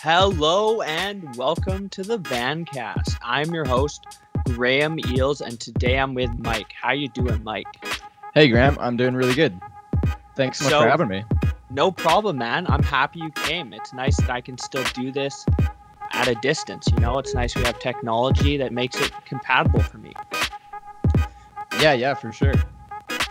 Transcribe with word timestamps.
Hello 0.00 0.80
and 0.82 1.34
welcome 1.36 1.88
to 1.88 2.04
the 2.04 2.18
Vancast. 2.20 3.16
I'm 3.20 3.52
your 3.52 3.64
host, 3.64 4.06
Graham 4.44 4.98
Eels, 5.08 5.40
and 5.40 5.58
today 5.58 5.98
I'm 5.98 6.14
with 6.14 6.30
Mike. 6.38 6.72
How 6.72 6.92
you 6.92 7.08
doing, 7.08 7.42
Mike? 7.42 7.66
Hey, 8.32 8.48
Graham. 8.48 8.78
I'm 8.80 8.96
doing 8.96 9.14
really 9.14 9.34
good. 9.34 9.60
Thanks 10.36 10.58
so 10.60 10.66
much 10.66 10.72
So- 10.72 10.82
for 10.82 10.88
having 10.88 11.08
me. 11.08 11.24
No 11.70 11.90
problem, 11.90 12.38
man. 12.38 12.66
I'm 12.70 12.82
happy 12.82 13.18
you 13.18 13.30
came. 13.32 13.72
It's 13.72 13.92
nice 13.92 14.16
that 14.18 14.30
I 14.30 14.40
can 14.40 14.56
still 14.56 14.84
do 14.94 15.10
this 15.10 15.44
at 16.12 16.28
a 16.28 16.36
distance. 16.36 16.86
You 16.92 17.00
know, 17.00 17.18
it's 17.18 17.34
nice 17.34 17.54
we 17.56 17.62
have 17.64 17.78
technology 17.78 18.56
that 18.56 18.72
makes 18.72 19.00
it 19.00 19.12
compatible 19.26 19.80
for 19.80 19.98
me. 19.98 20.14
Yeah, 21.80 21.92
yeah, 21.92 22.14
for 22.14 22.32
sure. 22.32 22.54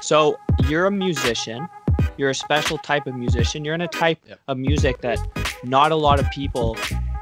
So, 0.02 0.38
you're 0.68 0.86
a 0.86 0.92
musician. 0.92 1.68
You're 2.18 2.30
a 2.30 2.36
special 2.36 2.78
type 2.78 3.08
of 3.08 3.16
musician. 3.16 3.66
You're 3.66 3.76
in 3.76 3.82
a 3.82 3.88
type 3.88 4.20
Yep. 4.28 4.40
of 4.48 4.58
music 4.58 5.02
that 5.02 5.20
not 5.64 5.92
a 5.92 5.96
lot 5.96 6.20
of 6.20 6.30
people 6.32 6.78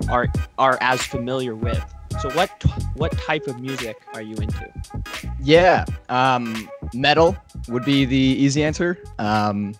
are 0.09 0.27
are 0.57 0.77
as 0.81 1.01
familiar 1.01 1.55
with. 1.55 1.83
So, 2.21 2.29
what 2.31 2.49
what 2.95 3.11
type 3.17 3.47
of 3.47 3.59
music 3.59 3.97
are 4.13 4.21
you 4.21 4.35
into? 4.35 4.71
Yeah, 5.41 5.85
um, 6.09 6.69
metal 6.93 7.35
would 7.69 7.85
be 7.85 8.05
the 8.05 8.15
easy 8.17 8.63
answer. 8.63 8.99
Um, 9.19 9.73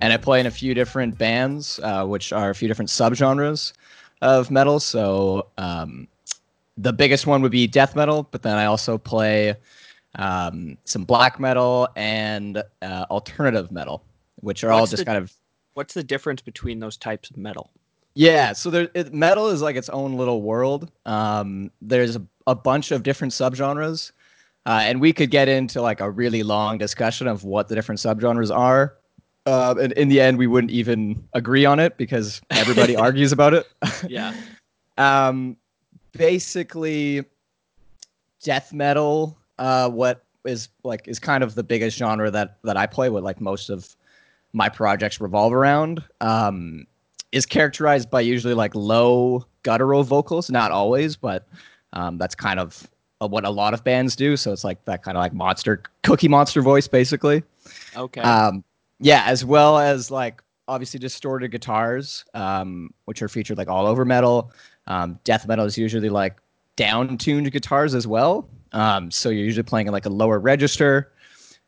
and 0.00 0.12
I 0.12 0.16
play 0.16 0.40
in 0.40 0.46
a 0.46 0.50
few 0.50 0.74
different 0.74 1.16
bands, 1.16 1.80
uh, 1.82 2.04
which 2.04 2.32
are 2.32 2.50
a 2.50 2.54
few 2.54 2.68
different 2.68 2.88
subgenres 2.90 3.72
of 4.20 4.50
metal. 4.50 4.78
So 4.80 5.46
um, 5.58 6.06
the 6.76 6.92
biggest 6.92 7.26
one 7.26 7.40
would 7.42 7.52
be 7.52 7.66
death 7.66 7.94
metal, 7.96 8.28
but 8.30 8.42
then 8.42 8.56
I 8.58 8.66
also 8.66 8.98
play 8.98 9.54
um, 10.16 10.76
some 10.84 11.04
black 11.04 11.40
metal 11.40 11.88
and 11.96 12.62
uh, 12.82 13.06
alternative 13.10 13.70
metal, 13.72 14.04
which 14.36 14.64
are 14.64 14.72
all 14.72 14.86
just 14.86 14.98
the- 14.98 15.04
kind 15.04 15.18
of 15.18 15.32
What's 15.74 15.94
the 15.94 16.02
difference 16.02 16.42
between 16.42 16.80
those 16.80 16.96
types 16.96 17.30
of 17.30 17.36
metal? 17.36 17.70
Yeah, 18.14 18.52
so 18.52 18.70
there, 18.70 18.90
it, 18.94 19.14
metal 19.14 19.48
is 19.48 19.62
like 19.62 19.76
its 19.76 19.88
own 19.88 20.18
little 20.18 20.42
world. 20.42 20.90
Um, 21.06 21.70
there's 21.80 22.16
a, 22.16 22.22
a 22.46 22.54
bunch 22.54 22.90
of 22.90 23.02
different 23.02 23.32
subgenres, 23.32 24.12
uh, 24.66 24.80
and 24.82 25.00
we 25.00 25.14
could 25.14 25.30
get 25.30 25.48
into 25.48 25.80
like 25.80 26.00
a 26.00 26.10
really 26.10 26.42
long 26.42 26.76
discussion 26.76 27.26
of 27.26 27.44
what 27.44 27.68
the 27.68 27.74
different 27.74 28.00
subgenres 28.00 28.54
are. 28.54 28.98
Uh, 29.46 29.74
and 29.80 29.92
in 29.92 30.08
the 30.08 30.20
end, 30.20 30.36
we 30.36 30.46
wouldn't 30.46 30.70
even 30.70 31.26
agree 31.32 31.64
on 31.64 31.80
it 31.80 31.96
because 31.96 32.42
everybody 32.50 32.94
argues 33.06 33.32
about 33.32 33.54
it. 33.54 33.66
Yeah. 34.06 34.34
um, 34.98 35.56
basically, 36.12 37.24
death 38.42 38.74
metal. 38.74 39.38
Uh, 39.62 39.88
what 39.88 40.24
is 40.44 40.70
like 40.82 41.06
is 41.06 41.20
kind 41.20 41.44
of 41.44 41.54
the 41.54 41.62
biggest 41.62 41.96
genre 41.96 42.32
that 42.32 42.58
that 42.64 42.76
I 42.76 42.84
play 42.86 43.10
with. 43.10 43.22
Like 43.22 43.40
most 43.40 43.70
of 43.70 43.94
my 44.52 44.68
projects 44.68 45.20
revolve 45.20 45.52
around. 45.52 46.02
Um, 46.20 46.84
is 47.30 47.46
characterized 47.46 48.10
by 48.10 48.22
usually 48.22 48.54
like 48.54 48.74
low 48.74 49.46
guttural 49.62 50.02
vocals. 50.02 50.50
Not 50.50 50.72
always, 50.72 51.14
but 51.16 51.46
um, 51.92 52.18
that's 52.18 52.34
kind 52.34 52.58
of 52.58 52.90
uh, 53.20 53.28
what 53.28 53.44
a 53.44 53.50
lot 53.50 53.72
of 53.72 53.84
bands 53.84 54.16
do. 54.16 54.36
So 54.36 54.52
it's 54.52 54.64
like 54.64 54.84
that 54.86 55.04
kind 55.04 55.16
of 55.16 55.22
like 55.22 55.32
monster 55.32 55.84
cookie 56.02 56.28
monster 56.28 56.60
voice, 56.60 56.88
basically. 56.88 57.44
Okay. 57.96 58.20
Um, 58.20 58.64
yeah, 58.98 59.22
as 59.26 59.44
well 59.44 59.78
as 59.78 60.10
like 60.10 60.42
obviously 60.66 60.98
distorted 60.98 61.52
guitars, 61.52 62.24
um, 62.34 62.92
which 63.04 63.22
are 63.22 63.28
featured 63.28 63.58
like 63.58 63.68
all 63.68 63.86
over 63.86 64.04
metal. 64.04 64.50
Um, 64.88 65.20
death 65.22 65.46
metal 65.46 65.66
is 65.66 65.78
usually 65.78 66.08
like 66.08 66.40
down 66.74 67.16
tuned 67.16 67.52
guitars 67.52 67.94
as 67.94 68.08
well. 68.08 68.48
Um, 68.72 69.10
so 69.10 69.28
you're 69.28 69.44
usually 69.44 69.62
playing 69.62 69.86
in 69.86 69.92
like 69.92 70.06
a 70.06 70.10
lower 70.10 70.38
register. 70.38 71.12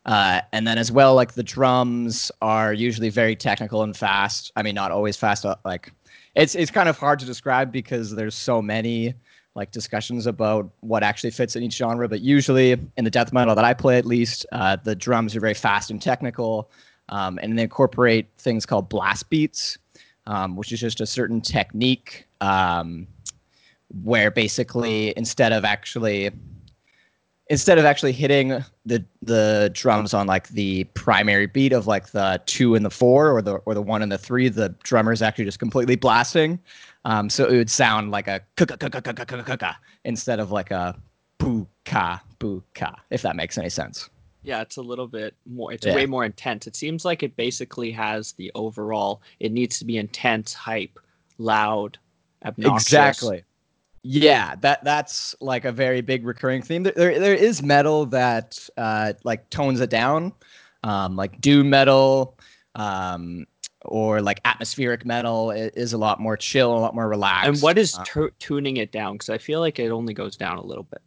Uh, 0.07 0.41
and 0.53 0.67
then 0.67 0.77
as 0.77 0.93
well, 0.93 1.15
like 1.15 1.33
the 1.33 1.43
drums 1.43 2.31
are 2.43 2.73
usually 2.73 3.09
very 3.09 3.35
technical 3.35 3.83
and 3.83 3.97
fast. 3.97 4.53
I 4.57 4.63
mean, 4.63 4.75
not 4.75 4.91
always 4.91 5.17
fast. 5.17 5.47
Like 5.65 5.93
it's 6.35 6.55
it's 6.55 6.71
kind 6.71 6.89
of 6.89 6.99
hard 6.99 7.19
to 7.21 7.27
describe 7.27 7.73
because 7.73 8.15
there's 8.15 8.35
so 8.35 8.61
many 8.61 9.15
like 9.55 9.71
discussions 9.71 10.27
about 10.27 10.69
what 10.81 11.03
actually 11.03 11.31
fits 11.31 11.57
in 11.57 11.63
each 11.63 11.75
genre. 11.75 12.09
But 12.09 12.21
usually 12.21 12.73
in 12.73 13.05
the 13.05 13.11
death 13.11 13.33
metal 13.33 13.55
that 13.55 13.65
I 13.65 13.73
play, 13.73 13.97
at 13.97 14.05
least, 14.05 14.45
uh, 14.53 14.77
the 14.83 14.95
drums 14.95 15.35
are 15.37 15.41
very 15.41 15.55
fast 15.55 15.91
and 15.91 16.03
technical, 16.03 16.71
um, 17.09 17.39
and 17.43 17.59
they 17.59 17.63
incorporate 17.63 18.27
things 18.37 18.67
called 18.67 18.89
blast 18.89 19.31
beats, 19.31 19.79
um, 20.27 20.57
which 20.57 20.73
is 20.73 20.81
just 20.81 21.01
a 21.01 21.07
certain 21.07 21.41
technique 21.41 22.27
um, 22.41 23.07
where 24.03 24.31
basically 24.31 25.15
instead 25.17 25.53
of 25.53 25.65
actually 25.65 26.31
instead 27.49 27.79
of 27.79 27.85
actually 27.85 28.13
hitting 28.13 28.63
the 28.87 29.05
the 29.23 29.71
drums 29.75 30.15
on 30.15 30.27
like 30.27 30.49
the 30.49 30.85
primary 30.95 31.47
beat 31.47 31.73
of 31.73 31.87
like 31.87 32.09
the 32.11 32.41
two 32.47 32.75
and 32.75 32.85
the 32.85 32.91
four 32.91 33.31
or 33.31 33.43
the 33.43 33.55
or 33.67 33.75
the 33.75 33.83
one 33.83 34.03
and 34.03 34.11
the 34.11 34.19
three, 34.19 34.49
the 34.49 34.75
drummer 34.83 35.13
is 35.13 35.23
actually 35.23 35.45
just 35.45 35.59
completely 35.59 35.97
blasting. 35.97 36.59
Um, 37.05 37.29
so 37.29 37.47
it 37.47 37.57
would 37.57 37.71
sound 37.71 38.11
like 38.11 38.29
a 38.29 38.41
ka 38.57 39.77
instead 40.05 40.41
of 40.41 40.51
like 40.51 40.71
a 40.71 40.99
boo 41.39 41.67
ka 41.85 42.23
boo 42.39 42.63
ka, 42.75 42.95
if 43.11 43.23
that 43.23 43.37
makes 43.37 43.59
any 43.59 43.69
sense. 43.69 44.09
yeah, 44.43 44.61
it's 44.61 44.77
a 44.77 44.83
little 44.83 45.07
bit 45.07 45.35
more. 45.47 45.73
It's 45.73 45.87
Yeah. 45.87 45.95
way 45.95 46.07
more 46.07 46.25
intense. 46.25 46.67
It 46.67 46.77
seems 46.77 47.05
like 47.05 47.23
it 47.23 47.35
basically 47.37 47.91
has 47.93 48.33
the 48.33 48.51
overall. 48.55 49.23
It 49.41 49.53
needs 49.53 49.79
to 49.79 49.85
be 49.87 49.97
intense, 49.97 50.53
hype, 50.53 50.99
loud, 51.39 51.99
obnoxious. 52.45 52.87
Exactly. 52.89 53.43
Yeah, 54.07 54.55
that 54.57 54.85
that's 54.85 55.35
like 55.41 55.65
a 55.65 55.73
very 55.73 56.03
big 56.03 56.27
recurring 56.27 56.61
theme. 56.61 56.83
There 56.83 56.93
there, 56.95 57.19
there 57.19 57.35
is 57.35 57.63
metal 57.63 58.05
that 58.07 58.69
uh, 58.77 59.15
like 59.25 59.49
tones 59.49 59.81
it 59.81 59.89
down, 59.89 60.35
um, 60.83 61.17
like 61.17 61.41
doom 61.41 61.71
metal, 61.71 62.39
um, 62.75 63.47
or 63.87 64.21
like 64.21 64.43
atmospheric 64.45 65.07
metal 65.07 65.53
is 65.53 65.95
a 65.95 65.99
lot 65.99 66.21
more 66.21 66.37
chill, 66.37 66.77
a 66.77 66.81
lot 66.81 66.95
more 66.95 67.09
relaxed. 67.09 67.49
And 67.49 67.63
what 67.63 67.79
is 67.79 67.95
Uh, 67.95 68.05
tu- 68.05 68.33
tuning 68.39 68.77
it 68.77 68.93
down? 68.93 69.15
Because 69.15 69.31
I 69.31 69.39
feel 69.39 69.61
like 69.61 69.79
it 69.79 69.91
only 69.91 70.13
goes 70.13 70.37
down 70.37 70.59
a 70.59 70.63
little 70.63 70.85
bit. 70.85 71.01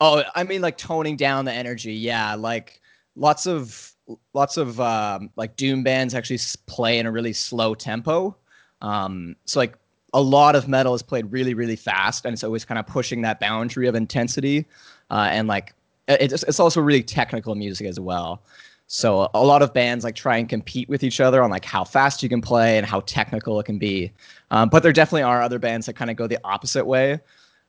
Oh, 0.00 0.24
I 0.34 0.42
mean 0.42 0.62
like 0.62 0.76
toning 0.76 1.16
down 1.16 1.44
the 1.44 1.52
energy. 1.52 1.94
Yeah, 1.94 2.34
like 2.34 2.80
lots 3.14 3.46
of 3.46 3.92
lots 4.32 4.56
of 4.56 4.80
um, 4.80 5.30
like 5.36 5.54
doom 5.54 5.84
bands 5.84 6.12
actually 6.12 6.40
play 6.66 6.98
in 6.98 7.06
a 7.06 7.12
really 7.12 7.32
slow 7.32 7.76
tempo. 7.76 8.36
Um, 8.82 9.36
so 9.44 9.60
like 9.60 9.78
a 10.14 10.20
lot 10.20 10.56
of 10.56 10.66
metal 10.68 10.94
is 10.94 11.02
played 11.02 11.30
really 11.30 11.52
really 11.52 11.76
fast, 11.76 12.24
and 12.24 12.32
it's 12.32 12.44
always 12.44 12.64
kind 12.64 12.78
of 12.78 12.86
pushing 12.86 13.20
that 13.22 13.40
boundary 13.40 13.86
of 13.86 13.94
intensity. 13.94 14.66
Uh, 15.10 15.28
and 15.30 15.48
like 15.48 15.74
it's 16.08 16.42
it's 16.44 16.60
also 16.60 16.80
really 16.80 17.02
technical 17.02 17.54
music 17.54 17.86
as 17.86 18.00
well. 18.00 18.42
So 18.86 19.30
a 19.34 19.44
lot 19.44 19.62
of 19.62 19.72
bands 19.72 20.04
like 20.04 20.14
try 20.14 20.36
and 20.36 20.48
compete 20.48 20.88
with 20.88 21.02
each 21.02 21.20
other 21.20 21.42
on 21.42 21.50
like 21.50 21.64
how 21.64 21.84
fast 21.84 22.22
you 22.22 22.28
can 22.28 22.40
play 22.40 22.76
and 22.76 22.86
how 22.86 23.00
technical 23.00 23.58
it 23.58 23.64
can 23.64 23.78
be. 23.78 24.12
Um, 24.50 24.68
but 24.68 24.82
there 24.82 24.92
definitely 24.92 25.22
are 25.22 25.42
other 25.42 25.58
bands 25.58 25.86
that 25.86 25.94
kind 25.94 26.10
of 26.10 26.16
go 26.16 26.26
the 26.26 26.38
opposite 26.44 26.84
way 26.84 27.18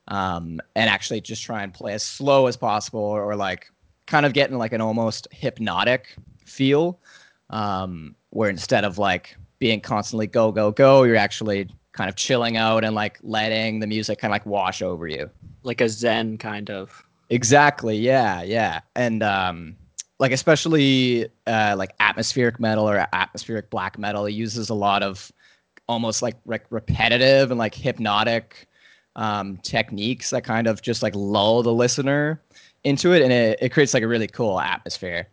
um, 0.08 0.60
and 0.74 0.90
actually 0.90 1.20
just 1.20 1.42
try 1.42 1.62
and 1.62 1.72
play 1.72 1.94
as 1.94 2.02
slow 2.02 2.46
as 2.46 2.56
possible 2.56 3.00
or, 3.00 3.22
or 3.22 3.34
like 3.34 3.70
kind 4.06 4.26
of 4.26 4.34
getting 4.34 4.58
like 4.58 4.72
an 4.72 4.80
almost 4.80 5.26
hypnotic 5.32 6.16
feel 6.44 6.98
um, 7.50 8.14
where 8.30 8.50
instead 8.50 8.84
of 8.84 8.98
like 8.98 9.36
being 9.58 9.80
constantly 9.80 10.26
go 10.26 10.52
go 10.52 10.70
go 10.70 11.02
you're 11.02 11.16
actually 11.16 11.68
kind 11.96 12.08
of 12.10 12.16
chilling 12.16 12.56
out 12.56 12.84
and 12.84 12.94
like 12.94 13.18
letting 13.22 13.80
the 13.80 13.86
music 13.86 14.18
kind 14.18 14.30
of 14.30 14.34
like 14.34 14.46
wash 14.46 14.82
over 14.82 15.08
you. 15.08 15.30
Like 15.62 15.80
a 15.80 15.88
Zen 15.88 16.38
kind 16.38 16.70
of. 16.70 17.04
exactly 17.30 17.96
yeah 17.96 18.42
yeah. 18.42 18.80
And 18.94 19.22
um 19.22 19.76
like 20.18 20.32
especially 20.32 21.26
uh 21.46 21.74
like 21.76 21.92
atmospheric 22.00 22.60
metal 22.60 22.88
or 22.88 23.06
atmospheric 23.12 23.70
black 23.70 23.98
metal 23.98 24.26
it 24.26 24.32
uses 24.32 24.70
a 24.70 24.74
lot 24.74 25.02
of 25.02 25.32
almost 25.88 26.22
like 26.22 26.36
like 26.46 26.64
repetitive 26.70 27.50
and 27.50 27.58
like 27.58 27.74
hypnotic 27.74 28.66
um 29.16 29.56
techniques 29.58 30.30
that 30.30 30.44
kind 30.44 30.66
of 30.66 30.82
just 30.82 31.02
like 31.02 31.14
lull 31.16 31.62
the 31.62 31.72
listener 31.72 32.40
into 32.84 33.12
it 33.12 33.22
and 33.22 33.32
it, 33.32 33.58
it 33.60 33.68
creates 33.70 33.94
like 33.94 34.02
a 34.02 34.08
really 34.08 34.28
cool 34.28 34.60
atmosphere. 34.60 35.26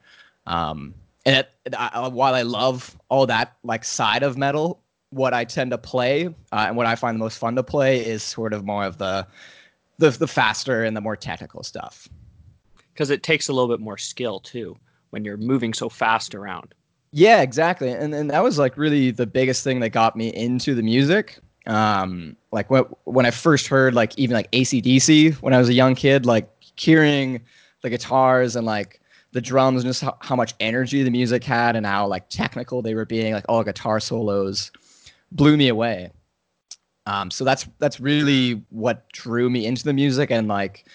Um 0.48 0.94
and 1.26 1.38
it, 1.38 1.74
I, 1.78 2.08
while 2.10 2.36
i 2.36 2.42
love 2.42 2.98
all 3.10 3.26
that 3.28 3.56
like 3.64 3.86
side 3.86 4.24
of 4.24 4.38
metal 4.38 4.83
what 5.14 5.34
i 5.34 5.44
tend 5.44 5.72
to 5.72 5.78
play 5.78 6.28
uh, 6.28 6.66
and 6.68 6.76
what 6.76 6.86
i 6.86 6.96
find 6.96 7.16
the 7.16 7.20
most 7.20 7.38
fun 7.38 7.56
to 7.56 7.64
play 7.64 8.06
is 8.06 8.24
sort 8.24 8.54
of 8.54 8.66
more 8.66 8.84
of 8.86 8.98
the 8.98 9.26
the, 10.00 10.10
the 10.10 10.28
faster 10.28 10.84
and 10.84 10.98
the 10.98 11.02
more 11.02 11.16
technical 11.16 11.64
stuff 11.64 12.10
Because 12.94 13.10
it 13.10 13.24
takes 13.24 13.48
a 13.48 13.54
little 13.54 13.70
bit 13.70 13.80
more 13.80 13.98
skill 13.98 14.40
too 14.40 14.76
when 15.14 15.24
you're 15.24 15.38
moving 15.38 15.74
so 15.74 15.90
fast 15.90 16.34
around. 16.34 16.74
Yeah, 17.12 17.42
exactly. 17.42 17.92
And 17.92 18.14
and 18.16 18.32
that 18.32 18.44
was 18.44 18.58
like 18.58 18.76
really 18.76 19.12
the 19.12 19.28
biggest 19.28 19.64
thing 19.64 19.80
that 19.82 19.90
got 19.90 20.16
me 20.16 20.30
into 20.34 20.74
the 20.74 20.82
music. 20.82 21.40
Um, 21.68 22.36
like 22.52 22.72
when 22.72 22.84
when 23.04 23.26
I 23.28 23.32
first 23.32 23.68
heard 23.68 23.94
like 23.94 24.18
even 24.18 24.34
like 24.34 24.50
ACDC 24.52 25.36
when 25.36 25.54
I 25.54 25.60
was 25.60 25.70
a 25.70 25.74
young 25.74 25.94
kid, 25.94 26.26
like 26.26 26.50
hearing 26.76 27.42
the 27.84 27.92
guitars 27.92 28.56
and 28.56 28.66
like 28.66 29.00
the 29.32 29.42
drums 29.42 29.84
and 29.84 29.90
just 29.90 30.02
how, 30.02 30.18
how 30.22 30.36
much 30.36 30.56
energy 30.60 31.04
the 31.04 31.12
music 31.12 31.44
had 31.44 31.76
and 31.76 31.86
how 31.86 32.08
like 32.08 32.28
technical 32.30 32.82
they 32.82 32.96
were 32.96 33.06
being, 33.06 33.34
like 33.34 33.46
all 33.48 33.64
guitar 33.64 34.00
solos 34.00 34.72
blew 35.34 35.58
me 35.58 35.68
away. 35.68 36.12
Um, 37.06 37.30
so 37.30 37.44
that's 37.44 37.68
that's 37.80 38.00
really 38.00 38.64
what 38.70 39.10
drew 39.12 39.50
me 39.50 39.66
into 39.66 39.84
the 39.84 39.94
music 39.94 40.32
and 40.32 40.48
like 40.48 40.86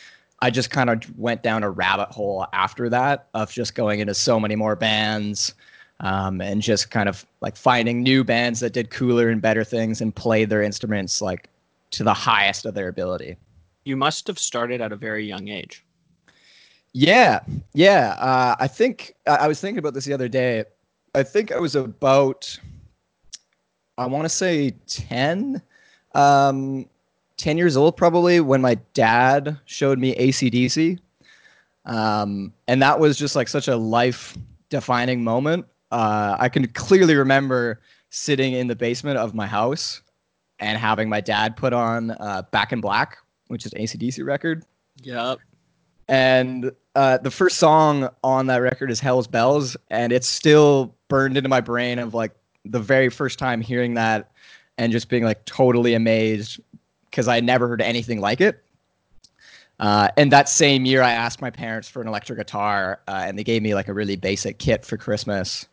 I 0.40 0.50
just 0.50 0.70
kind 0.70 0.88
of 0.88 1.18
went 1.18 1.42
down 1.42 1.62
a 1.64 1.70
rabbit 1.70 2.08
hole 2.10 2.46
after 2.52 2.88
that 2.88 3.28
of 3.34 3.50
just 3.50 3.74
going 3.74 4.00
into 4.00 4.14
so 4.14 4.38
many 4.38 4.56
more 4.56 4.76
bands 4.76 5.54
um, 6.00 6.40
and 6.40 6.62
just 6.62 6.90
kind 6.90 7.08
of 7.08 7.26
like 7.40 7.56
finding 7.56 8.02
new 8.02 8.22
bands 8.22 8.60
that 8.60 8.72
did 8.72 8.90
cooler 8.90 9.28
and 9.28 9.42
better 9.42 9.64
things 9.64 10.00
and 10.00 10.14
played 10.14 10.48
their 10.48 10.62
instruments 10.62 11.20
like 11.20 11.48
to 11.90 12.04
the 12.04 12.14
highest 12.14 12.66
of 12.66 12.74
their 12.74 12.88
ability. 12.88 13.36
You 13.84 13.96
must 13.96 14.26
have 14.28 14.38
started 14.38 14.80
at 14.80 14.92
a 14.92 14.96
very 14.96 15.26
young 15.26 15.48
age. 15.48 15.84
Yeah, 16.92 17.40
yeah. 17.74 18.16
Uh, 18.18 18.54
I 18.60 18.68
think 18.68 19.14
I, 19.26 19.36
I 19.36 19.48
was 19.48 19.60
thinking 19.60 19.78
about 19.78 19.94
this 19.94 20.04
the 20.04 20.12
other 20.12 20.28
day. 20.28 20.64
I 21.14 21.22
think 21.22 21.52
I 21.52 21.58
was 21.58 21.74
about, 21.74 22.58
I 23.98 24.06
want 24.06 24.24
to 24.24 24.28
say 24.28 24.70
10, 24.86 25.60
um, 26.14 26.86
10 27.36 27.58
years 27.58 27.76
old 27.76 27.96
probably 27.96 28.40
when 28.40 28.60
my 28.60 28.76
dad 28.94 29.58
showed 29.64 29.98
me 29.98 30.14
ACDC. 30.14 30.98
Um, 31.84 32.52
and 32.68 32.80
that 32.80 33.00
was 33.00 33.18
just 33.18 33.34
like 33.34 33.48
such 33.48 33.66
a 33.66 33.76
life 33.76 34.38
defining 34.70 35.24
moment. 35.24 35.66
Uh, 35.90 36.36
I 36.38 36.48
can 36.48 36.66
clearly 36.68 37.16
remember 37.16 37.80
sitting 38.10 38.52
in 38.52 38.68
the 38.68 38.76
basement 38.76 39.18
of 39.18 39.34
my 39.34 39.46
house 39.46 40.00
and 40.60 40.78
having 40.78 41.08
my 41.08 41.20
dad 41.20 41.56
put 41.56 41.72
on 41.72 42.12
uh, 42.12 42.42
Back 42.52 42.72
in 42.72 42.80
Black, 42.80 43.18
which 43.48 43.66
is 43.66 43.72
ACDC 43.72 44.24
record. 44.24 44.64
Yep. 45.02 45.38
And 46.08 46.72
uh, 46.94 47.18
the 47.18 47.30
first 47.30 47.58
song 47.58 48.08
on 48.22 48.46
that 48.46 48.58
record 48.58 48.90
is 48.90 49.00
Hell's 49.00 49.26
Bells, 49.26 49.76
and 49.90 50.12
it's 50.12 50.28
still 50.28 50.94
burned 51.08 51.36
into 51.36 51.48
my 51.48 51.60
brain 51.60 51.98
of 51.98 52.14
like 52.14 52.32
the 52.70 52.80
very 52.80 53.08
first 53.08 53.38
time 53.38 53.60
hearing 53.60 53.94
that 53.94 54.30
and 54.76 54.92
just 54.92 55.08
being 55.08 55.24
like 55.24 55.44
totally 55.44 55.94
amazed 55.94 56.60
because 57.10 57.28
I 57.28 57.40
never 57.40 57.68
heard 57.68 57.82
anything 57.82 58.20
like 58.20 58.40
it. 58.40 58.62
Uh, 59.80 60.08
and 60.16 60.32
that 60.32 60.48
same 60.48 60.84
year, 60.84 61.02
I 61.02 61.12
asked 61.12 61.40
my 61.40 61.50
parents 61.50 61.88
for 61.88 62.02
an 62.02 62.08
electric 62.08 62.38
guitar, 62.38 63.00
uh, 63.06 63.22
and 63.24 63.38
they 63.38 63.44
gave 63.44 63.62
me 63.62 63.74
like 63.74 63.88
a 63.88 63.94
really 63.94 64.16
basic 64.16 64.58
kit 64.58 64.84
for 64.84 64.96
Christmas, 64.96 65.66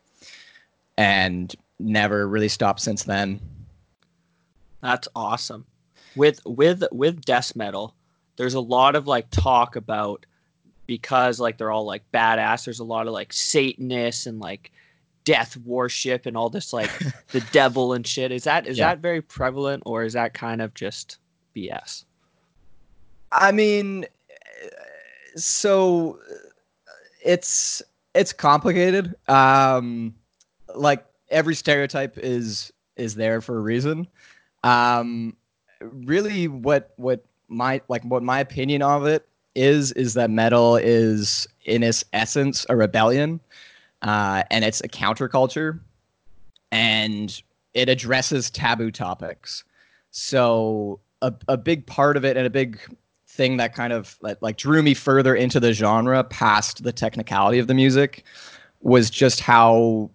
and 0.96 1.54
never 1.80 2.28
really 2.28 2.48
stopped 2.48 2.80
since 2.80 3.02
then. 3.02 3.40
That's 4.80 5.08
awesome. 5.16 5.66
With 6.14 6.40
with 6.46 6.84
with 6.92 7.24
death 7.24 7.56
metal, 7.56 7.94
there's 8.36 8.54
a 8.54 8.60
lot 8.60 8.94
of 8.94 9.08
like 9.08 9.28
talk 9.30 9.74
about 9.74 10.24
because 10.86 11.40
like 11.40 11.58
they're 11.58 11.72
all 11.72 11.84
like 11.84 12.04
badass. 12.12 12.64
There's 12.64 12.78
a 12.78 12.84
lot 12.84 13.08
of 13.08 13.12
like 13.12 13.32
Satanists 13.32 14.26
and 14.26 14.38
like 14.38 14.70
death 15.26 15.56
worship 15.58 16.24
and 16.24 16.36
all 16.38 16.48
this 16.48 16.72
like 16.72 16.90
the 17.32 17.42
devil 17.52 17.92
and 17.92 18.06
shit. 18.06 18.32
Is 18.32 18.44
that 18.44 18.66
is 18.66 18.78
Yeah. 18.78 18.86
that 18.86 19.00
very 19.00 19.20
prevalent 19.20 19.82
or 19.84 20.04
is 20.04 20.14
that 20.14 20.32
kind 20.32 20.62
of 20.62 20.72
just 20.72 21.18
BS? 21.54 22.04
I 23.32 23.52
mean, 23.52 24.06
so 25.36 26.18
it's 27.22 27.82
it's 28.14 28.32
complicated. 28.32 29.14
Um, 29.28 30.14
like 30.74 31.04
every 31.28 31.54
stereotype 31.54 32.16
is 32.16 32.72
is 32.96 33.14
there 33.14 33.40
for 33.42 33.58
a 33.58 33.60
reason. 33.60 34.06
Um, 34.64 35.36
really, 35.80 36.48
what 36.48 36.92
what 36.96 37.24
my 37.48 37.80
like 37.88 38.02
what 38.04 38.22
my 38.22 38.40
opinion 38.40 38.80
of 38.82 39.06
it 39.06 39.28
is 39.54 39.92
is 39.92 40.14
that 40.14 40.30
metal 40.30 40.76
is 40.76 41.46
in 41.64 41.82
its 41.82 42.04
essence 42.12 42.64
a 42.68 42.76
rebellion, 42.76 43.40
uh, 44.02 44.42
and 44.50 44.64
it's 44.64 44.80
a 44.80 44.88
counterculture, 44.88 45.80
and 46.72 47.42
it 47.74 47.88
addresses 47.88 48.50
taboo 48.50 48.90
topics. 48.90 49.64
So 50.10 51.00
a, 51.22 51.32
a 51.48 51.56
big 51.56 51.86
part 51.86 52.16
of 52.16 52.24
it 52.24 52.36
and 52.36 52.46
a 52.46 52.50
big 52.50 52.80
thing 53.28 53.58
that 53.58 53.74
kind 53.74 53.92
of 53.92 54.16
like, 54.22 54.38
like 54.40 54.56
drew 54.56 54.82
me 54.82 54.94
further 54.94 55.34
into 55.34 55.60
the 55.60 55.72
genre 55.72 56.24
past 56.24 56.82
the 56.82 56.92
technicality 56.92 57.58
of 57.58 57.66
the 57.66 57.74
music 57.74 58.24
was 58.80 59.10
just 59.10 59.40
how 59.40 60.10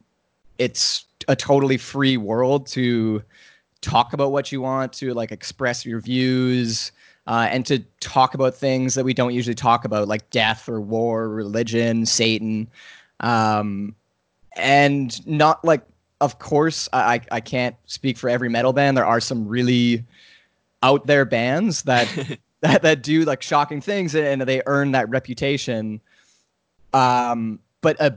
it's 0.58 1.06
a 1.28 1.36
totally 1.36 1.78
free 1.78 2.18
world 2.18 2.66
to 2.68 3.22
talk 3.82 4.14
about 4.14 4.32
what 4.32 4.52
you 4.52 4.62
want 4.62 4.94
to 4.94 5.14
like 5.14 5.32
express 5.32 5.86
your 5.86 6.00
views 6.00 6.92
uh, 7.28 7.48
and 7.52 7.66
to 7.66 7.80
talk 8.00 8.34
about 8.34 8.56
things 8.56 8.96
that 8.96 9.06
we 9.06 9.14
don't 9.14 9.34
usually 9.34 9.56
talk 9.56 9.86
about 9.86 10.08
like 10.08 10.28
death 10.32 10.68
or 10.68 10.82
war 10.82 11.30
religion 11.30 12.06
satan 12.06 12.68
um, 13.22 13.96
and 14.58 15.26
not 15.26 15.64
like 15.64 15.82
of 16.20 16.38
course 16.38 16.88
I, 16.94 17.22
I 17.32 17.40
can't 17.40 17.76
speak 17.86 18.18
for 18.18 18.30
every 18.30 18.50
metal 18.50 18.74
band 18.74 18.98
there 18.98 19.06
are 19.06 19.20
some 19.20 19.48
really 19.48 20.04
out 20.84 21.08
there 21.08 21.26
bands 21.26 21.84
that 21.84 22.08
that, 22.62 22.84
that 22.84 23.02
do 23.02 23.24
like 23.26 23.42
shocking 23.42 23.82
things 23.82 24.16
and 24.16 24.42
they 24.44 24.62
earn 24.68 24.92
that 24.92 25.10
reputation. 25.10 26.00
Um, 26.94 27.60
but 27.82 28.00
uh, 28.00 28.12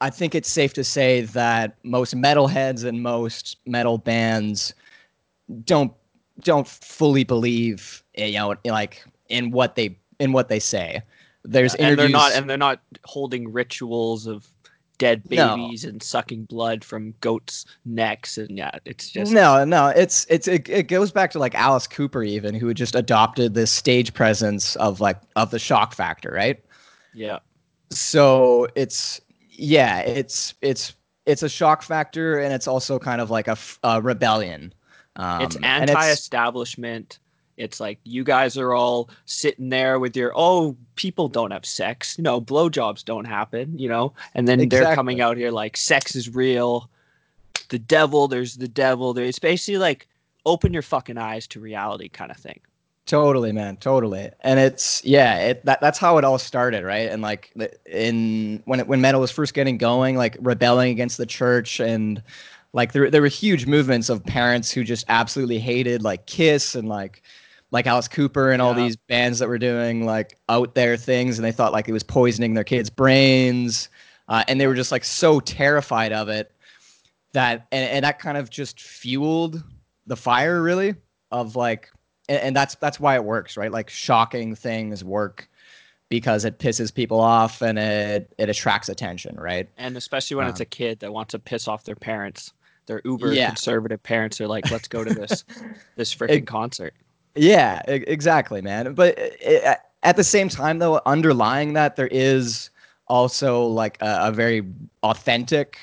I 0.00 0.10
think 0.10 0.34
it's 0.34 0.50
safe 0.50 0.74
to 0.74 0.84
say 0.84 1.22
that 1.22 1.76
most 1.84 2.14
metalheads 2.14 2.84
and 2.84 3.02
most 3.02 3.56
metal 3.66 3.98
bands 3.98 4.74
don't 5.64 5.92
don't 6.40 6.68
fully 6.68 7.24
believe 7.24 8.02
eh, 8.14 8.26
you 8.26 8.38
know 8.38 8.54
like 8.66 9.04
in 9.28 9.50
what 9.50 9.74
they 9.74 9.96
in 10.18 10.32
what 10.32 10.48
they 10.48 10.58
say. 10.58 11.02
There's 11.50 11.74
and 11.76 11.98
they're 11.98 12.08
not 12.08 12.32
and 12.32 12.48
they're 12.48 12.58
not 12.58 12.80
holding 13.04 13.50
rituals 13.50 14.26
of 14.26 14.46
dead 14.98 15.22
No. 15.30 15.56
babies 15.56 15.84
and 15.84 16.02
sucking 16.02 16.44
blood 16.44 16.84
from 16.84 17.14
goats' 17.20 17.64
necks 17.84 18.36
and 18.36 18.58
yeah, 18.58 18.72
it's 18.84 19.08
just 19.08 19.32
no, 19.32 19.64
no, 19.64 19.88
it's 19.88 20.26
it's 20.28 20.46
it, 20.46 20.68
it 20.68 20.88
goes 20.88 21.10
back 21.10 21.30
to 21.30 21.38
like 21.38 21.54
Alice 21.54 21.86
Cooper 21.86 22.22
even 22.22 22.54
who 22.54 22.68
had 22.68 22.76
just 22.76 22.94
adopted 22.94 23.54
this 23.54 23.70
stage 23.70 24.12
presence 24.12 24.76
of 24.76 25.00
like 25.00 25.18
of 25.36 25.50
the 25.50 25.58
shock 25.58 25.94
factor, 25.94 26.30
right? 26.30 26.62
yeah. 27.14 27.38
so 27.90 28.68
it's 28.74 29.20
yeah 29.48 30.00
it's 30.00 30.54
it's 30.60 30.94
it's 31.24 31.42
a 31.42 31.48
shock 31.48 31.82
factor 31.82 32.38
and 32.38 32.52
it's 32.52 32.68
also 32.68 32.98
kind 32.98 33.20
of 33.20 33.30
like 33.30 33.48
a 33.48 34.02
rebellion 34.02 34.72
um, 35.16 35.42
it's 35.42 35.56
anti-establishment. 35.56 37.18
It's 37.58 37.80
like 37.80 37.98
you 38.04 38.24
guys 38.24 38.56
are 38.56 38.72
all 38.72 39.10
sitting 39.26 39.68
there 39.68 39.98
with 39.98 40.16
your 40.16 40.32
oh, 40.34 40.76
people 40.94 41.28
don't 41.28 41.50
have 41.50 41.66
sex, 41.66 42.16
you 42.16 42.22
know, 42.22 42.40
blowjobs 42.40 43.04
don't 43.04 43.26
happen, 43.26 43.78
you 43.78 43.88
know, 43.88 44.14
and 44.34 44.48
then 44.48 44.68
they're 44.68 44.94
coming 44.94 45.20
out 45.20 45.36
here 45.36 45.50
like 45.50 45.76
sex 45.76 46.16
is 46.16 46.34
real, 46.34 46.88
the 47.68 47.78
devil, 47.78 48.28
there's 48.28 48.56
the 48.56 48.68
devil. 48.68 49.12
There, 49.12 49.24
it's 49.24 49.38
basically 49.38 49.78
like 49.78 50.08
open 50.46 50.72
your 50.72 50.82
fucking 50.82 51.18
eyes 51.18 51.46
to 51.48 51.60
reality 51.60 52.08
kind 52.08 52.30
of 52.30 52.36
thing. 52.36 52.60
totally 53.06 53.52
man 53.52 53.76
totally. 53.78 54.30
And 54.42 54.60
it's 54.60 55.04
yeah 55.04 55.38
it 55.38 55.64
that, 55.64 55.80
that's 55.80 55.98
how 55.98 56.18
it 56.18 56.24
all 56.24 56.38
started 56.38 56.84
right? 56.84 57.10
And 57.10 57.22
like 57.22 57.52
in 57.86 58.62
when 58.66 58.80
it, 58.80 58.86
when 58.86 59.00
metal 59.00 59.20
was 59.20 59.30
first 59.30 59.54
getting 59.54 59.78
going 59.78 60.16
like 60.16 60.36
rebelling 60.40 60.90
against 60.90 61.16
the 61.16 61.26
church 61.26 61.80
and 61.80 62.22
like 62.72 62.92
there, 62.92 63.10
there 63.10 63.22
were 63.22 63.28
huge 63.28 63.66
movements 63.66 64.08
of 64.08 64.24
parents 64.24 64.70
who 64.70 64.84
just 64.84 65.04
absolutely 65.08 65.58
hated 65.58 66.02
like 66.02 66.26
kiss 66.26 66.74
and 66.74 66.88
like 66.88 67.22
like 67.70 67.86
alice 67.86 68.08
cooper 68.08 68.50
and 68.50 68.62
all 68.62 68.74
these 68.74 68.96
bands 68.96 69.38
that 69.38 69.48
were 69.48 69.58
doing 69.58 70.04
like 70.06 70.36
out 70.48 70.74
there 70.74 70.96
things 70.96 71.38
and 71.38 71.44
they 71.44 71.52
thought 71.52 71.72
like 71.72 71.88
it 71.88 71.92
was 71.92 72.02
poisoning 72.02 72.54
their 72.54 72.64
kids 72.64 72.90
brains 72.90 73.88
uh, 74.28 74.44
and 74.48 74.60
they 74.60 74.66
were 74.66 74.74
just 74.74 74.92
like 74.92 75.04
so 75.04 75.40
terrified 75.40 76.12
of 76.12 76.28
it 76.28 76.52
that 77.32 77.66
and, 77.72 77.90
and 77.90 78.04
that 78.04 78.18
kind 78.18 78.36
of 78.38 78.50
just 78.50 78.80
fueled 78.80 79.62
the 80.06 80.16
fire 80.16 80.62
really 80.62 80.94
of 81.30 81.56
like 81.56 81.90
and, 82.28 82.40
and 82.40 82.56
that's 82.56 82.74
that's 82.76 82.98
why 83.00 83.14
it 83.14 83.24
works 83.24 83.56
right 83.56 83.72
like 83.72 83.90
shocking 83.90 84.54
things 84.54 85.04
work 85.04 85.48
because 86.08 86.44
it 86.46 86.58
pisses 86.58 86.92
people 86.94 87.20
off 87.20 87.60
and 87.62 87.78
it 87.78 88.32
it 88.38 88.48
attracts 88.48 88.88
attention 88.88 89.36
right 89.36 89.68
And 89.76 89.96
especially 89.96 90.36
when 90.36 90.48
it's 90.48 90.60
Um, 90.60 90.66
a 90.66 90.66
kid 90.66 91.00
that 91.00 91.12
wants 91.12 91.32
to 91.32 91.38
piss 91.38 91.68
off 91.68 91.84
their 91.84 91.96
parents. 91.96 92.52
Their 92.86 93.00
uber 93.04 93.32
Yeah. 93.34 93.50
conservative 93.50 94.02
parents 94.02 94.40
are 94.40 94.48
like, 94.48 94.70
let's 94.70 94.88
go 94.88 95.04
to 95.04 95.10
this 95.12 95.44
this 95.96 96.14
freaking 96.14 96.46
concert. 96.46 96.94
Yeah, 97.34 97.82
exactly, 97.86 98.60
man. 98.60 98.94
But 98.94 99.18
at 100.02 100.16
the 100.16 100.24
same 100.24 100.48
time, 100.48 100.78
though, 100.78 101.00
underlying 101.06 101.72
that, 101.74 101.96
there 101.96 102.08
is 102.08 102.70
also 103.06 103.64
like 103.64 104.00
a, 104.00 104.28
a 104.28 104.32
very 104.32 104.66
authentic, 105.02 105.78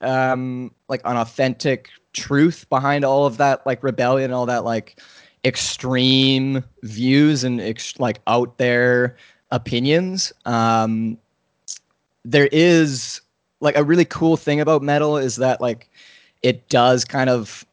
um, 0.00 0.70
like 0.88 1.00
an 1.04 1.16
authentic 1.16 1.90
truth 2.12 2.68
behind 2.68 3.04
all 3.04 3.26
of 3.26 3.36
that, 3.38 3.64
like 3.66 3.82
rebellion, 3.82 4.32
all 4.32 4.46
that 4.46 4.64
like 4.64 5.00
extreme 5.44 6.64
views 6.82 7.44
and 7.44 7.60
ex- 7.60 7.98
like 7.98 8.20
out 8.26 8.56
there 8.58 9.16
opinions. 9.50 10.32
Um, 10.44 11.18
there 12.24 12.48
is 12.50 13.20
like 13.60 13.76
a 13.76 13.84
really 13.84 14.04
cool 14.04 14.36
thing 14.36 14.60
about 14.60 14.82
metal 14.82 15.16
is 15.16 15.36
that 15.36 15.60
like 15.60 15.90
it 16.42 16.68
does 16.68 17.04
kind 17.04 17.30
of 17.30 17.64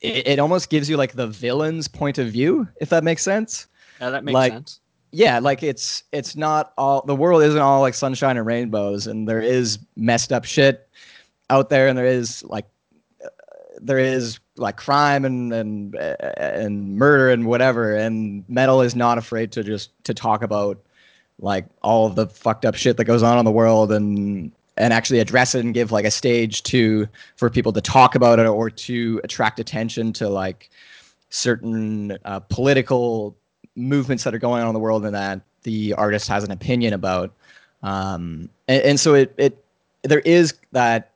it, 0.00 0.26
it 0.26 0.38
almost 0.38 0.70
gives 0.70 0.88
you 0.88 0.96
like 0.96 1.12
the 1.12 1.26
villain's 1.26 1.88
point 1.88 2.18
of 2.18 2.28
view, 2.28 2.68
if 2.80 2.88
that 2.90 3.04
makes 3.04 3.22
sense. 3.22 3.66
Yeah, 4.00 4.10
that 4.10 4.24
makes 4.24 4.34
Like- 4.34 4.52
sense. 4.52 4.80
Yeah, 5.10 5.38
like 5.38 5.62
it's 5.62 6.02
it's 6.12 6.36
not 6.36 6.74
all 6.76 7.02
the 7.06 7.16
world 7.16 7.42
isn't 7.42 7.58
all 7.58 7.80
like 7.80 7.94
sunshine 7.94 8.36
and 8.36 8.44
rainbows, 8.46 9.06
and 9.06 9.26
there 9.26 9.40
is 9.40 9.78
messed 9.96 10.34
up 10.34 10.44
shit 10.44 10.86
out 11.48 11.70
there, 11.70 11.88
and 11.88 11.96
there 11.96 12.04
is 12.04 12.44
like 12.44 12.66
uh, 13.24 13.28
there 13.80 13.98
is 13.98 14.38
like 14.58 14.76
crime 14.76 15.24
and 15.24 15.50
and 15.54 15.94
and 15.94 16.96
murder 16.98 17.30
and 17.30 17.46
whatever 17.46 17.96
and 17.96 18.44
metal 18.50 18.82
is 18.82 18.94
not 18.94 19.16
afraid 19.16 19.50
to 19.52 19.64
just 19.64 19.92
to 20.04 20.12
talk 20.12 20.42
about 20.42 20.78
like 21.38 21.64
all 21.82 22.06
of 22.06 22.14
the 22.14 22.26
fucked 22.26 22.66
up 22.66 22.74
shit 22.74 22.98
that 22.98 23.04
goes 23.04 23.22
on 23.22 23.38
in 23.38 23.46
the 23.46 23.50
world 23.50 23.90
and 23.90 24.52
and 24.78 24.92
actually 24.92 25.18
address 25.18 25.54
it 25.54 25.64
and 25.64 25.74
give 25.74 25.92
like 25.92 26.04
a 26.04 26.10
stage 26.10 26.62
to 26.62 27.06
for 27.36 27.50
people 27.50 27.72
to 27.72 27.80
talk 27.80 28.14
about 28.14 28.38
it 28.38 28.46
or 28.46 28.70
to 28.70 29.20
attract 29.24 29.60
attention 29.60 30.12
to 30.14 30.28
like 30.28 30.70
certain 31.30 32.16
uh, 32.24 32.40
political 32.40 33.36
movements 33.76 34.24
that 34.24 34.34
are 34.34 34.38
going 34.38 34.62
on 34.62 34.68
in 34.68 34.74
the 34.74 34.80
world 34.80 35.04
and 35.04 35.14
that 35.14 35.40
the 35.64 35.92
artist 35.94 36.28
has 36.28 36.44
an 36.44 36.50
opinion 36.50 36.94
about. 36.94 37.32
Um, 37.82 38.48
and, 38.66 38.82
and 38.82 39.00
so 39.00 39.14
it 39.14 39.34
it 39.36 39.64
there 40.02 40.20
is 40.20 40.54
that 40.72 41.12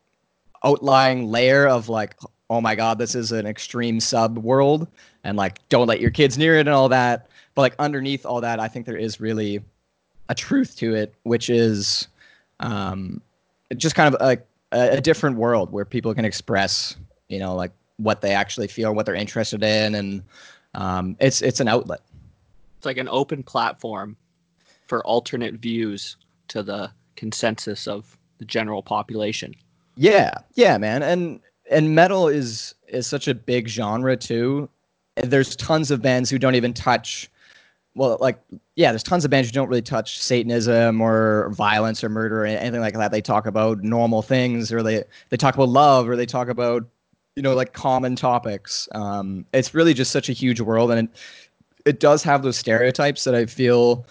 outlying 0.65 1.29
layer 1.29 1.67
of 1.67 1.89
like 1.89 2.17
oh 2.51 2.61
my 2.61 2.77
god 2.77 2.99
this 2.99 3.15
is 3.17 3.33
an 3.33 3.47
extreme 3.47 3.99
sub 3.99 4.39
world 4.39 4.87
and 5.25 5.37
like 5.37 5.59
don't 5.69 5.89
let 5.89 6.01
your 6.01 6.11
kids 6.11 6.39
near 6.39 6.57
it 6.57 6.61
and 6.61 6.69
all 6.69 6.89
that. 6.89 7.29
But 7.55 7.63
like 7.63 7.75
underneath 7.79 8.25
all 8.25 8.41
that 8.41 8.61
i 8.61 8.69
think 8.69 8.87
there 8.87 8.97
is 8.97 9.21
really 9.21 9.63
a 10.29 10.35
truth 10.35 10.77
to 10.79 10.95
it 10.95 11.15
which 11.25 11.51
is 11.51 12.09
um 12.61 13.21
just 13.75 13.95
kind 13.95 14.15
of 14.15 14.21
like 14.21 14.47
a, 14.73 14.97
a 14.97 15.01
different 15.01 15.37
world 15.37 15.73
where 15.73 15.85
people 15.85 16.15
can 16.15 16.25
express 16.25 16.97
you 17.29 17.39
know 17.39 17.55
like 17.55 17.73
what 17.97 18.21
they 18.21 18.33
actually 18.33 18.69
feel 18.69 18.95
what 18.95 19.07
they're 19.07 19.15
interested 19.15 19.63
in 19.63 19.95
and 19.95 20.23
um 20.75 21.17
it's 21.21 21.43
it's 21.43 21.61
an 21.61 21.69
outlet 21.69 22.01
It's 22.77 22.87
like 22.87 22.99
an 22.99 23.09
open 23.09 23.43
platform 23.43 24.17
for 24.87 25.05
alternate 25.07 25.55
views 25.55 26.17
to 26.49 26.63
the 26.63 26.91
consensus 27.17 27.87
of 27.89 28.19
the 28.39 28.45
general 28.45 28.83
population. 28.83 29.55
Yeah, 29.97 30.35
yeah, 30.55 30.77
man, 30.79 31.03
and 31.03 31.41
and 31.71 31.95
metal 31.95 32.29
is 32.29 32.75
is 32.89 33.07
such 33.07 33.29
a 33.29 33.35
big 33.35 33.69
genre 33.69 34.17
too. 34.17 34.69
There's 35.17 35.57
tons 35.57 35.91
of 35.91 36.03
bands 36.03 36.29
who 36.29 36.39
don't 36.39 36.55
even 36.55 36.75
touch. 36.75 37.31
Well, 37.95 38.17
like 38.21 38.41
yeah, 38.77 38.91
there's 38.91 39.03
tons 39.03 39.25
of 39.25 39.31
bands 39.31 39.49
who 39.49 39.53
don't 39.53 39.69
really 39.69 39.83
touch 39.83 40.19
Satanism 40.19 41.01
or 41.01 41.51
violence 41.51 42.03
or 42.03 42.09
murder 42.09 42.43
or 42.43 42.47
anything 42.47 42.81
like 42.81 42.95
that. 42.95 43.11
They 43.11 43.21
talk 43.21 43.47
about 43.47 43.83
normal 43.83 44.23
things, 44.23 44.73
or 44.73 44.83
they 44.83 45.05
they 45.29 45.37
talk 45.37 45.55
about 45.55 45.69
love, 45.69 46.09
or 46.09 46.17
they 46.17 46.27
talk 46.27 46.49
about 46.49 46.87
you 47.37 47.43
know 47.43 47.55
like 47.55 47.75
common 47.75 48.17
topics. 48.17 48.89
Um, 48.95 49.45
it's 49.53 49.75
really 49.75 49.93
just 49.93 50.11
such 50.11 50.31
a 50.31 50.33
huge 50.33 50.61
world, 50.61 50.91
and 50.91 51.09
it, 51.09 51.17
it 51.85 52.01
does 52.01 52.23
have 52.23 52.43
those 52.43 52.57
stereotypes 52.57 53.25
that 53.25 53.35
I 53.35 53.45
feel 53.45 54.07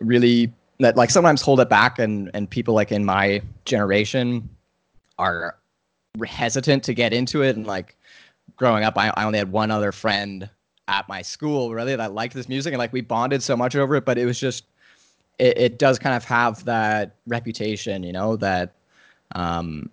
really 0.00 0.52
that 0.80 0.96
like 0.96 1.10
sometimes 1.10 1.42
hold 1.42 1.60
it 1.60 1.68
back, 1.68 2.00
and 2.00 2.28
and 2.34 2.50
people 2.50 2.74
like 2.74 2.90
in 2.90 3.04
my 3.04 3.40
generation 3.64 4.48
are 5.18 5.56
hesitant 6.26 6.82
to 6.84 6.94
get 6.94 7.12
into 7.12 7.42
it 7.42 7.56
and 7.56 7.66
like 7.66 7.96
growing 8.56 8.84
up 8.84 8.98
I, 8.98 9.12
I 9.16 9.24
only 9.24 9.38
had 9.38 9.50
one 9.50 9.70
other 9.70 9.92
friend 9.92 10.48
at 10.88 11.08
my 11.08 11.22
school 11.22 11.72
really 11.72 11.94
that 11.96 12.12
liked 12.12 12.34
this 12.34 12.48
music 12.48 12.72
and 12.72 12.78
like 12.78 12.92
we 12.92 13.00
bonded 13.00 13.42
so 13.42 13.56
much 13.56 13.76
over 13.76 13.94
it 13.96 14.04
but 14.04 14.18
it 14.18 14.26
was 14.26 14.38
just 14.38 14.64
it, 15.38 15.56
it 15.58 15.78
does 15.78 15.98
kind 15.98 16.14
of 16.16 16.24
have 16.24 16.64
that 16.64 17.14
reputation 17.26 18.02
you 18.02 18.12
know 18.12 18.36
that 18.36 18.72
um 19.34 19.88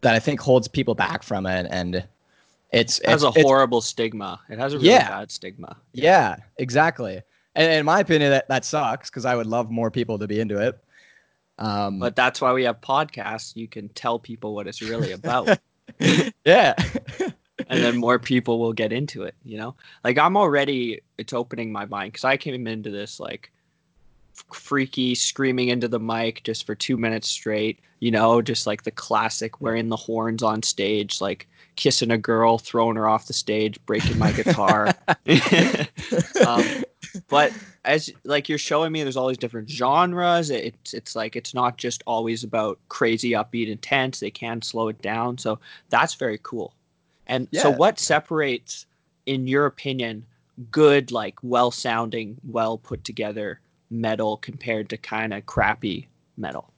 that 0.00 0.14
i 0.14 0.18
think 0.18 0.40
holds 0.40 0.66
people 0.68 0.94
back 0.94 1.22
from 1.22 1.46
it 1.46 1.66
and 1.70 2.04
it's 2.72 2.98
It 3.00 3.08
has 3.10 3.22
it's, 3.22 3.36
a 3.36 3.42
horrible 3.42 3.82
stigma. 3.82 4.40
It 4.48 4.58
has 4.58 4.72
a 4.72 4.78
really 4.78 4.88
Yeah. 4.88 5.08
bad 5.08 5.30
stigma. 5.30 5.76
yeah 5.92 6.36
exactly 6.56 7.20
and 7.54 7.70
in 7.70 7.84
my 7.84 8.00
opinion 8.00 8.30
that, 8.30 8.48
that 8.48 8.64
sucks 8.64 9.10
because 9.10 9.24
i 9.26 9.36
would 9.36 9.46
love 9.46 9.70
more 9.70 9.90
people 9.90 10.18
to 10.18 10.26
be 10.26 10.40
into 10.40 10.58
it 10.58 10.78
um 11.58 11.98
But 11.98 12.16
that's 12.16 12.40
why 12.40 12.52
we 12.54 12.64
have 12.64 12.80
podcasts. 12.80 13.54
You 13.54 13.68
can 13.68 13.90
tell 13.90 14.18
people 14.18 14.54
what 14.54 14.66
it's 14.66 14.80
really 14.80 15.12
about. 15.12 15.58
yeah 16.44 16.74
and 17.68 17.82
then 17.82 17.96
more 17.96 18.18
people 18.18 18.58
will 18.58 18.72
get 18.72 18.92
into 18.92 19.22
it 19.22 19.34
you 19.44 19.58
know? 19.58 19.74
Like 20.04 20.18
i'm 20.18 20.36
already 20.36 21.00
it's 21.18 21.32
opening 21.32 21.72
my 21.72 21.84
mind 21.86 22.12
because 22.12 22.24
i 22.24 22.36
came 22.36 22.66
into 22.66 22.90
this 22.90 23.20
like 23.20 23.52
freaky 24.52 25.14
screaming 25.14 25.68
into 25.68 25.88
the 25.88 26.00
mic 26.00 26.42
just 26.42 26.66
for 26.66 26.74
two 26.74 26.96
minutes 26.96 27.28
straight 27.28 27.80
you 28.00 28.10
know 28.10 28.40
just 28.40 28.66
like 28.66 28.82
the 28.82 28.90
classic 28.90 29.60
wearing 29.60 29.88
the 29.88 29.96
horns 29.96 30.42
on 30.42 30.62
stage 30.62 31.20
like 31.20 31.46
kissing 31.76 32.10
a 32.10 32.18
girl 32.18 32.58
throwing 32.58 32.96
her 32.96 33.08
off 33.08 33.26
the 33.26 33.32
stage 33.32 33.78
breaking 33.86 34.18
my 34.18 34.32
guitar. 34.32 34.88
Um, 36.46 36.64
but 37.28 37.52
as 37.84 38.10
like 38.24 38.48
you're 38.48 38.58
showing 38.58 38.92
me 38.92 39.02
there's 39.02 39.16
all 39.16 39.28
these 39.28 39.38
different 39.38 39.68
genres 39.68 40.50
it's 40.50 40.92
it's 40.92 41.14
like 41.14 41.36
it's 41.36 41.54
not 41.54 41.78
just 41.78 42.02
always 42.06 42.42
about 42.42 42.78
crazy 42.88 43.30
upbeat 43.30 43.68
intense 43.68 44.20
they 44.20 44.30
can 44.30 44.60
slow 44.62 44.88
it 44.88 45.00
down 45.02 45.38
so 45.38 45.58
that's 45.88 46.14
very 46.14 46.38
cool 46.42 46.74
and 47.26 47.48
so 47.52 47.70
what 47.70 47.98
separates 47.98 48.86
in 49.26 49.46
your 49.46 49.66
opinion 49.66 50.24
good 50.70 51.12
like 51.12 51.36
well 51.42 51.70
sounding 51.70 52.36
well 52.48 52.78
put 52.78 53.04
together 53.04 53.60
metal 53.90 54.36
compared 54.38 54.88
to 54.88 54.96
kind 54.96 55.32
of 55.32 55.46
crappy 55.46 56.08
metal? 56.36 56.72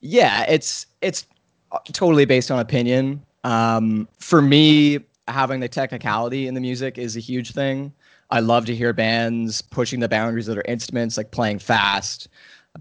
Yeah 0.00 0.44
it's 0.48 0.86
it's 1.00 1.26
uh, 1.72 1.78
totally 1.92 2.24
based 2.24 2.50
on 2.50 2.58
opinion. 2.58 3.22
Um 3.44 4.08
for 4.18 4.42
me 4.42 5.00
having 5.28 5.60
the 5.60 5.68
technicality 5.68 6.46
in 6.46 6.54
the 6.54 6.60
music 6.60 6.98
is 6.98 7.16
a 7.16 7.20
huge 7.20 7.52
thing. 7.52 7.92
I 8.30 8.40
love 8.40 8.66
to 8.66 8.74
hear 8.74 8.92
bands 8.92 9.62
pushing 9.62 10.00
the 10.00 10.08
boundaries 10.08 10.48
of 10.48 10.54
their 10.54 10.64
instruments 10.66 11.16
like 11.16 11.30
playing 11.30 11.60
fast 11.60 12.28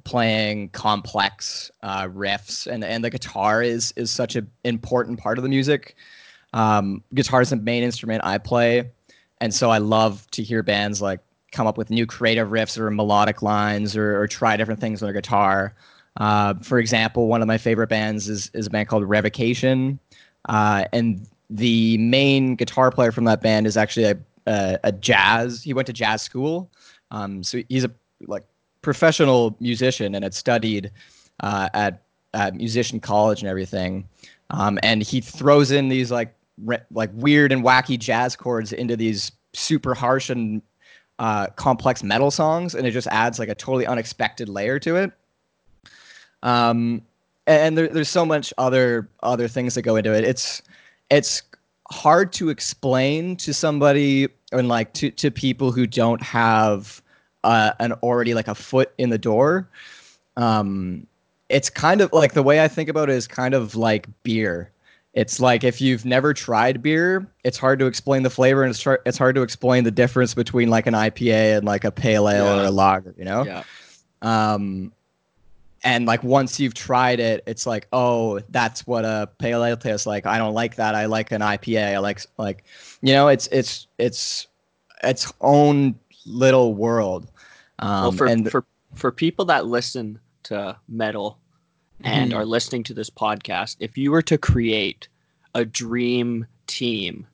playing 0.03 0.70
complex 0.70 1.72
uh, 1.84 2.03
riffs 2.08 2.67
and 2.67 2.84
and 2.84 3.03
the 3.03 3.10
guitar 3.10 3.63
is 3.63 3.94
is 3.96 4.12
such 4.12 4.36
an 4.36 4.50
important 4.63 5.20
part 5.20 5.38
of 5.38 5.44
the 5.44 5.50
music 5.50 5.96
um 6.55 7.03
guitar 7.13 7.41
is 7.41 7.51
the 7.51 7.55
main 7.55 7.83
instrument 7.83 8.24
i 8.25 8.38
play 8.38 8.89
and 9.41 9.53
so 9.53 9.69
i 9.69 9.77
love 9.77 10.25
to 10.31 10.41
hear 10.41 10.63
bands 10.63 11.01
like 11.01 11.19
come 11.51 11.67
up 11.67 11.77
with 11.77 11.91
new 11.91 12.05
creative 12.07 12.50
riffs 12.50 12.77
or 12.77 12.89
melodic 12.89 13.43
lines 13.43 13.95
or, 13.95 14.19
or 14.19 14.27
try 14.27 14.57
different 14.57 14.81
things 14.81 15.03
on 15.03 15.09
a 15.09 15.13
guitar 15.13 15.75
uh, 16.17 16.53
for 16.62 16.79
example, 16.79 17.27
one 17.27 17.41
of 17.41 17.47
my 17.47 17.57
favorite 17.57 17.88
bands 17.88 18.29
is 18.29 18.50
is 18.53 18.67
a 18.67 18.69
band 18.69 18.88
called 18.88 19.03
Revocation, 19.03 20.00
uh, 20.47 20.85
and 20.93 21.27
the 21.50 21.97
main 21.97 22.55
guitar 22.55 22.89
player 22.89 23.12
from 23.12 23.25
that 23.25 23.41
band 23.41 23.67
is 23.67 23.75
actually 23.75 24.05
a, 24.05 24.17
a, 24.47 24.79
a 24.85 24.91
jazz. 24.91 25.62
He 25.62 25.74
went 25.74 25.88
to 25.88 25.93
jazz 25.93 26.21
school, 26.21 26.71
um, 27.12 27.43
so 27.43 27.62
he's 27.67 27.83
a 27.83 27.91
like 28.27 28.45
professional 28.81 29.57
musician 29.59 30.15
and 30.15 30.24
had 30.24 30.33
studied 30.33 30.91
uh, 31.41 31.69
at, 31.74 32.03
at 32.33 32.55
musician 32.55 33.00
college 33.00 33.41
and 33.41 33.50
everything. 33.50 34.07
Um, 34.51 34.79
and 34.83 35.03
he 35.03 35.19
throws 35.19 35.71
in 35.71 35.89
these 35.89 36.12
like 36.12 36.33
like 36.91 37.09
weird 37.13 37.51
and 37.51 37.63
wacky 37.63 38.00
jazz 38.00 38.35
chords 38.35 38.71
into 38.71 38.95
these 38.95 39.31
super 39.53 39.93
harsh 39.93 40.29
and 40.29 40.62
uh, 41.19 41.47
complex 41.55 42.03
metal 42.03 42.31
songs, 42.31 42.75
and 42.75 42.85
it 42.85 42.91
just 42.91 43.07
adds 43.07 43.39
like 43.39 43.50
a 43.50 43.55
totally 43.55 43.85
unexpected 43.85 44.50
layer 44.50 44.79
to 44.79 44.95
it. 44.95 45.12
Um 46.43 47.01
and 47.47 47.77
there, 47.77 47.88
there's 47.88 48.09
so 48.09 48.25
much 48.25 48.53
other 48.57 49.07
other 49.24 49.47
things 49.47 49.75
that 49.75 49.83
go 49.83 49.95
into 49.95 50.13
it. 50.13 50.24
It's 50.24 50.62
it's 51.09 51.43
hard 51.91 52.33
to 52.33 52.50
explain 52.50 53.35
to 53.38 53.53
somebody 53.53 54.27
and 54.51 54.67
like 54.67 54.93
to 54.93 55.12
to 55.12 55.31
people 55.31 55.71
who 55.71 55.88
don't 55.88 56.21
have 56.21 57.01
uh, 57.43 57.71
an 57.79 57.93
already 57.93 58.33
like 58.33 58.47
a 58.47 58.55
foot 58.55 58.91
in 58.97 59.09
the 59.09 59.17
door. 59.17 59.69
Um 60.38 61.07
it's 61.50 61.69
kind 61.69 62.01
of 62.01 62.12
like 62.12 62.33
the 62.33 62.41
way 62.41 62.63
i 62.63 62.67
think 62.67 62.89
about 62.89 63.07
it 63.09 63.15
is 63.15 63.27
kind 63.27 63.53
of 63.53 63.75
like 63.75 64.07
beer 64.24 64.71
it's 65.15 65.39
like 65.39 65.63
if 65.63 65.81
you've 65.81 66.05
never 66.05 66.34
tried 66.34 66.84
beer 66.84 67.25
it's 67.43 67.57
hard 67.57 67.79
to 67.79 67.86
explain 67.86 68.22
the 68.22 68.29
flavor 68.29 68.63
and 68.63 68.69
it's, 68.69 68.81
tr- 68.81 69.01
it's 69.05 69.17
hard 69.17 69.34
to 69.34 69.41
explain 69.41 69.84
the 69.84 69.91
difference 69.91 70.34
between 70.34 70.69
like 70.69 70.86
an 70.86 70.93
ipa 70.93 71.57
and 71.57 71.65
like 71.65 71.84
a 71.84 71.91
pale 71.91 72.29
ale 72.29 72.48
or 72.48 72.65
a 72.65 72.72
lager 72.72 73.15
you 73.17 73.25
know? 73.25 73.43
Yeah. 73.43 73.63
Um 74.22 74.91
and 75.84 76.05
like 76.05 76.24
once 76.24 76.60
you've 76.60 76.74
tried 76.74 77.19
it 77.19 77.43
it's 77.48 77.65
like 77.65 77.88
oh 77.93 78.39
that's 78.50 78.86
what 78.86 79.05
a 79.05 79.29
pale 79.39 79.63
ale 79.63 79.77
tastes 79.77 80.05
like. 80.05 80.25
I 80.25 80.38
don't 80.38 80.53
like 80.53 80.75
that. 80.75 80.93
I 80.93 81.05
like 81.05 81.31
an 81.31 81.41
ipa 81.41 81.95
i 81.95 81.98
like 81.98 82.22
like 82.38 82.65
you 83.01 83.13
know 83.13 83.29
it's 83.29 83.48
it's 83.48 83.88
it's 83.98 84.48
its 85.03 85.31
own 85.41 85.95
little 86.25 86.74
world. 86.74 87.31
Um 87.79 88.01
well 88.01 88.12
for, 88.12 88.27
and 88.27 88.51
for 88.51 88.65
for 88.95 89.12
people 89.12 89.45
that 89.45 89.65
listen 89.65 90.19
to 90.43 90.77
metal 90.88 91.39
and 92.04 92.32
Mhm. 92.32 92.36
are 92.38 92.46
listening 92.46 92.84
to 92.84 92.94
this 92.94 93.10
podcast 93.10 93.78
if 93.80 93.98
you 93.98 94.12
were 94.12 94.22
to 94.22 94.38
create 94.38 95.08
a 95.54 95.64
dream 95.66 96.46
team 96.68 97.25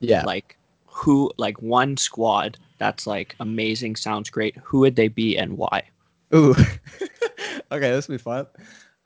yeah. 0.00 0.22
like 0.24 0.56
who 0.86 1.32
like 1.38 1.60
one 1.62 1.96
squad 1.96 2.58
that's 2.78 3.06
like 3.06 3.34
amazing 3.40 3.96
sounds 3.96 4.28
great 4.30 4.56
who 4.62 4.80
would 4.80 4.96
they 4.96 5.08
be 5.08 5.36
and 5.38 5.56
why? 5.56 5.82
Ooh. 6.34 6.54
Okay 7.72 7.90
this 7.90 8.06
will 8.06 8.14
be 8.14 8.18
fun. 8.22 8.46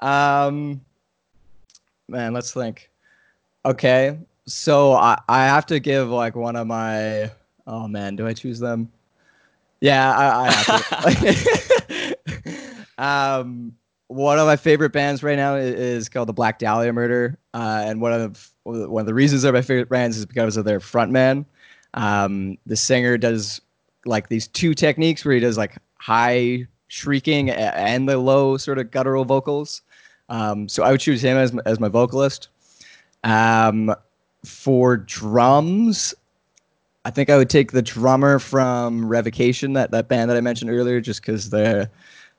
Um 0.00 0.80
man 2.08 2.32
let's 2.32 2.52
think. 2.52 2.90
Okay 3.64 4.18
so 4.46 4.92
i 4.94 5.18
i 5.28 5.44
have 5.44 5.66
to 5.66 5.78
give 5.78 6.08
like 6.08 6.34
one 6.34 6.56
of 6.56 6.66
my 6.66 7.30
oh 7.66 7.86
man 7.86 8.16
do 8.16 8.26
i 8.26 8.32
choose 8.34 8.58
them? 8.58 8.90
Yeah 9.80 10.12
i, 10.12 10.46
I 10.46 10.50
have 10.50 11.86
to. 11.86 12.16
Um 12.98 13.74
one 14.08 14.38
of 14.38 14.46
my 14.46 14.56
favorite 14.56 14.90
bands 14.92 15.22
right 15.22 15.36
now 15.36 15.54
is 15.54 16.08
called 16.08 16.28
the 16.28 16.32
black 16.32 16.58
dahlia 16.58 16.92
murder 16.92 17.38
uh 17.52 17.82
and 17.84 18.00
one 18.00 18.12
of 18.12 18.50
one 18.68 19.00
of 19.00 19.06
the 19.06 19.14
reasons 19.14 19.42
they're 19.42 19.52
my 19.52 19.62
favorite 19.62 19.88
bands 19.88 20.16
is 20.16 20.26
because 20.26 20.56
of 20.56 20.64
their 20.64 20.80
frontman. 20.80 21.44
Um, 21.94 22.58
the 22.66 22.76
singer 22.76 23.16
does 23.16 23.60
like 24.04 24.28
these 24.28 24.46
two 24.46 24.74
techniques 24.74 25.24
where 25.24 25.34
he 25.34 25.40
does 25.40 25.56
like 25.56 25.76
high 25.98 26.66
shrieking 26.88 27.50
and 27.50 28.08
the 28.08 28.18
low 28.18 28.56
sort 28.56 28.78
of 28.78 28.90
guttural 28.90 29.24
vocals. 29.24 29.82
Um, 30.28 30.68
so 30.68 30.82
I 30.82 30.90
would 30.90 31.00
choose 31.00 31.22
him 31.22 31.36
as 31.36 31.56
as 31.64 31.80
my 31.80 31.88
vocalist. 31.88 32.48
Um, 33.24 33.94
for 34.44 34.96
drums, 34.98 36.14
I 37.04 37.10
think 37.10 37.30
I 37.30 37.36
would 37.36 37.50
take 37.50 37.72
the 37.72 37.82
drummer 37.82 38.38
from 38.38 39.06
Revocation, 39.06 39.72
that 39.72 39.90
that 39.90 40.08
band 40.08 40.30
that 40.30 40.36
I 40.36 40.40
mentioned 40.40 40.70
earlier, 40.70 41.00
just 41.00 41.22
because 41.22 41.50
the 41.50 41.90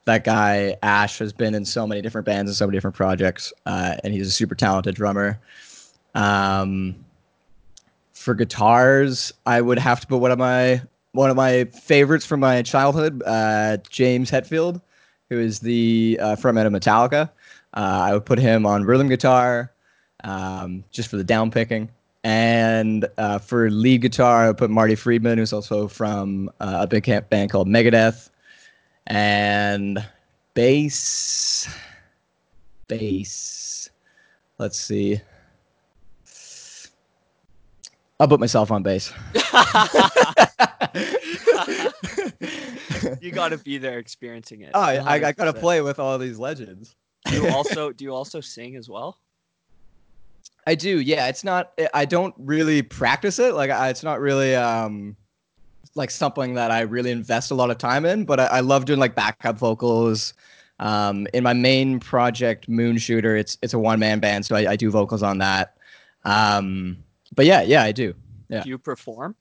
that 0.06 0.24
guy 0.24 0.75
Ash 0.82 1.20
has 1.20 1.34
been 1.34 1.53
in 1.53 1.65
so 1.65 1.86
many 1.86 2.01
different 2.01 2.25
bands 2.25 2.50
and 2.50 2.56
so 2.56 2.65
many 2.65 2.77
different 2.77 2.96
projects, 2.96 3.53
uh, 3.65 3.96
and 4.03 4.13
he's 4.13 4.27
a 4.27 4.32
super 4.32 4.56
talented 4.56 4.96
drummer. 4.96 5.39
Um, 6.15 6.96
for 8.13 8.34
guitars, 8.34 9.32
I 9.46 9.62
would 9.62 9.79
have 9.79 10.01
to 10.01 10.08
put 10.08 10.18
one 10.18 10.32
of 10.32 10.39
my 10.39 10.82
one 11.13 11.29
of 11.29 11.36
my 11.36 11.65
favorites 11.65 12.25
from 12.25 12.39
my 12.39 12.62
childhood, 12.62 13.24
uh, 13.25 13.77
James 13.89 14.29
Hetfield, 14.29 14.82
who 15.29 15.39
is 15.39 15.60
the 15.60 16.20
uh, 16.22 16.36
frontman 16.36 16.65
of 16.65 16.74
Metallica. 16.74 17.29
Uh, 17.74 18.01
I 18.03 18.13
would 18.13 18.25
put 18.25 18.39
him 18.39 18.65
on 18.65 18.84
rhythm 18.84 19.08
guitar, 19.10 19.72
um, 20.24 20.84
just 20.91 21.10
for 21.10 21.18
the 21.18 21.24
down 21.24 21.51
picking. 21.51 21.89
And 22.24 23.08
uh, 23.18 23.39
for 23.39 23.70
lead 23.70 24.01
guitar, 24.01 24.44
I 24.44 24.48
would 24.48 24.58
put 24.58 24.70
Marty 24.70 24.96
Friedman, 24.96 25.38
who's 25.38 25.53
also 25.53 25.88
from 25.88 26.51
uh, 26.60 26.79
a 26.82 26.88
big 26.88 27.03
camp 27.03 27.29
band 27.29 27.50
called 27.50 27.68
Megadeth. 27.68 28.29
And 29.10 30.06
bass, 30.54 31.68
bass. 32.88 33.89
Let's 34.60 34.80
see. 34.80 35.20
I'll 38.20 38.28
put 38.28 38.39
myself 38.39 38.72
on 38.72 38.84
bass. 38.84 39.12
you 43.22 43.32
got 43.32 43.50
to 43.50 43.58
be 43.63 43.78
there 43.78 43.98
experiencing 43.98 44.62
it. 44.62 44.72
Oh, 44.74 44.82
I, 44.82 44.98
I, 44.98 45.13
I 45.28 45.32
got 45.32 45.46
to 45.46 45.54
play 45.54 45.82
with 45.82 46.00
all 46.00 46.18
these 46.18 46.38
legends. 46.38 46.96
do 47.25 47.36
you 47.36 47.50
also 47.54 47.92
do 47.92 48.04
you 48.04 48.13
also 48.13 48.42
sing 48.42 48.75
as 48.75 48.89
well? 48.89 49.18
I 50.68 50.75
do. 50.75 51.00
Yeah, 51.00 51.30
it's 51.30 51.44
not. 51.44 51.72
I 51.94 52.06
don't 52.06 52.36
really 52.38 52.82
practice 52.82 53.39
it. 53.39 53.54
Like, 53.56 53.72
I, 53.72 53.89
it's 53.89 54.04
not 54.04 54.20
really 54.20 54.54
um 54.54 55.16
like 56.00 56.10
something 56.10 56.56
that 56.56 56.72
I 56.72 56.82
really 56.82 57.12
invest 57.12 57.51
a 57.51 57.56
lot 57.56 57.70
of 57.70 57.77
time 57.77 58.06
in. 58.06 58.25
But 58.25 58.39
I, 58.39 58.46
I 58.46 58.60
love 58.62 58.86
doing 58.86 59.00
like 59.00 59.13
backup 59.13 59.60
vocals. 59.60 60.34
Um, 60.79 61.27
in 61.34 61.44
my 61.44 61.53
main 61.53 62.00
project, 62.00 62.68
Moon 62.68 62.98
Shooter, 62.98 63.36
it's 63.36 63.58
it's 63.62 63.74
a 63.74 63.79
one 63.79 64.00
man 64.00 64.20
band, 64.20 64.46
so 64.46 64.56
I, 64.56 64.72
I 64.72 64.75
do 64.75 64.89
vocals 64.89 65.22
on 65.22 65.38
that. 65.39 65.77
Um, 66.24 66.98
but 67.36 67.46
yeah, 67.46 67.62
yeah, 67.62 67.84
I 67.84 67.91
do. 67.91 68.15
Yeah. 68.50 68.63
Do 68.63 68.70
you 68.70 68.77
perform? 68.77 69.36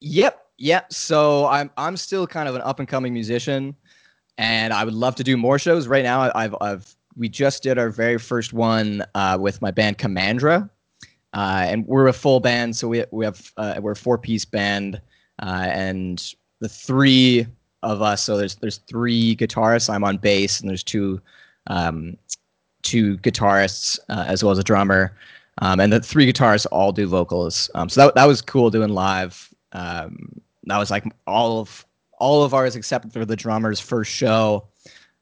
Yep. 0.00 0.46
Yep. 0.58 0.92
So 0.92 1.46
I'm 1.46 1.70
I'm 1.76 1.96
still 1.96 2.26
kind 2.26 2.48
of 2.48 2.54
an 2.54 2.62
up 2.62 2.78
and 2.80 2.88
coming 2.88 3.12
musician, 3.12 3.74
and 4.36 4.72
I 4.72 4.84
would 4.84 4.94
love 4.94 5.14
to 5.16 5.24
do 5.24 5.36
more 5.36 5.58
shows. 5.58 5.86
Right 5.86 6.04
now, 6.04 6.30
I've 6.34 6.54
I've 6.60 6.96
we 7.16 7.28
just 7.28 7.62
did 7.62 7.78
our 7.78 7.90
very 7.90 8.18
first 8.18 8.52
one 8.52 9.02
uh, 9.14 9.38
with 9.40 9.62
my 9.62 9.70
band 9.70 9.98
Commandra, 9.98 10.68
uh, 11.32 11.64
and 11.66 11.86
we're 11.86 12.08
a 12.08 12.12
full 12.12 12.40
band. 12.40 12.76
So 12.76 12.88
we 12.88 13.04
we 13.10 13.24
have 13.24 13.52
uh, 13.56 13.76
we're 13.80 13.92
a 13.92 13.96
four 13.96 14.18
piece 14.18 14.44
band, 14.44 15.00
uh, 15.40 15.68
and 15.70 16.34
the 16.60 16.68
three 16.68 17.46
of 17.82 18.02
us. 18.02 18.22
So 18.22 18.36
there's 18.36 18.56
there's 18.56 18.78
three 18.78 19.36
guitarists. 19.36 19.92
I'm 19.92 20.04
on 20.04 20.16
bass, 20.16 20.60
and 20.60 20.68
there's 20.68 20.82
two 20.82 21.20
um, 21.68 22.16
two 22.82 23.18
guitarists 23.18 23.98
uh, 24.08 24.24
as 24.26 24.42
well 24.42 24.52
as 24.52 24.58
a 24.58 24.64
drummer. 24.64 25.16
Um, 25.58 25.80
and 25.80 25.92
the 25.92 26.00
three 26.00 26.30
guitarists 26.30 26.66
all 26.70 26.92
do 26.92 27.06
vocals. 27.06 27.70
Um, 27.74 27.88
so 27.88 28.06
that 28.06 28.14
that 28.14 28.24
was 28.26 28.42
cool 28.42 28.70
doing 28.70 28.90
live. 28.90 29.52
Um, 29.72 30.40
that 30.64 30.78
was 30.78 30.90
like 30.90 31.04
all 31.26 31.60
of 31.60 31.86
all 32.18 32.42
of 32.42 32.54
ours 32.54 32.76
except 32.76 33.12
for 33.12 33.24
the 33.24 33.36
drummer's 33.36 33.80
first 33.80 34.10
show, 34.10 34.66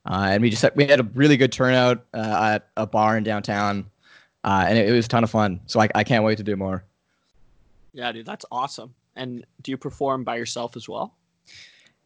uh, 0.07 0.29
and 0.31 0.43
we 0.43 0.51
just 0.51 0.63
had, 0.63 0.73
we 0.77 0.87
had 0.87 1.01
a 1.01 1.09
really 1.15 1.37
good 1.37 1.53
turnout 1.53 2.05
uh, 2.15 2.55
at 2.55 2.69
a 2.77 2.87
bar 2.87 3.17
in 3.17 3.25
downtown, 3.25 3.85
uh, 4.45 4.65
and 4.69 4.79
it, 4.79 4.89
it, 4.89 4.93
was 4.93 5.07
a 5.07 5.09
ton 5.09 5.25
of 5.25 5.31
fun. 5.31 5.61
So 5.67 5.81
I, 5.81 5.89
I 5.95 6.05
can't 6.05 6.25
wait 6.25 6.37
to 6.39 6.45
do 6.45 6.57
more. 6.57 6.85
Yeah, 7.93 8.11
dude, 8.13 8.27
that's 8.27 8.45
awesome. 8.51 8.95
And 9.17 9.45
do 9.63 9.71
you 9.71 9.77
perform 9.77 10.25
by 10.25 10.37
yourself 10.37 10.77
as 10.77 10.89
well? 10.89 11.15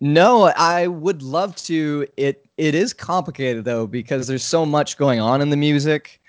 No, 0.01 0.53
I 0.57 0.87
would 0.87 1.23
love 1.23 1.57
to. 1.57 2.07
It 2.17 2.47
it 2.57 2.75
is 2.75 2.93
complicated 2.93 3.65
though 3.65 3.87
because 3.87 4.27
there's 4.27 4.45
so 4.45 4.65
much 4.65 4.97
going 4.97 5.21
on 5.21 5.41
in 5.41 5.51
the 5.51 5.57
music. 5.57 6.21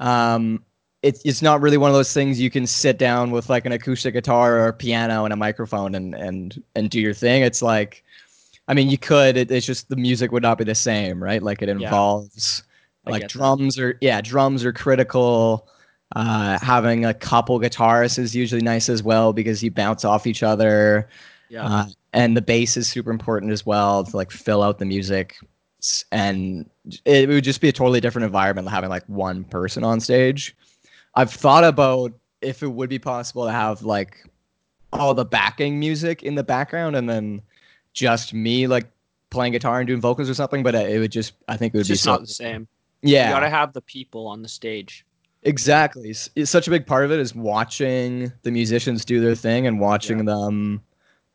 Um, 0.00 0.64
it's 1.02 1.20
it's 1.24 1.42
not 1.42 1.60
really 1.60 1.76
one 1.76 1.90
of 1.90 1.94
those 1.94 2.12
things 2.12 2.40
you 2.40 2.50
can 2.50 2.66
sit 2.66 2.98
down 2.98 3.30
with 3.30 3.50
like 3.50 3.66
an 3.66 3.72
acoustic 3.72 4.14
guitar 4.14 4.58
or 4.58 4.68
a 4.68 4.72
piano 4.72 5.24
and 5.24 5.32
a 5.32 5.36
microphone 5.36 5.94
and 5.94 6.14
and 6.14 6.62
and 6.74 6.88
do 6.88 7.00
your 7.00 7.12
thing. 7.12 7.42
It's 7.42 7.60
like, 7.60 8.02
I 8.66 8.74
mean, 8.74 8.88
you 8.88 8.98
could. 8.98 9.36
It, 9.36 9.50
it's 9.50 9.66
just 9.66 9.90
the 9.90 9.96
music 9.96 10.32
would 10.32 10.42
not 10.42 10.56
be 10.56 10.64
the 10.64 10.74
same, 10.74 11.22
right? 11.22 11.42
Like 11.42 11.60
it 11.60 11.68
involves 11.68 12.62
yeah. 13.06 13.12
like 13.12 13.28
drums 13.28 13.76
that. 13.76 13.82
are 13.82 13.98
yeah, 14.00 14.22
drums 14.22 14.64
are 14.64 14.72
critical. 14.72 15.68
Uh, 16.16 16.58
having 16.60 17.04
a 17.04 17.12
couple 17.12 17.60
guitarists 17.60 18.18
is 18.18 18.34
usually 18.34 18.62
nice 18.62 18.88
as 18.88 19.02
well 19.02 19.32
because 19.32 19.62
you 19.62 19.70
bounce 19.70 20.04
off 20.04 20.26
each 20.26 20.42
other. 20.42 21.08
Yeah. 21.48 21.64
Uh, 21.64 21.86
and 22.12 22.36
the 22.36 22.42
bass 22.42 22.76
is 22.76 22.88
super 22.88 23.10
important 23.10 23.52
as 23.52 23.66
well 23.66 24.04
to 24.04 24.16
like 24.16 24.30
fill 24.30 24.62
out 24.62 24.78
the 24.78 24.86
music 24.86 25.36
and 26.10 26.68
it 27.04 27.28
would 27.28 27.44
just 27.44 27.60
be 27.60 27.68
a 27.68 27.72
totally 27.72 28.00
different 28.00 28.24
environment 28.24 28.68
having 28.68 28.90
like 28.90 29.04
one 29.06 29.44
person 29.44 29.84
on 29.84 30.00
stage 30.00 30.56
I've 31.14 31.32
thought 31.32 31.64
about 31.64 32.12
if 32.40 32.62
it 32.62 32.68
would 32.68 32.88
be 32.88 33.00
possible 33.00 33.44
to 33.44 33.50
have 33.50 33.82
like 33.82 34.24
all 34.92 35.14
the 35.14 35.24
backing 35.24 35.80
music 35.80 36.22
in 36.22 36.36
the 36.36 36.44
background 36.44 36.94
and 36.94 37.10
then 37.10 37.42
just 37.92 38.32
me 38.32 38.68
like 38.68 38.88
playing 39.30 39.52
guitar 39.52 39.80
and 39.80 39.86
doing 39.88 40.00
vocals 40.00 40.30
or 40.30 40.34
something. 40.34 40.62
But 40.62 40.76
it 40.76 41.00
would 41.00 41.10
just, 41.10 41.32
I 41.48 41.56
think 41.56 41.74
it 41.74 41.78
would 41.78 41.80
it's 41.80 41.88
be 41.88 41.94
just 41.94 42.06
not 42.06 42.20
the 42.20 42.28
same. 42.28 42.68
Yeah, 43.02 43.28
you 43.28 43.34
gotta 43.34 43.50
have 43.50 43.72
the 43.72 43.80
people 43.80 44.28
on 44.28 44.42
the 44.42 44.48
stage. 44.48 45.04
Exactly. 45.42 46.10
It's 46.10 46.50
such 46.50 46.66
a 46.66 46.70
big 46.70 46.86
part 46.86 47.04
of 47.04 47.12
it 47.12 47.20
is 47.20 47.34
watching 47.34 48.32
the 48.42 48.50
musicians 48.50 49.04
do 49.04 49.20
their 49.20 49.34
thing 49.34 49.66
and 49.66 49.80
watching 49.80 50.18
yeah. 50.18 50.24
them 50.24 50.82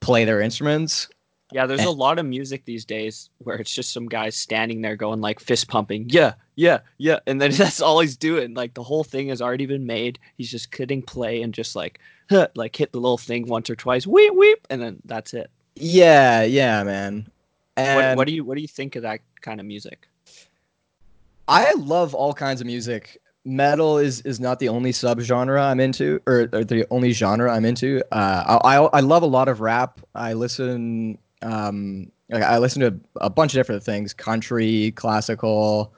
play 0.02 0.26
their 0.26 0.42
instruments. 0.42 1.08
Yeah, 1.52 1.68
there's 1.68 1.84
a 1.84 1.92
lot 1.92 2.18
of 2.18 2.26
music 2.26 2.66
these 2.66 2.84
days 2.84 3.30
where 3.40 3.58
it's 3.58 3.74
just 3.74 3.94
some 3.94 4.08
guys 4.08 4.36
standing 4.36 4.82
there 4.82 4.96
going 4.96 5.22
like 5.22 5.40
fist 5.40 5.68
pumping, 5.68 6.10
yeah, 6.10 6.34
yeah, 6.56 6.80
yeah, 6.98 7.20
and 7.28 7.40
then 7.40 7.52
that's 7.58 7.80
all 7.80 8.00
he's 8.00 8.18
doing. 8.18 8.56
Like 8.56 8.74
the 8.74 8.82
whole 8.82 9.04
thing 9.04 9.28
has 9.30 9.40
already 9.40 9.68
been 9.68 9.86
made. 9.86 10.18
He's 10.36 10.50
just 10.50 10.76
hitting 10.76 11.04
play 11.04 11.44
and 11.44 11.54
just 11.54 11.76
like, 11.76 12.00
huh, 12.30 12.48
like 12.56 12.76
hit 12.76 12.92
the 12.92 13.00
little 13.00 13.20
thing 13.20 13.48
once 13.48 13.70
or 13.70 13.76
twice, 13.76 14.08
weep 14.08 14.34
weep, 14.34 14.66
and 14.72 14.82
then 14.82 15.00
that's 15.06 15.36
it. 15.36 15.52
Yeah, 15.76 16.42
yeah, 16.42 16.84
man. 16.84 17.28
And 17.78 17.98
what, 17.98 18.18
what 18.18 18.28
do 18.28 18.34
you 18.34 18.44
what 18.44 18.56
do 18.56 18.62
you 18.62 18.68
think 18.68 18.96
of 18.96 19.04
that 19.04 19.20
kind 19.42 19.60
of 19.60 19.68
music? 19.68 20.08
I 21.48 21.72
love 21.74 22.16
all 22.16 22.34
kinds 22.34 22.62
of 22.62 22.68
music. 22.68 23.22
Metal 23.46 23.98
is 23.98 24.22
is 24.22 24.40
not 24.40 24.60
the 24.60 24.70
only 24.70 24.92
subgenre 24.92 25.60
I'm 25.60 25.80
into, 25.80 26.22
or, 26.26 26.48
or 26.54 26.64
the 26.64 26.88
only 26.92 27.12
genre 27.12 27.54
I'm 27.54 27.66
into. 27.66 28.02
Uh, 28.12 28.60
I, 28.64 28.78
I 28.78 28.84
I 28.86 29.00
love 29.02 29.22
a 29.22 29.28
lot 29.28 29.50
of 29.50 29.60
rap. 29.60 30.00
I 30.16 30.34
listen 30.34 31.18
um, 31.42 32.10
I 32.34 32.58
listen 32.58 32.82
to 32.82 32.98
a 33.20 33.30
bunch 33.30 33.54
of 33.54 33.60
different 33.60 33.84
things: 33.84 34.14
country, 34.14 34.92
classical, 34.92 35.94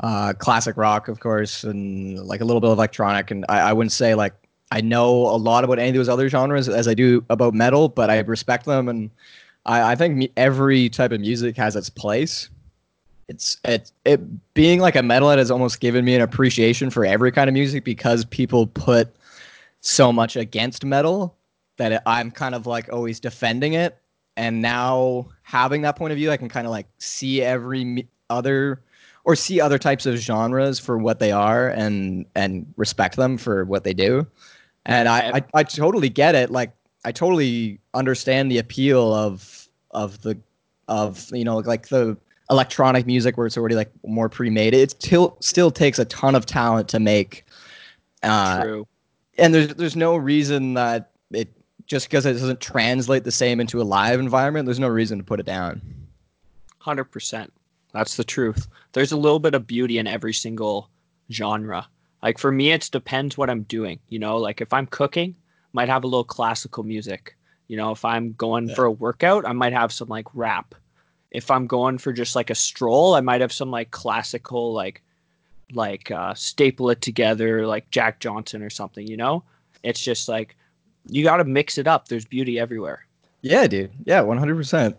uh, 0.00 0.34
classic 0.34 0.76
rock, 0.76 1.08
of 1.08 1.18
course, 1.18 1.64
and 1.64 2.18
like 2.20 2.40
a 2.40 2.44
little 2.44 2.60
bit 2.60 2.70
of 2.70 2.78
electronic. 2.78 3.30
And 3.32 3.44
I, 3.48 3.70
I 3.70 3.72
wouldn't 3.72 3.92
say 3.92 4.14
like 4.14 4.34
I 4.70 4.80
know 4.80 5.10
a 5.10 5.36
lot 5.36 5.64
about 5.64 5.80
any 5.80 5.90
of 5.90 5.94
those 5.96 6.08
other 6.08 6.28
genres 6.28 6.68
as 6.68 6.86
I 6.86 6.94
do 6.94 7.24
about 7.28 7.54
metal, 7.54 7.88
but 7.88 8.08
I 8.08 8.20
respect 8.20 8.66
them, 8.66 8.88
and 8.88 9.10
I, 9.66 9.92
I 9.92 9.94
think 9.96 10.30
every 10.36 10.88
type 10.90 11.10
of 11.12 11.20
music 11.20 11.56
has 11.56 11.74
its 11.74 11.90
place. 11.90 12.50
It's 13.28 13.58
it 13.64 13.90
it 14.04 14.20
being 14.54 14.80
like 14.80 14.96
a 14.96 15.00
metalhead 15.00 15.38
has 15.38 15.50
almost 15.50 15.80
given 15.80 16.04
me 16.04 16.14
an 16.14 16.20
appreciation 16.20 16.90
for 16.90 17.04
every 17.04 17.32
kind 17.32 17.48
of 17.48 17.54
music 17.54 17.84
because 17.84 18.24
people 18.24 18.66
put 18.66 19.14
so 19.80 20.12
much 20.12 20.36
against 20.36 20.84
metal 20.84 21.36
that 21.76 21.92
it, 21.92 22.02
I'm 22.06 22.30
kind 22.30 22.54
of 22.54 22.66
like 22.66 22.92
always 22.92 23.20
defending 23.20 23.74
it. 23.74 23.98
And 24.36 24.60
now 24.60 25.28
having 25.42 25.82
that 25.82 25.96
point 25.96 26.12
of 26.12 26.16
view 26.18 26.30
i 26.30 26.36
can 26.36 26.48
kind 26.48 26.66
of 26.66 26.70
like 26.70 26.86
see 26.98 27.42
every 27.42 28.08
other 28.30 28.82
or 29.24 29.36
see 29.36 29.60
other 29.60 29.78
types 29.78 30.06
of 30.06 30.16
genres 30.16 30.78
for 30.78 30.98
what 30.98 31.18
they 31.18 31.32
are 31.32 31.68
and 31.68 32.26
and 32.34 32.66
respect 32.76 33.16
them 33.16 33.38
for 33.38 33.64
what 33.64 33.84
they 33.84 33.94
do. 33.94 34.26
And 34.86 35.08
I, 35.08 35.38
I, 35.38 35.44
I 35.54 35.62
totally 35.62 36.08
get 36.08 36.34
it. 36.34 36.50
Like 36.50 36.72
i 37.04 37.12
totally 37.12 37.78
understand 37.94 38.50
the 38.50 38.58
appeal 38.58 39.14
of 39.14 39.68
of 39.92 40.20
the 40.22 40.36
of 40.88 41.30
you 41.32 41.44
know 41.44 41.58
like 41.58 41.88
the 41.88 42.16
electronic 42.50 43.06
music 43.06 43.36
where 43.36 43.46
it's 43.46 43.56
already 43.56 43.74
like 43.74 43.90
more 44.06 44.28
pre-made 44.28 44.74
it 44.74 44.90
still 44.90 45.36
still 45.40 45.70
takes 45.70 45.98
a 45.98 46.04
ton 46.06 46.34
of 46.34 46.44
talent 46.44 46.88
to 46.88 47.00
make 47.00 47.46
uh 48.22 48.62
True. 48.62 48.86
and 49.38 49.54
there's 49.54 49.74
there's 49.74 49.96
no 49.96 50.16
reason 50.16 50.74
that 50.74 51.10
it 51.30 51.48
just 51.86 52.08
because 52.08 52.26
it 52.26 52.34
doesn't 52.34 52.60
translate 52.60 53.24
the 53.24 53.30
same 53.30 53.60
into 53.60 53.80
a 53.80 53.84
live 53.84 54.20
environment, 54.20 54.66
there's 54.66 54.80
no 54.80 54.88
reason 54.88 55.18
to 55.18 55.24
put 55.24 55.40
it 55.40 55.46
down. 55.46 55.80
100%. 56.82 57.48
That's 57.92 58.16
the 58.16 58.24
truth. 58.24 58.68
There's 58.92 59.12
a 59.12 59.16
little 59.16 59.38
bit 59.38 59.54
of 59.54 59.66
beauty 59.66 59.98
in 59.98 60.06
every 60.06 60.32
single 60.32 60.90
genre. 61.30 61.86
Like 62.22 62.38
for 62.38 62.50
me, 62.50 62.72
it 62.72 62.88
depends 62.90 63.36
what 63.36 63.50
I'm 63.50 63.62
doing. 63.62 64.00
You 64.08 64.18
know, 64.18 64.38
like 64.38 64.60
if 64.60 64.72
I'm 64.72 64.86
cooking, 64.86 65.34
might 65.72 65.88
have 65.88 66.04
a 66.04 66.06
little 66.06 66.24
classical 66.24 66.82
music. 66.82 67.36
You 67.68 67.76
know, 67.76 67.92
if 67.92 68.04
I'm 68.04 68.32
going 68.32 68.68
yeah. 68.68 68.74
for 68.74 68.84
a 68.86 68.90
workout, 68.90 69.46
I 69.46 69.52
might 69.52 69.72
have 69.72 69.92
some 69.92 70.08
like 70.08 70.26
rap. 70.34 70.74
If 71.34 71.50
I'm 71.50 71.66
going 71.66 71.98
for 71.98 72.12
just 72.12 72.34
like 72.34 72.48
a 72.48 72.54
stroll, 72.54 73.14
I 73.14 73.20
might 73.20 73.42
have 73.42 73.52
some 73.52 73.70
like 73.70 73.90
classical 73.90 74.72
like 74.72 75.02
like 75.72 76.10
uh, 76.10 76.32
staple 76.34 76.90
it 76.90 77.00
together 77.00 77.66
like 77.66 77.90
Jack 77.90 78.20
Johnson 78.20 78.62
or 78.62 78.70
something. 78.70 79.06
You 79.06 79.16
know, 79.16 79.44
it's 79.82 80.00
just 80.00 80.28
like 80.28 80.56
you 81.08 81.22
got 81.22 81.38
to 81.38 81.44
mix 81.44 81.76
it 81.76 81.86
up. 81.86 82.08
There's 82.08 82.24
beauty 82.24 82.58
everywhere. 82.58 83.06
Yeah, 83.42 83.66
dude. 83.66 83.92
Yeah, 84.06 84.22
100%. 84.22 84.96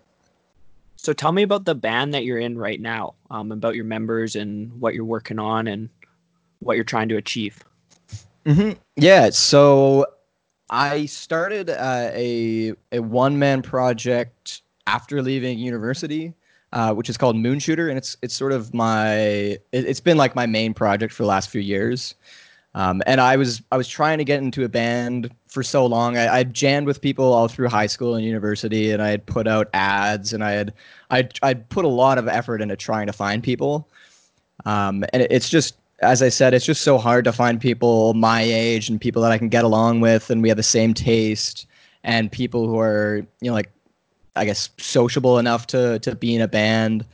So 0.97 1.13
tell 1.13 1.31
me 1.31 1.43
about 1.43 1.65
the 1.65 1.75
band 1.75 2.13
that 2.13 2.25
you're 2.25 2.37
in 2.37 2.57
right 2.57 2.79
now, 2.79 3.15
um, 3.31 3.51
about 3.51 3.75
your 3.75 3.85
members 3.85 4.35
and 4.35 4.71
what 4.79 4.93
you're 4.93 5.05
working 5.05 5.39
on 5.39 5.67
and 5.67 5.89
what 6.59 6.75
you're 6.75 6.83
trying 6.83 7.09
to 7.09 7.17
achieve. 7.17 7.63
Mm-hmm. 8.45 8.71
Yeah. 8.95 9.29
So 9.31 10.05
I 10.69 11.05
started 11.05 11.69
uh, 11.69 12.09
a 12.13 12.73
a 12.91 12.99
one 12.99 13.39
man 13.39 13.61
project 13.61 14.61
after 14.87 15.21
leaving 15.21 15.57
university, 15.59 16.33
uh, 16.73 16.93
which 16.93 17.09
is 17.09 17.17
called 17.17 17.35
Moonshooter, 17.35 17.89
and 17.89 17.97
it's 17.97 18.17
it's 18.21 18.35
sort 18.35 18.51
of 18.51 18.73
my 18.73 19.15
it, 19.71 19.85
has 19.87 19.99
been 19.99 20.17
like 20.17 20.35
my 20.35 20.45
main 20.45 20.73
project 20.73 21.13
for 21.13 21.23
the 21.23 21.27
last 21.27 21.49
few 21.49 21.61
years. 21.61 22.15
Um, 22.75 23.01
and 23.07 23.21
I 23.21 23.37
was 23.37 23.61
I 23.71 23.77
was 23.77 23.87
trying 23.87 24.17
to 24.17 24.25
get 24.25 24.41
into 24.41 24.65
a 24.65 24.69
band 24.69 25.33
for 25.47 25.63
so 25.63 25.85
long. 25.85 26.17
I, 26.17 26.39
I 26.39 26.43
jammed 26.43 26.87
with 26.87 27.01
people 27.01 27.31
all 27.31 27.47
through 27.47 27.69
high 27.69 27.87
school 27.87 28.15
and 28.15 28.25
university, 28.25 28.91
and 28.91 29.01
I 29.01 29.09
had 29.09 29.25
put 29.25 29.47
out 29.47 29.69
ads, 29.73 30.33
and 30.33 30.43
I 30.43 30.51
had 30.51 30.73
I 31.09 31.29
I 31.41 31.53
put 31.53 31.85
a 31.85 31.89
lot 31.89 32.17
of 32.17 32.27
effort 32.27 32.61
into 32.61 32.75
trying 32.75 33.07
to 33.07 33.13
find 33.13 33.41
people. 33.41 33.87
Um, 34.65 35.05
and 35.13 35.21
it, 35.21 35.31
it's 35.31 35.49
just 35.49 35.77
as 36.01 36.21
I 36.21 36.27
said, 36.27 36.53
it's 36.53 36.65
just 36.65 36.81
so 36.81 36.97
hard 36.97 37.23
to 37.23 37.31
find 37.31 37.61
people 37.61 38.13
my 38.13 38.41
age 38.41 38.89
and 38.89 38.99
people 38.99 39.21
that 39.21 39.31
I 39.31 39.37
can 39.37 39.47
get 39.47 39.63
along 39.63 40.01
with, 40.01 40.29
and 40.29 40.41
we 40.41 40.49
have 40.49 40.57
the 40.57 40.63
same 40.63 40.93
taste, 40.93 41.65
and 42.03 42.29
people 42.29 42.67
who 42.67 42.77
are 42.77 43.25
you 43.39 43.49
know 43.49 43.53
like 43.53 43.71
I 44.35 44.45
guess 44.45 44.69
sociable 44.77 45.39
enough 45.39 45.67
to 45.67 45.99
to 45.99 46.15
be 46.15 46.35
in 46.35 46.41
a 46.41 46.47
band. 46.47 47.05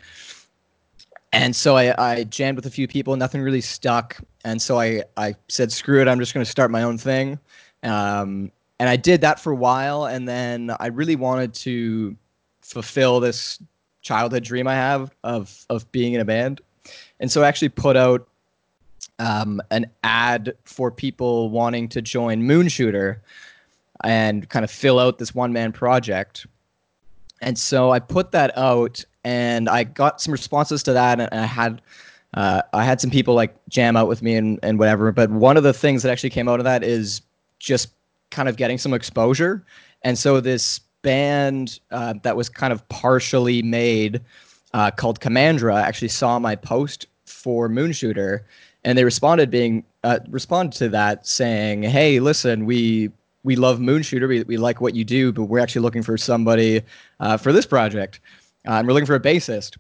And 1.34 1.56
so 1.56 1.78
I, 1.78 1.96
I 1.98 2.24
jammed 2.26 2.58
with 2.58 2.66
a 2.66 2.70
few 2.70 2.88
people 2.88 3.16
nothing 3.16 3.42
really 3.42 3.62
stuck. 3.62 4.18
And 4.44 4.62
so 4.62 4.80
i, 4.80 5.04
I 5.18 5.36
said 5.50 5.72
screw 5.72 6.02
it 6.02 6.08
i'm 6.08 6.20
just 6.20 6.34
going 6.34 6.46
to 6.46 6.50
start 6.50 6.72
my 6.72 6.84
own 6.84 6.98
thing. 6.98 7.40
Um, 7.84 8.52
and 8.80 8.90
i 8.90 8.96
did 8.96 9.22
that 9.22 9.40
for 9.40 9.52
a 9.52 9.56
while 9.56 10.06
and 10.06 10.28
then 10.28 10.76
i 10.80 10.88
really 10.88 11.16
wanted 11.16 11.54
to 11.54 12.16
fulfill 12.62 13.20
this 13.20 13.62
childhood 14.02 14.44
dream 14.44 14.68
i 14.68 14.74
have 14.74 15.14
of 15.24 15.66
of 15.70 15.92
being 15.92 16.14
in 16.14 16.22
a 16.22 16.26
band. 16.26 16.62
And 17.20 17.32
so 17.32 17.44
i 17.44 17.48
actually 17.48 17.70
put 17.70 17.96
out 17.96 18.28
um, 19.20 19.62
an 19.70 19.86
ad 20.04 20.56
for 20.64 20.90
people 20.90 21.50
wanting 21.52 21.88
to 21.90 22.02
join 22.02 22.42
moonshooter 22.44 23.22
and 24.04 24.50
kind 24.50 24.66
of 24.66 24.72
fill 24.72 25.00
out 25.00 25.20
this 25.20 25.36
one 25.36 25.54
man 25.54 25.72
project 25.72 26.48
and 27.42 27.58
so 27.58 27.92
i 27.92 28.00
put 28.00 28.32
that 28.32 28.56
out 28.58 29.04
and 29.24 29.70
I 29.70 29.84
got 29.84 30.22
some 30.22 30.32
responses 30.32 30.84
to 30.84 30.94
that, 30.94 31.20
and 31.20 31.30
I 31.32 31.46
had 31.46 31.82
uh, 32.34 32.62
I 32.74 32.84
had 32.84 33.02
some 33.02 33.12
people 33.12 33.34
like 33.34 33.56
jam 33.70 33.96
out 33.96 34.08
with 34.08 34.22
me 34.22 34.36
and 34.36 34.60
and 34.64 34.80
whatever. 34.80 35.12
But 35.12 35.30
one 35.30 35.58
of 35.58 35.64
the 35.64 35.74
things 35.74 36.04
that 36.04 36.12
actually 36.12 36.30
came 36.32 36.48
out 36.48 36.60
of 36.60 36.64
that 36.64 36.84
is 36.84 37.22
just 37.60 37.90
kind 38.30 38.50
of 38.50 38.58
getting 38.58 38.78
some 38.78 38.94
exposure, 38.94 39.66
and 40.04 40.18
so 40.18 40.40
this 40.40 40.80
band 41.02 41.80
uh, 41.92 42.14
that 42.24 42.36
was 42.36 42.50
kind 42.50 42.72
of 42.72 42.88
partially 42.90 43.62
made 43.62 44.22
uh, 44.74 44.92
called 44.92 45.20
Commandra 45.20 45.76
actually 45.76 46.08
saw 46.10 46.38
my 46.40 46.56
post 46.56 47.08
for 47.26 47.68
Moonshooter, 47.70 48.42
and 48.84 48.98
they 48.98 49.04
responded 49.04 49.50
being 49.50 49.84
uh, 50.04 50.20
responded 50.30 50.78
to 50.80 50.90
that 50.90 51.28
saying, 51.28 51.84
"Hey, 51.84 52.20
listen, 52.20 52.66
we." 52.66 53.12
We 53.44 53.56
love 53.56 53.80
Moonshooter. 53.80 54.28
We, 54.28 54.44
we 54.44 54.58
like 54.58 54.82
what 54.82 54.96
you 54.96 55.04
do, 55.04 55.32
but 55.32 55.46
we're 55.46 55.60
actually 55.60 55.82
looking 55.82 56.04
for 56.04 56.18
somebody 56.18 56.82
uh, 57.20 57.38
for 57.38 57.52
this 57.52 57.66
project 57.66 58.20
uh, 58.68 58.74
and 58.74 58.88
we're 58.88 58.94
looking 58.94 59.08
for 59.08 59.16
a 59.16 59.20
bassist. 59.20 59.78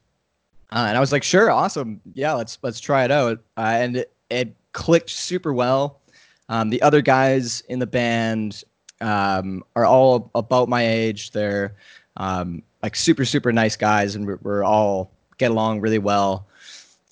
Uh, 0.71 0.85
and 0.87 0.97
I 0.97 0.99
was 0.99 1.11
like, 1.11 1.23
sure, 1.23 1.51
awesome, 1.51 1.99
yeah, 2.13 2.33
let's 2.33 2.57
let's 2.61 2.79
try 2.79 3.03
it 3.03 3.11
out. 3.11 3.39
Uh, 3.57 3.61
and 3.61 3.97
it, 3.97 4.13
it, 4.29 4.55
clicked 4.73 5.09
super 5.09 5.53
well. 5.53 5.99
Um, 6.47 6.69
the 6.69 6.81
other 6.81 7.01
guys 7.01 7.61
in 7.67 7.79
the 7.79 7.85
band 7.85 8.63
um, 9.01 9.65
are 9.75 9.85
all 9.85 10.31
about 10.33 10.69
my 10.69 10.87
age. 10.87 11.31
They're 11.31 11.75
um, 12.15 12.63
like 12.81 12.95
super 12.95 13.25
super 13.25 13.51
nice 13.51 13.75
guys, 13.75 14.15
and 14.15 14.25
we're, 14.25 14.39
we're 14.41 14.63
all 14.63 15.11
get 15.37 15.51
along 15.51 15.81
really 15.81 15.99
well. 15.99 16.47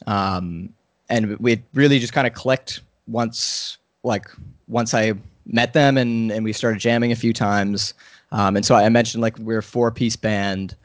Um, 0.07 0.73
and 1.09 1.37
we 1.39 1.61
really 1.73 1.99
just 1.99 2.13
kind 2.13 2.27
of 2.27 2.33
clicked 2.33 2.79
once 3.07 3.77
like 4.03 4.25
once 4.69 4.93
I 4.93 5.13
met 5.49 5.73
them 5.73 5.97
and 5.97 6.31
and 6.31 6.43
we 6.43 6.53
started 6.53 6.79
jamming 6.79 7.11
a 7.11 7.15
few 7.15 7.33
times. 7.33 7.93
Um, 8.31 8.55
and 8.55 8.65
so 8.65 8.75
I 8.75 8.87
mentioned 8.89 9.21
like 9.21 9.37
we're 9.39 9.59
a 9.59 9.63
four 9.63 9.91
piece 9.91 10.15
band. 10.15 10.75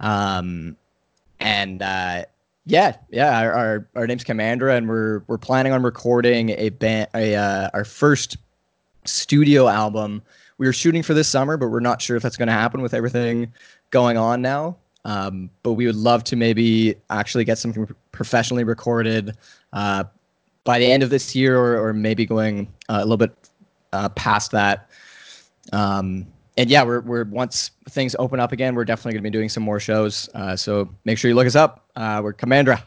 Um, 0.00 0.76
and 1.40 1.82
uh, 1.82 2.24
yeah, 2.66 2.96
yeah, 3.10 3.40
our, 3.40 3.52
our, 3.52 3.88
our 3.94 4.06
name's 4.06 4.24
Commandra, 4.24 4.74
and 4.74 4.88
we're 4.88 5.20
we're 5.26 5.38
planning 5.38 5.72
on 5.72 5.82
recording 5.82 6.50
a 6.50 6.70
band, 6.70 7.08
a 7.14 7.34
uh, 7.34 7.70
our 7.74 7.84
first 7.84 8.36
studio 9.04 9.68
album. 9.68 10.22
We 10.56 10.66
were 10.66 10.72
shooting 10.72 11.02
for 11.02 11.14
this 11.14 11.28
summer, 11.28 11.56
but 11.56 11.68
we're 11.68 11.80
not 11.80 12.00
sure 12.00 12.16
if 12.16 12.22
that's 12.22 12.36
going 12.36 12.46
to 12.46 12.54
happen 12.54 12.80
with 12.80 12.94
everything 12.94 13.52
going 13.90 14.16
on 14.16 14.40
now. 14.40 14.76
Um, 15.04 15.50
but 15.62 15.72
we 15.72 15.84
would 15.84 15.96
love 15.96 16.24
to 16.24 16.36
maybe 16.36 16.94
actually 17.10 17.44
get 17.44 17.58
something 17.58 17.86
professionally 18.12 18.64
recorded 18.64 19.36
uh, 19.74 20.04
by 20.62 20.78
the 20.78 20.90
end 20.90 21.02
of 21.02 21.10
this 21.10 21.34
year, 21.34 21.58
or, 21.58 21.88
or 21.88 21.92
maybe 21.92 22.24
going 22.24 22.72
uh, 22.88 22.98
a 23.00 23.04
little 23.04 23.18
bit 23.18 23.34
uh, 23.94 24.08
past 24.10 24.50
that. 24.50 24.90
Um, 25.72 26.26
and 26.56 26.70
yeah, 26.70 26.82
we're 26.82 27.00
we're 27.00 27.24
once 27.24 27.70
things 27.88 28.14
open 28.18 28.40
up 28.40 28.52
again, 28.52 28.74
we're 28.74 28.84
definitely 28.84 29.12
going 29.12 29.24
to 29.24 29.30
be 29.30 29.32
doing 29.32 29.48
some 29.48 29.62
more 29.62 29.80
shows. 29.80 30.28
Uh, 30.34 30.54
so 30.56 30.88
make 31.04 31.18
sure 31.18 31.28
you 31.28 31.34
look 31.34 31.46
us 31.46 31.56
up. 31.56 31.88
Uh, 31.96 32.20
we're 32.22 32.32
Commandra. 32.32 32.82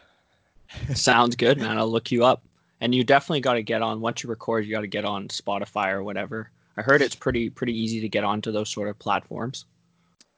Sounds 0.93 1.36
good, 1.36 1.58
man. 1.58 1.78
I'll 1.78 1.89
look 1.89 2.12
you 2.12 2.24
up. 2.24 2.43
And 2.80 2.93
you 2.93 3.04
definitely 3.04 3.41
got 3.41 3.54
to 3.54 3.63
get 3.63 3.82
on 3.82 4.02
once 4.02 4.22
you 4.22 4.30
record. 4.30 4.65
You 4.65 4.72
got 4.72 4.82
to 4.82 4.88
get 4.88 5.04
on 5.04 5.28
Spotify 5.30 5.91
or 5.91 6.04
whatever. 6.04 6.52
I 6.78 6.82
heard 6.84 7.02
it's 7.02 7.15
pretty 7.15 7.50
pretty 7.50 7.78
easy 7.78 8.00
to 8.02 8.10
get 8.10 8.24
onto 8.24 8.52
those 8.52 8.70
sort 8.70 8.88
of 8.88 9.00
platforms. 9.00 9.65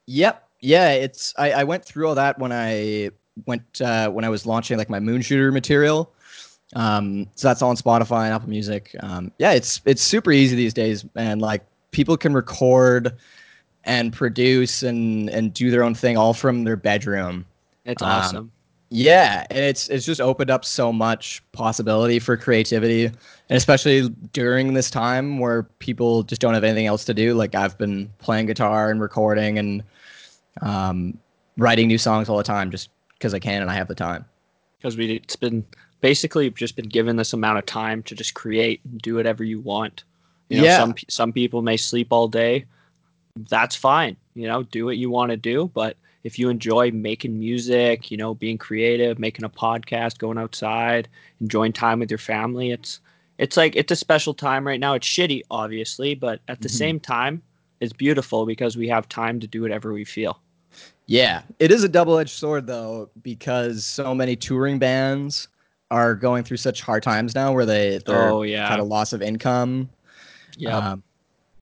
Yep. 0.08 0.48
Yeah. 0.62 0.92
It's 0.92 1.34
I, 1.38 1.52
I 1.52 1.64
went 1.66 1.84
through 1.84 2.08
all 2.08 2.16
that 2.16 2.40
when 2.40 2.52
I 2.52 3.12
went 3.46 3.82
uh, 3.82 4.10
when 4.10 4.24
I 4.24 4.30
was 4.30 4.46
launching 4.46 4.78
like 4.78 4.90
my 4.90 5.00
Moonshooter 5.00 5.52
material. 5.52 6.14
Um, 6.76 7.28
so 7.36 7.48
that's 7.48 7.62
all 7.62 7.70
on 7.70 7.78
Spotify 7.78 8.26
and 8.26 8.34
Apple 8.34 8.50
Music. 8.50 8.96
Um, 9.02 9.32
yeah, 9.40 9.54
it's 9.54 9.82
it's 9.86 10.02
super 10.02 10.32
easy 10.32 10.56
these 10.56 10.74
days, 10.74 11.06
and 11.16 11.42
like 11.42 11.64
people 11.92 12.18
can 12.18 12.34
record 12.34 13.16
and 13.86 14.14
produce 14.14 14.84
and 14.84 15.30
and 15.30 15.54
do 15.54 15.72
their 15.72 15.84
own 15.84 15.96
thing 15.96 16.18
all 16.18 16.34
from 16.34 16.64
their 16.64 16.76
bedroom. 16.76 17.46
It's 17.86 18.04
um, 18.04 18.10
awesome. 18.10 18.52
Yeah, 18.92 19.46
and 19.50 19.60
it's 19.60 19.88
it's 19.90 20.06
just 20.06 20.20
opened 20.20 20.50
up 20.50 20.66
so 20.66 20.92
much 20.92 21.44
possibility 21.52 22.20
for 22.20 22.36
creativity, 22.38 23.06
and 23.06 23.16
especially 23.50 24.10
during 24.34 24.74
this 24.74 24.90
time 24.90 25.38
where 25.38 25.64
people 25.64 26.24
just 26.24 26.42
don't 26.42 26.56
have 26.56 26.64
anything 26.64 26.88
else 26.88 27.06
to 27.06 27.14
do. 27.14 27.36
Like 27.36 27.54
I've 27.54 27.78
been 27.78 28.12
playing 28.18 28.48
guitar 28.48 28.90
and 28.90 29.00
recording 29.00 29.60
and 29.60 29.84
um, 30.62 31.18
writing 31.58 31.88
new 31.88 32.00
songs 32.00 32.30
all 32.30 32.38
the 32.38 32.44
time, 32.44 32.72
just 32.72 32.90
because 33.14 33.34
I 33.34 33.40
can 33.40 33.62
and 33.62 33.70
I 33.70 33.76
have 33.76 33.88
the 33.88 33.96
time. 33.96 34.26
Because 34.80 34.98
we 34.98 35.14
it's 35.14 35.36
been 35.36 35.64
basically 36.02 36.46
you've 36.46 36.56
just 36.56 36.76
been 36.76 36.90
given 36.90 37.16
this 37.16 37.34
amount 37.34 37.58
of 37.58 37.66
time 37.66 38.04
to 38.04 38.16
just 38.16 38.34
create 38.34 38.82
and 38.84 39.02
do 39.02 39.16
whatever 39.16 39.44
you 39.44 39.60
want. 39.60 40.04
You 40.50 40.58
know, 40.58 40.64
yeah. 40.64 40.78
some 40.78 40.96
some 41.08 41.34
people 41.34 41.62
may 41.62 41.78
sleep 41.78 42.08
all 42.12 42.28
day. 42.28 42.66
That's 43.50 43.76
fine. 43.76 44.18
You 44.34 44.48
know, 44.48 44.64
do 44.64 44.86
what 44.86 44.98
you 44.98 45.10
want 45.10 45.32
to 45.32 45.38
do, 45.38 45.70
but 45.74 45.96
if 46.24 46.38
you 46.38 46.50
enjoy 46.50 46.92
making 46.92 47.40
music, 47.40 48.12
you 48.12 48.18
know, 48.18 48.34
being 48.34 48.58
creative, 48.58 49.20
making 49.20 49.46
a 49.46 49.50
podcast, 49.50 50.18
going 50.18 50.38
outside, 50.38 51.08
enjoying 51.40 51.72
time 51.72 52.00
with 52.00 52.12
your 52.12 52.18
family, 52.18 52.72
it's 52.72 53.00
it's 53.38 53.56
like 53.56 53.76
it's 53.76 53.92
a 53.92 53.96
special 53.96 54.34
time 54.34 54.68
right 54.68 54.80
now. 54.80 54.96
It's 54.96 55.08
shitty, 55.08 55.44
obviously, 55.50 56.16
but 56.16 56.42
at 56.48 56.62
the 56.62 56.68
mm-hmm. 56.68 56.78
same 56.78 57.00
time, 57.00 57.42
it's 57.80 57.94
beautiful 57.94 58.46
because 58.46 58.76
we 58.76 58.88
have 58.90 59.08
time 59.08 59.40
to 59.40 59.48
do 59.48 59.62
whatever 59.62 59.94
we 59.94 60.04
feel. 60.04 60.42
Yeah, 61.06 61.42
it 61.58 61.72
is 61.72 61.84
a 61.84 61.90
double-edged 61.90 62.30
sword 62.30 62.68
though, 62.68 63.10
because 63.24 63.86
so 63.86 64.14
many 64.14 64.36
touring 64.36 64.78
bands 64.78 65.48
are 65.92 66.16
going 66.16 66.44
through 66.44 66.58
such 66.58 66.82
hard 66.82 67.04
times 67.04 67.36
now, 67.36 67.52
where 67.52 67.66
they 67.66 68.00
they're 68.06 68.30
oh 68.30 68.44
yeah 68.44 68.68
kind 68.68 68.82
of 68.82 68.88
loss 68.88 69.14
of 69.14 69.22
income 69.22 69.90
yeah. 70.60 70.78
Um, 70.78 71.04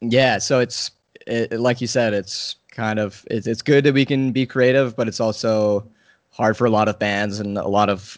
yeah. 0.02 0.40
So 0.40 0.60
it's 0.60 0.92
it, 1.26 1.54
like 1.54 1.80
you 1.80 1.88
said, 1.88 2.14
it's 2.14 2.56
kind 2.72 3.00
of 3.00 3.24
it's 3.30 3.48
it's 3.48 3.62
good 3.62 3.84
that 3.86 3.94
we 3.94 4.06
can 4.06 4.32
be 4.32 4.46
creative, 4.46 4.96
but 4.96 5.08
it's 5.08 5.20
also 5.20 5.88
hard 6.32 6.58
for 6.58 6.66
a 6.66 6.70
lot 6.70 6.88
of 6.88 7.00
bands 7.00 7.40
and 7.40 7.58
a 7.58 7.68
lot 7.68 7.90
of 7.90 8.18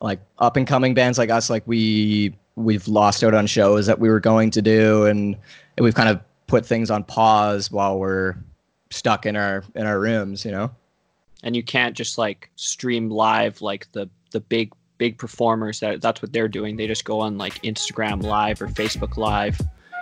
like 0.00 0.20
up 0.38 0.56
and 0.56 0.66
coming 0.66 0.94
bands 0.94 1.18
like 1.18 1.30
us. 1.30 1.50
Like 1.50 1.64
we 1.66 2.34
we've 2.56 2.86
lost 2.88 3.22
out 3.22 3.34
on 3.34 3.46
shows 3.46 3.86
that 3.86 3.98
we 3.98 4.08
were 4.08 4.20
going 4.20 4.50
to 4.52 4.62
do, 4.62 5.04
and, 5.04 5.36
and 5.76 5.84
we've 5.84 5.94
kind 5.94 6.08
of 6.08 6.20
put 6.46 6.64
things 6.64 6.90
on 6.90 7.04
pause 7.04 7.70
while 7.70 7.98
we're 7.98 8.36
stuck 8.90 9.26
in 9.26 9.36
our 9.36 9.64
in 9.74 9.86
our 9.86 10.00
rooms. 10.00 10.44
You 10.44 10.52
know. 10.52 10.70
And 11.42 11.56
you 11.56 11.62
can't 11.62 11.96
just 11.96 12.18
like 12.18 12.50
stream 12.56 13.08
live 13.10 13.62
like 13.62 13.90
the 13.92 14.08
the 14.30 14.40
big 14.40 14.72
big 15.00 15.16
performers 15.16 15.80
that 15.80 16.02
that's 16.02 16.20
what 16.20 16.30
they're 16.30 16.46
doing. 16.46 16.76
They 16.76 16.86
just 16.86 17.06
go 17.06 17.20
on 17.20 17.38
like 17.38 17.54
Instagram 17.62 18.22
Live 18.22 18.60
or 18.60 18.68
Facebook 18.68 19.16
Live, 19.16 19.58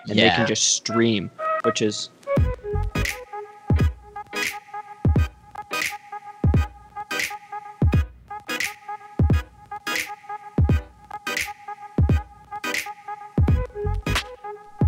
and 0.08 0.18
they 0.18 0.28
can 0.28 0.46
just 0.46 0.74
stream, 0.74 1.30
which 1.62 1.80
is 1.80 2.10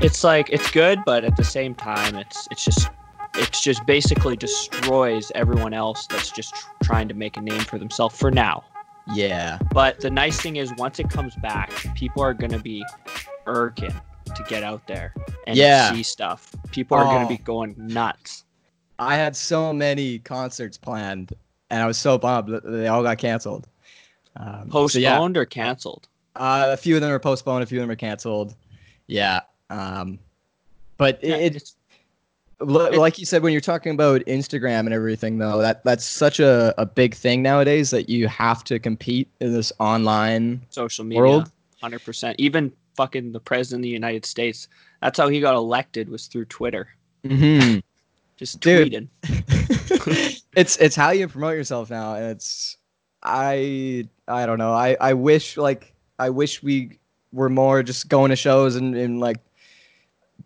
it's 0.01 0.25
like 0.25 0.51
it's 0.51 0.71
good, 0.73 0.99
but 1.07 1.25
at 1.25 1.37
the 1.37 1.45
same 1.45 1.73
time, 1.77 2.17
it's 2.17 2.49
it's 2.51 2.65
just 2.65 2.91
it's 3.37 3.61
just 3.61 3.87
basically 3.87 4.37
destroys 4.37 5.31
everyone 5.37 5.73
else 5.73 6.09
that's 6.09 6.33
just 6.33 6.53
tr- 6.57 6.69
trying 6.83 7.07
to 7.07 7.15
make 7.15 7.37
a 7.37 7.41
name 7.41 7.61
for 7.61 7.79
themselves 7.79 8.19
for 8.19 8.33
now. 8.33 8.65
Yeah. 9.15 9.59
But 9.73 10.01
the 10.01 10.11
nice 10.11 10.41
thing 10.41 10.57
is, 10.57 10.73
once 10.77 10.99
it 10.99 11.09
comes 11.11 11.35
back, 11.37 11.71
people 11.95 12.23
are 12.23 12.35
gonna 12.35 12.59
be 12.59 12.85
irking 13.47 13.95
to 14.35 14.45
get 14.49 14.63
out 14.63 14.87
there 14.87 15.13
and 15.47 15.57
Yeah. 15.57 15.93
see 15.93 16.03
stuff. 16.03 16.55
People 16.71 16.97
are 16.97 17.05
gonna 17.05 17.25
Oh. 17.25 17.29
be 17.29 17.39
going 17.39 17.75
nuts. 17.79 18.45
I 18.99 19.17
had 19.17 19.35
so 19.35 19.73
many 19.73 20.19
concerts 20.21 20.77
planned, 20.77 21.33
and 21.71 21.83
I 21.83 21.87
was 21.87 21.99
so 21.99 22.19
bummed 22.19 22.49
that 22.53 22.65
they 22.65 22.87
all 22.89 23.03
got 23.03 23.19
canceled. 23.19 23.67
Um, 24.37 24.71
so 24.71 24.99
yeah, 24.99 25.11
Postponed 25.15 25.37
or 25.37 25.45
canceled. 25.47 26.07
uh, 26.37 26.67
a 26.71 26.77
few 26.77 26.95
of 26.95 27.01
them 27.01 27.11
are 27.11 27.19
postponed, 27.19 27.63
a 27.63 27.67
few 27.67 27.79
of 27.79 27.83
them 27.83 27.91
are 27.91 27.97
canceled. 27.97 28.55
Yeah. 29.09 29.41
Um, 29.71 30.19
but 30.99 31.23
Yeah, 31.25 31.37
it, 31.37 31.57
it's- 31.57 31.75
like 32.61 33.19
you 33.19 33.25
said 33.25 33.43
when 33.43 33.53
you're 33.53 33.61
talking 33.61 33.93
about 33.93 34.21
instagram 34.27 34.81
and 34.81 34.93
everything 34.93 35.39
though 35.39 35.59
that 35.59 35.83
that's 35.85 36.05
such 36.05 36.41
a, 36.41 36.75
a 36.77 36.85
big 36.85 37.15
thing 37.15 37.43
nowadays 37.43 37.91
that 37.91 38.09
you 38.09 38.29
have 38.29 38.63
to 38.65 38.79
compete 38.79 39.29
in 39.41 39.53
this 39.53 39.73
online 39.79 40.61
social 40.71 41.05
media. 41.05 41.23
World? 41.23 41.53
Hundred 41.81 42.05
percent. 42.05 42.39
Even 42.39 42.71
fucking 42.95 43.33
the 43.33 43.41
president 43.41 43.81
of 43.81 43.85
the 43.85 43.89
United 43.89 44.27
States. 44.27 44.69
That's 45.01 45.19
how 45.19 45.29
he 45.29 45.41
got 45.41 45.55
elected 45.55 46.11
was 46.11 46.27
through 46.27 46.45
Twitter. 46.47 46.89
Mhm. 47.25 47.83
Just 48.37 48.61
tweeting. 48.61 49.09
it's 50.57 50.77
it's 50.77 50.97
how 50.97 51.11
you 51.11 51.29
promote 51.29 51.55
yourself 51.55 51.91
now 51.91 52.15
and 52.15 52.27
it's 52.27 52.77
i 53.23 54.07
i 54.29 54.47
don't 54.47 54.59
know 54.59 54.73
i 54.73 54.97
i 55.01 55.13
wish 55.13 55.57
like 55.57 55.95
i 56.19 56.31
wish 56.31 56.63
we 56.63 56.99
were 57.33 57.51
more 57.51 57.83
just 57.83 58.09
going 58.09 58.31
to 58.31 58.37
shows 58.37 58.77
and, 58.77 58.97
and 58.97 59.21
like 59.21 59.37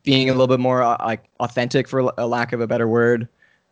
being 0.02 0.28
a 0.28 0.32
little 0.32 0.46
bit 0.48 0.60
more 0.60 0.82
uh, 0.82 0.96
like 1.00 1.24
authentic 1.40 1.88
for 1.88 2.12
a 2.18 2.26
lack 2.26 2.52
of 2.52 2.60
a 2.60 2.66
better 2.66 2.88
word 2.88 3.28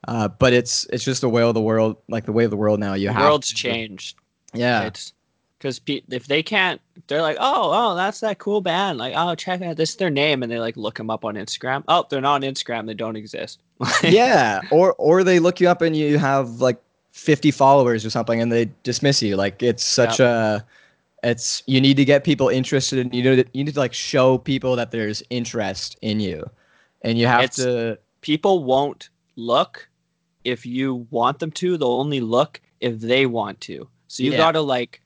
uh, 0.08 0.28
but 0.28 0.52
it's 0.52 0.85
it's 0.92 1.04
just 1.04 1.20
the 1.20 1.28
way 1.28 1.42
of 1.42 1.54
the 1.54 1.61
world 1.61 1.96
like 2.08 2.24
the 2.24 2.32
way 2.32 2.44
of 2.44 2.50
the 2.50 2.56
world 2.56 2.80
now 2.80 2.94
you 2.94 3.08
the 3.08 3.12
have 3.14 3.22
world's 3.24 3.48
to- 3.48 3.54
changed. 3.54 4.16
yeah 4.54 4.82
It's 4.85 5.12
because 5.58 5.78
pe- 5.78 6.02
if 6.11 6.26
they 6.26 6.42
can't, 6.42 6.80
they're 7.06 7.22
like, 7.22 7.37
oh, 7.38 7.70
oh, 7.72 7.94
that's 7.94 8.18
that 8.18 8.38
cool 8.40 8.61
band. 8.61 8.98
Like, 8.98 9.14
oh, 9.16 9.37
check 9.37 9.62
out 9.62 9.76
this 9.76 9.90
is 9.90 9.96
their 9.96 10.11
name, 10.11 10.42
and 10.42 10.50
they 10.50 10.58
like 10.58 10.76
look 10.76 10.96
them 10.96 11.08
up 11.08 11.24
on 11.24 11.37
Instagram. 11.37 11.85
Oh, 11.87 12.04
they're 12.11 12.20
not 12.20 12.35
on 12.35 12.42
Instagram. 12.42 12.85
They 12.88 12.94
don't 12.94 13.14
exist. 13.14 13.61
yeah 14.02 14.61
or 14.72 14.94
or 14.94 15.22
they 15.22 15.38
look 15.38 15.61
you 15.61 15.68
up 15.68 15.80
and 15.80 15.96
you 15.96 16.18
have 16.18 16.61
like 16.61 16.82
50 17.12 17.52
followers 17.52 18.04
or 18.04 18.11
something 18.11 18.40
and 18.40 18.50
they 18.50 18.70
dismiss 18.82 19.22
you 19.22 19.37
like 19.37 19.62
it's 19.62 19.85
such 19.85 20.18
a 20.18 20.64
it's 21.22 21.62
you 21.66 21.80
need 21.80 21.96
to 21.96 22.04
get 22.04 22.24
people 22.24 22.48
interested 22.48 22.98
and 22.98 23.14
you 23.14 23.22
know 23.22 23.32
you 23.52 23.64
need 23.64 23.74
to 23.74 23.78
like 23.80 23.94
show 23.94 24.38
people 24.38 24.74
that 24.76 24.90
there's 24.90 25.22
interest 25.30 25.96
in 26.02 26.18
you 26.20 26.48
and 27.02 27.18
you 27.18 27.26
have 27.26 27.44
It's- 27.44 27.56
to 27.56 27.98
People 28.20 28.62
won't 28.62 29.08
look 29.35 29.88
if 30.44 30.64
you 30.64 31.06
want 31.11 31.40
them 31.40 31.50
to. 31.52 31.76
They'll 31.76 31.88
only 31.88 32.20
look 32.20 32.61
if 32.80 33.00
they 33.00 33.26
want 33.26 33.61
to. 33.62 33.88
So 34.06 34.22
you 34.22 34.30
Yeah. 34.30 34.37
gotta 34.37 34.61
like, 34.61 35.00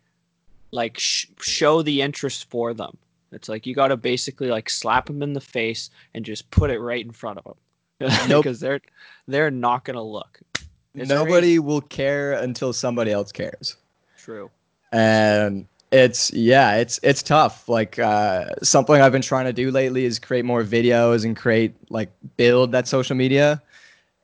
like 0.70 0.98
sh- 0.98 1.26
show 1.40 1.80
the 1.80 2.02
interest 2.02 2.50
for 2.50 2.74
them. 2.74 2.98
It's 3.32 3.48
like 3.48 3.66
you 3.66 3.74
gotta 3.74 3.96
basically 3.96 4.48
like 4.48 4.68
slap 4.68 5.06
them 5.06 5.22
in 5.22 5.32
the 5.32 5.40
face 5.40 5.88
and 6.12 6.26
just 6.26 6.50
put 6.50 6.70
it 6.70 6.78
right 6.78 7.02
in 7.02 7.10
front 7.10 7.38
of 7.38 7.44
them. 7.44 7.56
Nope. 8.28 8.44
because 8.44 8.60
they're 8.60 8.82
they're 9.26 9.50
not 9.50 9.84
gonna 9.86 10.02
look. 10.02 10.38
It's 10.94 11.08
nobody 11.08 11.58
will 11.58 11.80
care 11.80 12.32
until 12.34 12.74
somebody 12.74 13.12
else 13.12 13.32
cares 13.32 13.76
True. 14.18 14.50
and 14.92 15.66
it's 15.96 16.30
yeah 16.34 16.76
it's 16.76 17.00
it's 17.02 17.22
tough. 17.22 17.68
Like 17.68 17.98
uh 17.98 18.50
something 18.62 19.00
i've 19.00 19.12
been 19.12 19.22
trying 19.22 19.46
to 19.46 19.52
do 19.52 19.70
lately 19.70 20.04
is 20.04 20.18
create 20.18 20.44
more 20.44 20.62
videos 20.62 21.24
and 21.24 21.34
create 21.34 21.74
like 21.88 22.10
build 22.36 22.72
that 22.72 22.86
social 22.86 23.16
media. 23.16 23.62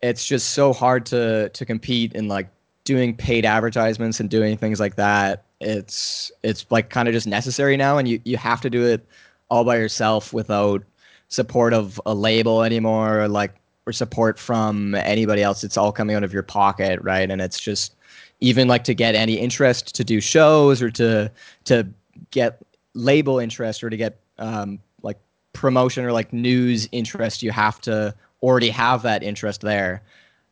It's 0.03 0.27
just 0.27 0.51
so 0.51 0.73
hard 0.75 1.07
to 1.07 1.49
to 1.49 1.65
compete 1.65 2.13
in 2.13 2.29
like 2.29 2.49
doing 2.85 3.17
paid 3.17 3.47
advertisements 3.47 4.21
and 4.21 4.29
doing 4.29 4.57
things 4.59 4.81
like 4.81 4.97
that. 4.97 5.45
It's 5.61 6.31
it's 6.43 6.67
like 6.71 6.91
kind 6.91 7.09
of 7.09 7.15
just 7.15 7.27
necessary 7.27 7.77
now 7.79 7.97
and 7.97 8.07
you 8.07 8.21
you 8.25 8.37
have 8.37 8.61
to 8.61 8.71
do 8.71 8.85
it 8.85 9.07
all 9.49 9.65
by 9.65 9.77
yourself 9.77 10.33
without 10.35 10.83
support 11.29 11.73
of 11.73 11.99
a 12.05 12.15
label 12.15 12.63
anymore 12.63 13.21
or 13.23 13.29
like 13.29 13.55
or 13.87 13.93
support 13.93 14.39
from 14.39 14.95
anybody 14.97 15.43
else. 15.43 15.65
It's 15.65 15.79
all 15.79 15.91
coming 15.91 16.17
out 16.17 16.25
of 16.25 16.35
your 16.35 16.43
pocket 16.43 17.01
right? 17.03 17.31
And 17.31 17.41
it's 17.41 17.59
just 17.59 17.95
even 18.42 18.66
like 18.68 18.83
to 18.85 18.94
get 18.94 19.14
any 19.14 19.35
interest 19.35 19.94
to 19.94 20.05
do 20.05 20.20
shows 20.20 20.83
or 20.83 20.90
to 20.90 21.31
to 21.64 21.87
get 22.31 22.61
label 22.94 23.38
interest 23.38 23.83
or 23.85 23.88
to 23.88 23.96
get 23.96 24.18
um, 24.38 24.78
like 25.02 25.18
promotion 25.52 26.05
or 26.05 26.12
like 26.12 26.33
news 26.33 26.88
interest 26.92 27.42
you 27.42 27.50
have 27.52 27.81
to 27.81 28.14
already 28.42 28.68
have 28.68 29.02
that 29.02 29.22
interest 29.22 29.61
there 29.61 30.02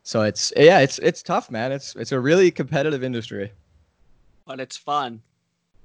so 0.05 0.23
it's 0.23 0.53
yeah 0.57 0.79
it's 0.79 0.99
it's 1.01 1.23
tough 1.23 1.51
man 1.51 1.73
it's 1.73 1.97
it's 1.97 2.13
a 2.13 2.21
really 2.21 2.51
competitive 2.51 3.03
industry 3.03 3.51
But 4.47 4.61
it's 4.61 4.77
fun. 4.77 5.21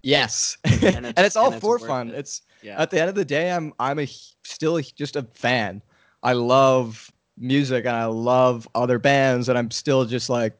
yes 0.04 0.58
and 0.64 0.84
And 0.84 1.06
it's, 1.08 1.20
it's- 1.20 1.36
all 1.36 1.48
and 1.48 1.56
it's 1.56 1.62
for 1.66 1.80
fun 1.80 2.10
it. 2.10 2.16
it's 2.16 2.42
Yeah. 2.62 2.80
at 2.82 2.92
the 2.92 3.00
end 3.02 3.10
of 3.10 3.16
the 3.16 3.26
day 3.26 3.52
i'm 3.52 3.74
i'm 3.80 4.00
a 4.00 4.06
still 4.44 4.80
just 4.96 5.16
a 5.16 5.24
fan 5.34 5.82
i 6.24 6.34
love 6.34 7.12
music 7.38 7.86
and 7.86 7.96
i 7.96 8.06
love 8.06 8.68
other 8.76 9.00
bands 9.00 9.50
and 9.50 9.58
i'm 9.58 9.72
still 9.72 10.06
just 10.06 10.30
like 10.30 10.54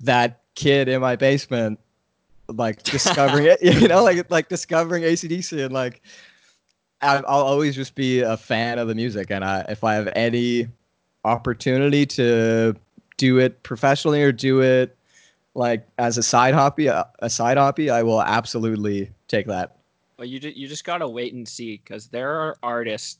that 0.00 0.40
kid 0.56 0.88
in 0.88 1.00
my 1.00 1.14
basement 1.14 1.78
like 2.48 2.82
discovering 2.82 3.46
it 3.46 3.62
you 3.80 3.86
know 3.86 4.02
like 4.02 4.28
like 4.30 4.48
discovering 4.48 5.04
acdc 5.04 5.64
and 5.64 5.72
like 5.72 6.02
I- 7.00 7.16
i'll 7.18 7.44
always 7.44 7.74
just 7.76 7.94
be 7.94 8.20
a 8.20 8.36
fan 8.36 8.78
of 8.78 8.88
the 8.88 8.94
music 8.94 9.30
and 9.30 9.44
i 9.44 9.60
if 9.68 9.84
i 9.84 9.94
have 9.94 10.08
any 10.16 10.66
opportunity 11.24 12.04
to 12.06 12.74
do 13.16 13.38
it 13.38 13.62
professionally 13.62 14.22
or 14.22 14.32
do 14.32 14.60
it 14.60 14.96
like 15.54 15.86
as 15.98 16.18
a 16.18 16.22
side 16.22 16.54
hobby 16.54 16.86
a, 16.88 17.08
a 17.20 17.30
side 17.30 17.56
hobby 17.58 17.90
i 17.90 18.02
will 18.02 18.22
absolutely 18.22 19.10
take 19.28 19.46
that 19.46 19.76
But 20.16 20.28
you 20.28 20.38
ju- 20.40 20.52
you 20.54 20.66
just 20.68 20.84
gotta 20.84 21.08
wait 21.08 21.34
and 21.34 21.46
see 21.46 21.80
because 21.84 22.08
there 22.08 22.30
are 22.30 22.56
artists 22.62 23.18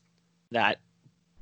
that 0.51 0.79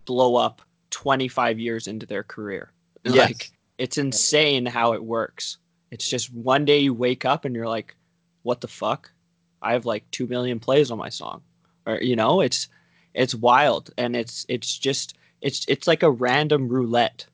blow 0.05 0.36
up 0.36 0.62
25 0.91 1.60
years 1.60 1.88
into 1.88 2.05
their 2.05 2.23
career. 2.23 2.71
Yes. 3.03 3.15
Like 3.15 3.51
it's 3.77 3.97
insane 3.97 4.65
how 4.65 4.93
it 4.93 5.03
works. 5.03 5.58
It's 5.95 6.10
just 6.10 6.34
one 6.34 6.65
day 6.65 6.79
you 6.79 6.93
wake 6.93 7.23
up 7.23 7.45
and 7.45 7.55
you're 7.55 7.69
like, 7.69 7.95
"What 8.43 8.60
the 8.60 8.67
fuck? 8.67 9.10
I 9.62 9.71
have 9.71 9.86
like 9.86 10.03
two 10.12 10.27
million 10.27 10.60
plays 10.60 10.91
on 10.91 10.97
my 10.97 11.08
song," 11.08 11.41
or 11.86 12.01
you 12.01 12.17
know, 12.17 12.41
it's 12.41 12.67
it's 13.13 13.34
wild 13.34 13.91
and 13.97 14.13
it's 14.13 14.45
it's 14.49 14.77
just 14.77 15.17
it's 15.41 15.63
it's 15.69 15.88
like 15.88 16.03
a 16.03 16.12
random 16.12 16.67
roulette 16.67 17.25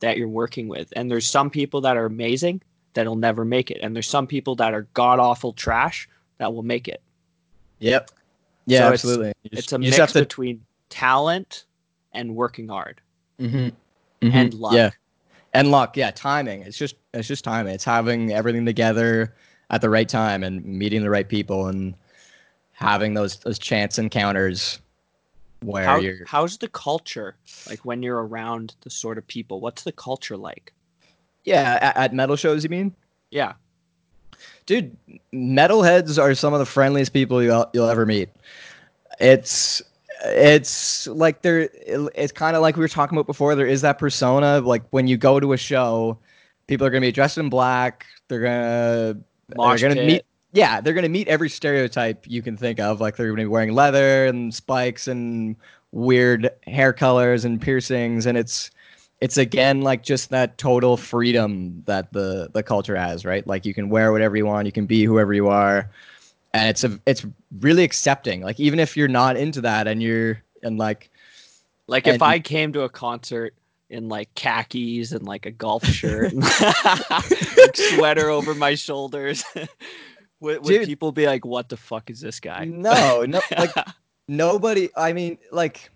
that 0.00 0.16
you're 0.16 0.26
working 0.26 0.66
with. 0.66 0.92
And 0.96 1.08
there's 1.08 1.24
some 1.24 1.50
people 1.50 1.80
that 1.82 1.96
are 1.96 2.06
amazing 2.06 2.62
that'll 2.94 3.14
never 3.14 3.44
make 3.44 3.70
it, 3.70 3.78
and 3.80 3.94
there's 3.94 4.08
some 4.08 4.26
people 4.26 4.56
that 4.56 4.74
are 4.74 4.88
god 4.94 5.20
awful 5.20 5.52
trash 5.52 6.08
that 6.38 6.52
will 6.52 6.64
make 6.64 6.88
it. 6.88 7.00
Yep. 7.78 8.10
Yeah, 8.66 8.80
So 8.88 8.92
absolutely. 8.92 9.32
You 9.44 9.50
just- 9.50 9.62
it's 9.66 9.72
a 9.72 9.78
mix 9.78 10.12
to- 10.14 10.18
between 10.22 10.64
talent 10.88 11.64
and 12.12 12.34
working 12.34 12.66
hard 12.66 13.00
Mhm. 13.38 13.70
and 14.20 14.52
Mhm. 14.52 14.58
luck. 14.60 14.72
Yeah, 14.72 14.90
and 15.52 15.70
luck. 15.70 15.96
Yeah, 15.96 16.10
timing. 16.10 16.62
It's 16.62 16.76
just 16.76 16.96
it's 17.14 17.28
just 17.28 17.44
timing. 17.44 17.74
It's 17.74 17.84
having 17.84 18.32
everything 18.32 18.64
together 18.64 19.34
at 19.70 19.80
the 19.80 19.90
right 19.90 20.08
time 20.08 20.42
and 20.42 20.64
meeting 20.64 21.02
the 21.02 21.10
right 21.10 21.28
people 21.28 21.66
and 21.66 21.94
having 22.72 23.14
those 23.14 23.38
those 23.38 23.58
chance 23.58 23.98
encounters 23.98 24.80
where 25.62 25.84
How, 25.84 25.96
you're. 25.98 26.24
how's 26.26 26.56
the 26.56 26.68
culture 26.68 27.36
like 27.68 27.84
when 27.84 28.02
you're 28.02 28.26
around 28.26 28.74
the 28.82 28.90
sort 28.90 29.18
of 29.18 29.26
people? 29.26 29.60
What's 29.60 29.82
the 29.82 29.92
culture 29.92 30.36
like? 30.36 30.72
Yeah, 31.44 31.78
at, 31.80 31.96
at 31.96 32.14
metal 32.14 32.36
shows, 32.36 32.64
you 32.64 32.70
mean? 32.70 32.94
Yeah, 33.30 33.52
dude 34.66 34.96
metalheads 35.32 36.20
are 36.20 36.34
some 36.34 36.52
of 36.52 36.58
the 36.58 36.66
friendliest 36.66 37.12
people 37.12 37.42
you'll, 37.42 37.66
you'll 37.72 37.88
ever 37.88 38.06
meet 38.06 38.28
it's 39.18 39.82
it's 40.24 41.06
like 41.08 41.42
there 41.42 41.68
it's 41.82 42.32
kind 42.32 42.56
of 42.56 42.62
like 42.62 42.76
we 42.76 42.80
were 42.80 42.88
talking 42.88 43.16
about 43.16 43.26
before 43.26 43.54
there 43.54 43.66
is 43.66 43.80
that 43.80 43.98
persona 43.98 44.60
like 44.60 44.82
when 44.90 45.06
you 45.06 45.16
go 45.16 45.40
to 45.40 45.52
a 45.52 45.56
show 45.56 46.18
people 46.66 46.86
are 46.86 46.90
going 46.90 47.02
to 47.02 47.08
be 47.08 47.12
dressed 47.12 47.38
in 47.38 47.48
black 47.48 48.06
they're 48.28 48.40
going 48.40 48.62
to 48.62 49.20
they're 49.48 49.78
going 49.78 49.96
to 49.96 50.06
meet 50.06 50.24
yeah 50.52 50.80
they're 50.80 50.94
going 50.94 51.02
to 51.02 51.08
meet 51.08 51.28
every 51.28 51.48
stereotype 51.48 52.24
you 52.28 52.42
can 52.42 52.56
think 52.56 52.78
of 52.80 53.00
like 53.00 53.16
they're 53.16 53.26
going 53.26 53.38
to 53.38 53.44
be 53.44 53.48
wearing 53.48 53.72
leather 53.72 54.26
and 54.26 54.54
spikes 54.54 55.08
and 55.08 55.56
weird 55.92 56.50
hair 56.66 56.92
colors 56.92 57.44
and 57.44 57.60
piercings 57.60 58.26
and 58.26 58.36
it's 58.36 58.70
it's 59.20 59.36
again 59.36 59.82
like 59.82 60.02
just 60.02 60.30
that 60.30 60.56
total 60.58 60.96
freedom 60.96 61.82
that 61.86 62.12
the 62.12 62.50
the 62.52 62.62
culture 62.62 62.96
has 62.96 63.24
right? 63.24 63.46
Like 63.46 63.64
you 63.66 63.74
can 63.74 63.88
wear 63.90 64.12
whatever 64.12 64.36
you 64.36 64.46
want 64.46 64.66
you 64.66 64.72
can 64.72 64.86
be 64.86 65.04
whoever 65.04 65.32
you 65.32 65.48
are 65.48 65.90
and 66.54 66.68
it's 66.68 66.84
a 66.84 66.98
it's 67.06 67.24
really 67.60 67.84
accepting. 67.84 68.42
Like 68.42 68.58
even 68.60 68.78
if 68.78 68.96
you're 68.96 69.08
not 69.08 69.36
into 69.36 69.60
that 69.62 69.86
and 69.88 70.02
you're 70.02 70.42
and 70.62 70.78
like 70.78 71.10
Like 71.86 72.06
And- 72.06 72.16
if 72.16 72.22
I 72.22 72.38
came 72.38 72.72
to 72.74 72.82
a 72.82 72.88
concert 72.88 73.54
in 73.88 74.08
like 74.08 74.32
khakis 74.34 75.10
and 75.12 75.24
like 75.26 75.46
a 75.46 75.50
golf 75.50 75.84
shirt, 75.98 76.32
and 76.32 76.42
like 77.56 77.76
sweater 77.76 78.30
over 78.30 78.54
my 78.54 78.74
shoulders, 78.76 79.42
would, 80.40 80.58
would 80.64 80.64
Dude. 80.64 80.86
people 80.86 81.10
be 81.12 81.26
like, 81.26 81.44
"What 81.44 81.68
the 81.68 81.76
fuck 81.76 82.08
is 82.10 82.20
this 82.20 82.38
guy?" 82.40 82.64
no, 82.66 83.24
no, 83.26 83.40
like 83.58 83.72
nobody. 84.28 84.88
I 84.96 85.12
mean, 85.12 85.38
like 85.50 85.90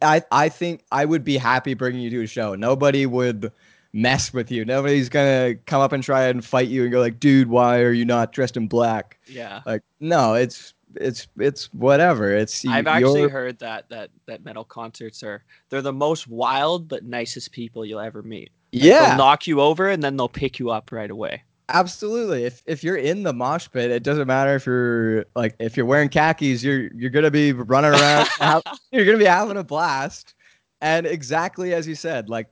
I 0.00 0.22
I 0.32 0.48
think 0.48 0.84
I 0.90 1.04
would 1.04 1.24
be 1.24 1.36
happy 1.36 1.74
bringing 1.74 2.00
you 2.00 2.10
to 2.10 2.22
a 2.22 2.26
show. 2.26 2.54
Nobody 2.54 3.04
would 3.06 3.52
mess 3.94 4.34
with 4.34 4.50
you. 4.50 4.64
Nobody's 4.64 5.08
gonna 5.08 5.54
come 5.66 5.80
up 5.80 5.92
and 5.92 6.02
try 6.02 6.24
and 6.24 6.44
fight 6.44 6.68
you 6.68 6.82
and 6.82 6.92
go 6.92 7.00
like, 7.00 7.20
dude, 7.20 7.48
why 7.48 7.80
are 7.80 7.92
you 7.92 8.04
not 8.04 8.32
dressed 8.32 8.56
in 8.56 8.66
black? 8.66 9.18
yeah. 9.26 9.62
Like, 9.64 9.82
no, 10.00 10.34
it's 10.34 10.74
it's 10.96 11.28
it's 11.38 11.72
whatever. 11.72 12.30
It's 12.34 12.66
I've 12.66 12.86
actually 12.86 13.20
you're- 13.20 13.32
heard 13.32 13.58
that 13.60 13.88
that 13.88 14.10
that 14.26 14.44
metal 14.44 14.64
concerts 14.64 15.22
are 15.22 15.44
they're 15.70 15.80
the 15.80 15.92
most 15.92 16.28
wild 16.28 16.88
but 16.88 17.04
nicest 17.04 17.52
people 17.52 17.86
you'll 17.86 18.00
ever 18.00 18.22
meet. 18.22 18.50
Like, 18.72 18.82
yeah. 18.82 19.08
they'll 19.08 19.18
knock 19.18 19.46
you 19.46 19.60
over 19.60 19.88
and 19.88 20.02
then 20.02 20.16
they'll 20.16 20.28
pick 20.28 20.58
you 20.58 20.70
up 20.70 20.90
right 20.90 21.10
away. 21.10 21.44
Absolutely. 21.68 22.44
If 22.44 22.62
if 22.66 22.82
you're 22.84 22.96
in 22.96 23.22
the 23.22 23.32
mosh 23.32 23.68
pit, 23.72 23.90
it 23.90 24.02
doesn't 24.02 24.26
matter 24.26 24.56
if 24.56 24.66
you're 24.66 25.24
like 25.34 25.54
if 25.60 25.76
you're 25.76 25.86
wearing 25.86 26.08
khakis, 26.08 26.62
you're 26.62 26.92
you're 26.92 27.10
gonna 27.10 27.30
be 27.30 27.52
running 27.52 27.92
around. 27.92 28.28
you're 28.90 29.06
gonna 29.06 29.18
be 29.18 29.24
having 29.24 29.56
a 29.56 29.64
blast. 29.64 30.34
And 30.80 31.06
exactly 31.06 31.72
as 31.72 31.86
you 31.88 31.94
said, 31.94 32.28
like 32.28 32.48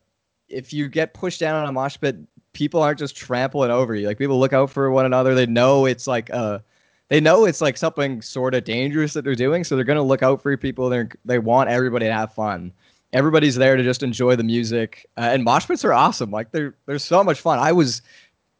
if 0.52 0.72
you 0.72 0.88
get 0.88 1.14
pushed 1.14 1.40
down 1.40 1.56
on 1.56 1.68
a 1.68 1.72
mosh 1.72 1.96
pit, 2.00 2.16
people 2.52 2.82
aren't 2.82 2.98
just 2.98 3.16
trampling 3.16 3.70
over 3.70 3.94
you. 3.94 4.06
Like 4.06 4.18
people 4.18 4.38
look 4.38 4.52
out 4.52 4.70
for 4.70 4.90
one 4.90 5.06
another. 5.06 5.34
They 5.34 5.46
know 5.46 5.86
it's 5.86 6.06
like 6.06 6.30
uh 6.30 6.58
they 7.08 7.20
know 7.20 7.44
it's 7.44 7.60
like 7.60 7.76
something 7.76 8.22
sort 8.22 8.54
of 8.54 8.64
dangerous 8.64 9.12
that 9.14 9.22
they're 9.24 9.34
doing, 9.34 9.64
so 9.64 9.76
they're 9.76 9.84
gonna 9.84 10.02
look 10.02 10.22
out 10.22 10.42
for 10.42 10.56
people. 10.56 10.88
They 10.88 11.04
they 11.24 11.38
want 11.38 11.70
everybody 11.70 12.06
to 12.06 12.12
have 12.12 12.32
fun. 12.32 12.72
Everybody's 13.12 13.56
there 13.56 13.76
to 13.76 13.82
just 13.82 14.02
enjoy 14.02 14.36
the 14.36 14.44
music, 14.44 15.06
uh, 15.18 15.28
and 15.32 15.44
mosh 15.44 15.66
pits 15.66 15.84
are 15.84 15.92
awesome. 15.92 16.30
Like 16.30 16.52
they're 16.52 16.74
they're 16.86 16.98
so 16.98 17.22
much 17.22 17.40
fun. 17.40 17.58
I 17.58 17.72
was 17.72 18.02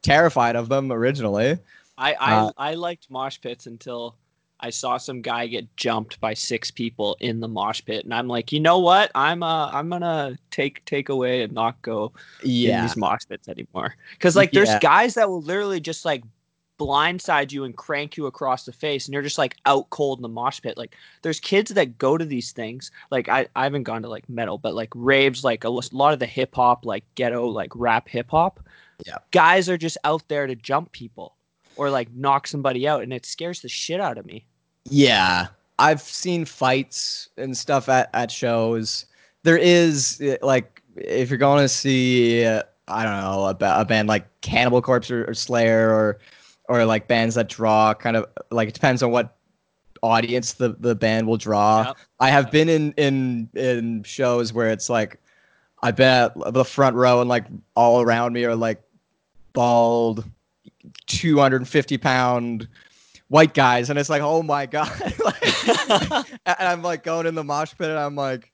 terrified 0.03 0.55
of 0.55 0.69
them 0.69 0.91
originally. 0.91 1.57
I 1.97 2.13
I, 2.13 2.35
Uh, 2.35 2.51
I 2.57 2.73
liked 2.75 3.09
mosh 3.09 3.39
pits 3.41 3.65
until 3.65 4.15
I 4.63 4.69
saw 4.69 4.95
some 4.97 5.21
guy 5.21 5.47
get 5.47 5.75
jumped 5.75 6.21
by 6.21 6.33
six 6.33 6.71
people 6.71 7.17
in 7.19 7.41
the 7.41 7.49
mosh 7.49 7.81
pit, 7.83 8.05
and 8.05 8.13
I'm 8.13 8.29
like, 8.29 8.53
you 8.53 8.61
know 8.61 8.79
what? 8.79 9.11
I'm 9.13 9.43
uh 9.43 9.69
I'm 9.71 9.89
gonna 9.89 10.37
take 10.51 10.83
take 10.85 11.09
away 11.09 11.43
and 11.43 11.51
not 11.51 11.81
go 11.81 12.13
in 12.41 12.81
these 12.81 12.95
mosh 12.95 13.23
pits 13.27 13.49
anymore. 13.49 13.95
Because 14.13 14.37
like 14.37 14.53
there's 14.53 14.69
Yeah. 14.69 14.79
guys 14.79 15.15
that 15.15 15.27
will 15.29 15.41
literally 15.41 15.81
just 15.81 16.05
like 16.05 16.23
blindside 16.79 17.51
you 17.51 17.65
and 17.65 17.75
crank 17.75 18.15
you 18.15 18.25
across 18.25 18.63
the 18.63 18.71
face, 18.71 19.05
and 19.05 19.13
you're 19.13 19.21
just 19.21 19.37
like 19.37 19.57
out 19.65 19.89
cold 19.89 20.19
in 20.19 20.23
the 20.23 20.29
mosh 20.29 20.61
pit. 20.61 20.77
Like 20.77 20.95
there's 21.23 21.41
kids 21.41 21.71
that 21.73 21.97
go 21.97 22.17
to 22.17 22.23
these 22.25 22.53
things. 22.53 22.89
Like 23.11 23.27
I 23.27 23.47
I 23.57 23.63
haven't 23.65 23.83
gone 23.83 24.01
to 24.03 24.07
like 24.09 24.29
metal, 24.29 24.57
but 24.57 24.75
like 24.75 24.89
raves, 24.95 25.43
like 25.43 25.65
a 25.65 25.69
lot 25.69 26.13
of 26.13 26.19
the 26.19 26.25
hip 26.25 26.55
hop, 26.55 26.85
like 26.85 27.03
ghetto, 27.15 27.45
like 27.47 27.71
rap 27.75 28.07
hip 28.07 28.31
hop. 28.31 28.61
Yeah. 29.05 29.17
guys 29.31 29.67
are 29.67 29.77
just 29.77 29.97
out 30.05 30.25
there 30.29 30.47
to 30.47 30.55
jump 30.55 30.93
people 30.93 31.35
or 31.75 31.89
like 31.89 32.09
knock 32.13 32.47
somebody 32.47 32.87
out, 32.87 33.03
and 33.03 33.11
it 33.11 33.25
scares 33.25 33.61
the 33.61 33.67
shit 33.67 33.99
out 33.99 34.17
of 34.17 34.25
me. 34.25 34.45
Yeah. 34.89 35.47
I've 35.79 36.01
seen 36.01 36.45
fights 36.45 37.29
and 37.37 37.57
stuff 37.57 37.89
at 37.89 38.09
at 38.13 38.31
shows. 38.31 39.05
There 39.43 39.57
is 39.57 40.21
uh, 40.21 40.37
like 40.45 40.81
if 40.95 41.29
you're 41.29 41.37
going 41.37 41.61
to 41.63 41.69
see, 41.69 42.45
uh, 42.45 42.63
I 42.87 43.03
don't 43.03 43.21
know, 43.21 43.45
a, 43.45 43.81
a 43.81 43.85
band 43.85 44.07
like 44.07 44.25
Cannibal 44.41 44.81
Corpse 44.81 45.09
or, 45.09 45.25
or 45.29 45.33
Slayer 45.33 45.89
or 45.89 46.19
or 46.69 46.85
like 46.85 47.07
bands 47.07 47.35
that 47.35 47.49
draw 47.49 47.93
kind 47.93 48.15
of 48.15 48.25
like 48.51 48.69
it 48.69 48.73
depends 48.73 49.03
on 49.03 49.11
what 49.11 49.35
audience 50.01 50.53
the 50.53 50.75
the 50.79 50.95
band 50.95 51.27
will 51.27 51.37
draw. 51.37 51.87
Yep. 51.87 51.97
I 52.19 52.29
have 52.29 52.51
been 52.51 52.69
in 52.69 52.93
in 52.93 53.49
in 53.55 54.03
shows 54.03 54.53
where 54.53 54.69
it's 54.69 54.89
like 54.89 55.19
I've 55.81 55.95
been 55.95 56.07
at 56.07 56.53
the 56.53 56.65
front 56.65 56.95
row 56.95 57.19
and 57.19 57.29
like 57.29 57.45
all 57.75 58.01
around 58.01 58.33
me 58.33 58.45
are 58.45 58.55
like 58.55 58.81
bald, 59.53 60.23
250 61.07 61.97
pound 61.97 62.67
white 63.27 63.53
guys, 63.53 63.89
and 63.89 63.97
it's 63.97 64.09
like, 64.09 64.21
oh 64.21 64.43
my 64.43 64.65
god! 64.65 64.91
like, 65.23 65.67
and 66.45 66.67
I'm 66.67 66.81
like 66.81 67.03
going 67.03 67.25
in 67.25 67.35
the 67.35 67.43
mosh 67.43 67.73
pit, 67.77 67.89
and 67.89 67.99
I'm 67.99 68.15
like, 68.15 68.51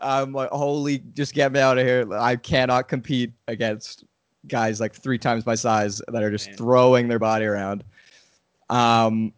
I'm 0.00 0.32
like, 0.32 0.50
holy, 0.50 0.98
just 1.14 1.34
get 1.34 1.52
me 1.52 1.60
out 1.60 1.78
of 1.78 1.86
here! 1.86 2.06
I 2.12 2.36
cannot 2.36 2.88
compete 2.88 3.32
against 3.48 4.04
guys 4.48 4.80
like 4.80 4.94
three 4.94 5.18
times 5.18 5.46
my 5.46 5.54
size 5.54 6.02
that 6.08 6.22
are 6.22 6.30
just 6.30 6.48
Man. 6.48 6.56
throwing 6.56 7.08
their 7.08 7.20
body 7.20 7.44
around. 7.44 7.84
Um, 8.70 9.32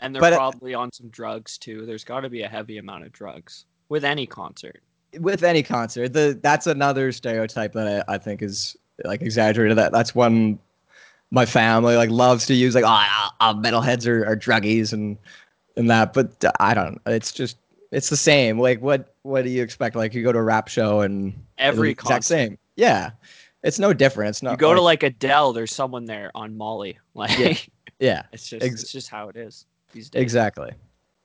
and 0.00 0.14
they're 0.14 0.20
But- 0.20 0.34
probably 0.34 0.74
on 0.74 0.92
some 0.92 1.08
drugs 1.08 1.56
too. 1.58 1.86
There's 1.86 2.04
got 2.04 2.20
to 2.20 2.28
be 2.30 2.42
a 2.42 2.48
heavy 2.48 2.78
amount 2.78 3.04
of 3.04 3.12
drugs 3.12 3.66
with 3.88 4.04
any 4.04 4.26
concert. 4.26 4.82
with 5.18 5.42
any 5.42 5.60
concert 5.60 6.12
the 6.12 6.38
that's 6.40 6.68
another 6.68 7.10
stereotype 7.10 7.72
that 7.72 8.04
I, 8.08 8.14
I 8.14 8.16
think 8.18 8.42
is 8.42 8.76
like 9.04 9.22
exaggerated 9.22 9.76
that 9.76 9.90
that's 9.90 10.14
one 10.14 10.56
my 11.30 11.46
family 11.46 11.96
like 11.96 12.10
loves 12.10 12.46
to 12.46 12.54
use 12.54 12.74
like 12.74 12.84
oh 12.84 13.28
uh, 13.40 13.54
metalheads 13.54 14.06
are, 14.06 14.24
are 14.26 14.36
druggies 14.36 14.92
and 14.92 15.16
and 15.76 15.88
that 15.90 16.12
but 16.12 16.44
i 16.58 16.74
don't 16.74 17.00
it's 17.06 17.32
just 17.32 17.56
it's 17.92 18.08
the 18.10 18.16
same 18.16 18.58
like 18.58 18.80
what 18.80 19.14
what 19.22 19.44
do 19.44 19.50
you 19.50 19.62
expect 19.62 19.96
like 19.96 20.14
you 20.14 20.22
go 20.22 20.32
to 20.32 20.38
a 20.38 20.42
rap 20.42 20.68
show 20.68 21.00
and 21.00 21.32
Every 21.58 21.90
it's 21.92 22.02
exact 22.02 22.24
same 22.24 22.58
yeah 22.76 23.10
it's 23.62 23.78
no 23.78 23.92
different 23.92 24.30
it's 24.30 24.42
not 24.42 24.52
you 24.52 24.56
go 24.56 24.74
to 24.74 24.80
like, 24.80 25.02
like 25.02 25.12
Adele, 25.14 25.52
there's 25.52 25.74
someone 25.74 26.06
there 26.06 26.30
on 26.34 26.56
Molly. 26.56 26.98
Like 27.14 27.38
Yeah. 27.38 27.54
yeah 27.98 28.22
it's 28.32 28.48
just 28.48 28.64
Ex- 28.64 28.82
it's 28.82 28.92
just 28.92 29.08
how 29.08 29.28
it 29.28 29.36
is 29.36 29.66
these 29.92 30.08
days. 30.10 30.22
exactly 30.22 30.72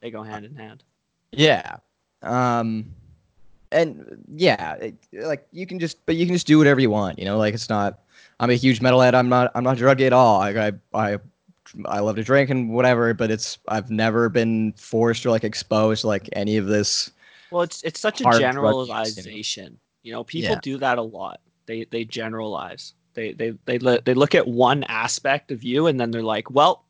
They 0.01 0.11
go 0.11 0.21
hand 0.23 0.45
in 0.45 0.55
hand. 0.55 0.83
Yeah. 1.31 1.77
Um 2.21 2.93
and 3.75 4.23
yeah, 4.35 4.73
it, 4.75 4.95
like 5.13 5.47
you 5.51 5.67
can 5.67 5.79
just 5.79 6.05
but 6.05 6.15
you 6.15 6.25
can 6.25 6.35
just 6.35 6.47
do 6.47 6.57
whatever 6.57 6.79
you 6.79 6.89
want, 6.89 7.19
you 7.19 7.25
know, 7.25 7.37
like 7.37 7.53
it's 7.53 7.69
not 7.69 7.99
I'm 8.39 8.49
a 8.49 8.55
huge 8.55 8.79
metalhead. 8.79 9.13
I'm 9.13 9.29
not 9.29 9.51
I'm 9.55 9.63
not 9.63 9.77
druggy 9.77 10.05
at 10.07 10.13
all. 10.13 10.39
Like 10.39 10.57
I 10.57 10.71
I 10.93 11.19
I 11.85 11.99
love 11.99 12.15
to 12.17 12.23
drink 12.23 12.49
and 12.49 12.71
whatever, 12.71 13.13
but 13.13 13.31
it's 13.31 13.59
I've 13.67 13.91
never 13.91 14.29
been 14.29 14.73
forced 14.73 15.25
or 15.25 15.31
like 15.31 15.43
exposed 15.43 16.01
to 16.01 16.07
like 16.07 16.29
any 16.33 16.57
of 16.57 16.67
this. 16.67 17.11
Well, 17.51 17.63
it's 17.63 17.83
it's 17.83 17.99
such 17.99 18.21
a 18.21 18.23
Hard 18.23 18.37
drug 18.39 18.87
use, 18.87 19.17
you 19.17 19.23
know? 19.23 19.41
generalization. 19.41 19.79
You 20.03 20.13
know, 20.13 20.23
people 20.23 20.55
Yeah. 20.55 20.59
do 20.61 20.77
that 20.77 20.97
a 20.97 21.01
lot. 21.01 21.41
They 21.65 21.85
they 21.85 22.05
generalize. 22.05 22.93
They 23.13 23.33
they 23.33 23.51
they 23.65 23.77
they 23.77 24.13
look 24.13 24.35
at 24.35 24.47
one 24.47 24.83
aspect 24.85 25.51
of 25.51 25.63
you 25.63 25.87
and 25.87 25.99
then 25.99 26.11
they're 26.11 26.23
like, 26.23 26.49
"Well, 26.51 26.83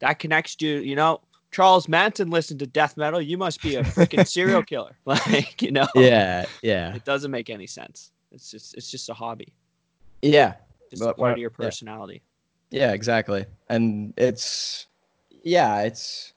that 0.00 0.18
connects 0.18 0.56
you, 0.60 0.76
you 0.78 0.96
know, 0.96 1.20
Charles 1.50 1.88
Manson 1.88 2.30
listened 2.30 2.60
to 2.60 2.66
death 2.66 2.96
metal. 2.96 3.20
You 3.20 3.36
must 3.36 3.62
be 3.62 3.76
a 3.76 3.82
freaking 3.82 4.26
serial 4.26 4.62
killer." 4.72 4.96
Like, 5.04 5.60
you 5.62 5.72
know. 5.72 5.88
Yeah, 5.94 6.46
yeah. 6.62 6.94
It 6.94 7.04
doesn't 7.04 7.30
make 7.30 7.50
any 7.50 7.66
sense. 7.66 8.12
It's 8.32 8.50
just 8.50 8.74
it's 8.74 8.90
just 8.90 9.08
a 9.08 9.14
hobby. 9.14 9.52
Yeah. 10.22 10.54
It's 10.90 11.00
But 11.00 11.16
part 11.16 11.32
of 11.32 11.38
your 11.38 11.50
personality. 11.50 12.22
Yeah, 12.70 12.92
exactly. 12.92 13.46
And 13.68 14.14
it's 14.16 14.86
yeah, 15.42 15.82
it's 15.82 16.32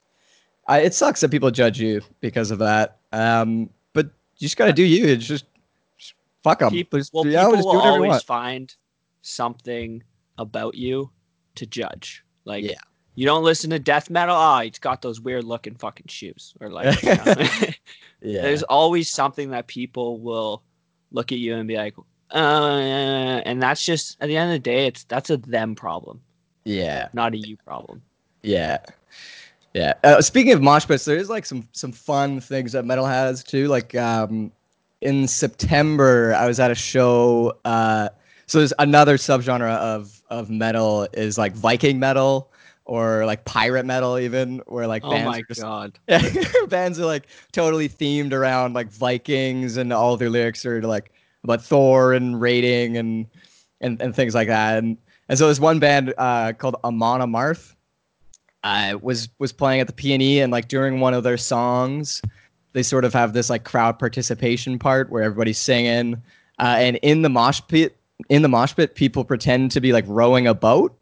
I, 0.67 0.80
it 0.82 0.93
sucks 0.93 1.21
that 1.21 1.30
people 1.30 1.52
judge 1.52 1.80
you 1.80 2.02
because 2.19 2.52
of 2.52 2.60
that. 2.60 2.99
Um 3.12 3.69
but 3.93 4.08
you 4.38 4.45
just 4.45 4.58
got 4.58 4.65
to 4.65 4.73
do 4.73 4.84
you. 4.84 5.06
It's 5.06 5.26
just, 5.26 5.45
just 5.97 6.15
fuck 6.43 6.60
them. 6.60 6.71
Peop- 6.71 6.93
well, 7.13 7.28
yeah, 7.28 7.41
people 7.45 7.56
just 7.58 7.67
will 7.67 7.82
always 7.82 8.23
find 8.23 8.73
something 9.21 10.04
about 10.38 10.76
you 10.76 11.12
to 11.56 11.65
judge. 11.65 12.23
Like, 12.45 12.63
Yeah. 12.63 12.73
You 13.15 13.26
don't 13.26 13.43
listen 13.43 13.69
to 13.71 13.80
death 13.80 14.10
metal. 14.10 14.36
Ah, 14.36 14.62
he's 14.62 14.80
got 14.80 15.02
those 15.02 15.19
weird 15.21 15.43
looking 15.43 15.76
fucking 15.76 16.08
shoes. 16.08 16.54
Or 16.60 16.69
like, 16.69 17.02
you 17.04 17.15
know, 17.15 17.23
Yeah. 18.21 18.41
there's 18.41 18.63
always 18.63 19.12
something 19.12 19.49
that 19.52 19.67
people 19.67 20.19
will 20.19 20.63
look 21.12 21.32
at 21.32 21.38
you 21.38 21.56
and 21.56 21.67
be 21.67 21.76
like, 21.76 21.95
uh, 22.32 23.41
and 23.45 23.62
that's 23.62 23.86
just 23.86 24.17
at 24.21 24.28
the 24.28 24.38
end 24.38 24.52
of 24.52 24.56
the 24.56 24.60
day, 24.60 24.88
it's 24.88 25.04
that's 25.04 25.30
a 25.30 25.38
them 25.38 25.76
problem, 25.76 26.21
Yeah. 26.63 27.10
not 27.13 27.34
a 27.34 27.38
you 27.38 27.58
problem. 27.58 28.02
Yeah. 28.41 28.80
Yeah. 29.73 29.93
Uh, 30.04 30.21
speaking 30.21 30.54
of 30.54 30.62
mosh 30.62 30.88
pits, 30.88 31.06
there 31.06 31.17
is 31.17 31.30
like 31.30 31.45
some 31.45 31.67
some 31.71 31.91
fun 31.91 32.39
things 32.39 32.71
that 32.73 32.86
metal 32.86 33.06
has 33.06 33.43
too. 33.43 33.67
Like 33.67 33.95
um, 33.95 34.52
in 35.02 35.28
September, 35.28 36.33
I 36.35 36.46
was 36.48 36.60
at 36.60 36.71
a 36.71 36.75
show. 36.75 37.58
Uh, 37.65 38.10
so 38.48 38.60
there's 38.60 38.73
another 38.79 39.17
subgenre 39.17 39.75
of 39.77 40.21
of 40.29 40.50
metal 40.50 41.08
is 41.13 41.38
like 41.38 41.54
Viking 41.54 42.00
metal 42.00 42.52
or 42.86 43.25
like 43.25 43.46
pirate 43.46 43.86
metal, 43.86 44.19
even 44.19 44.62
where 44.67 44.88
like 44.88 45.04
Oh 45.06 45.12
bands 45.12 45.31
my 45.31 45.40
are 45.40 45.44
just 45.44 45.62
god. 45.62 46.00
bands 46.69 47.00
are 47.00 47.06
like 47.06 47.27
totally 47.52 47.90
themed 47.90 48.34
around 48.34 48.73
like 48.73 48.90
Vikings 48.90 49.77
and 49.77 49.94
all 49.94 50.17
their 50.17 50.29
lyrics 50.29 50.65
are 50.65 50.81
like 50.81 51.12
about 51.44 51.63
Thor 51.63 52.13
and 52.13 52.40
raiding 52.40 52.98
and 52.98 53.27
and, 53.81 54.02
and 54.02 54.15
things 54.15 54.36
like 54.36 54.48
that. 54.48 54.77
And 54.77 54.98
and 55.29 55.38
so 55.38 55.46
there's 55.46 55.60
one 55.60 55.79
band 55.79 56.13
uh, 56.17 56.54
called 56.54 56.75
Amon 56.84 57.21
Amarth 57.21 57.75
uh, 58.63 58.98
was 59.02 59.29
was 59.40 59.52
playing 59.52 59.81
at 59.81 59.88
the 59.88 59.94
PNE 59.94 60.38
and 60.38 60.52
like 60.52 60.67
during 60.67 61.00
one 61.00 61.13
of 61.13 61.23
their 61.23 61.38
songs 61.38 62.21
they 62.73 62.84
sort 62.84 63.06
of 63.06 63.13
have 63.13 63.34
this 63.34 63.50
like 63.50 63.63
crowd 63.63 64.00
participation 64.00 64.79
part 64.79 65.10
where 65.10 65.23
everybody's 65.23 65.58
singing 65.58 66.15
uh, 66.60 66.75
and 66.77 66.98
in 66.98 67.21
the 67.21 67.29
mosh 67.29 67.62
pit 67.67 67.98
in 68.29 68.42
the 68.42 68.48
mosh 68.48 68.75
pit 68.75 68.96
people 68.96 69.23
pretend 69.23 69.71
to 69.71 69.81
be 69.81 69.92
like 69.92 70.06
rowing 70.08 70.48
a 70.48 70.54
boat 70.54 70.98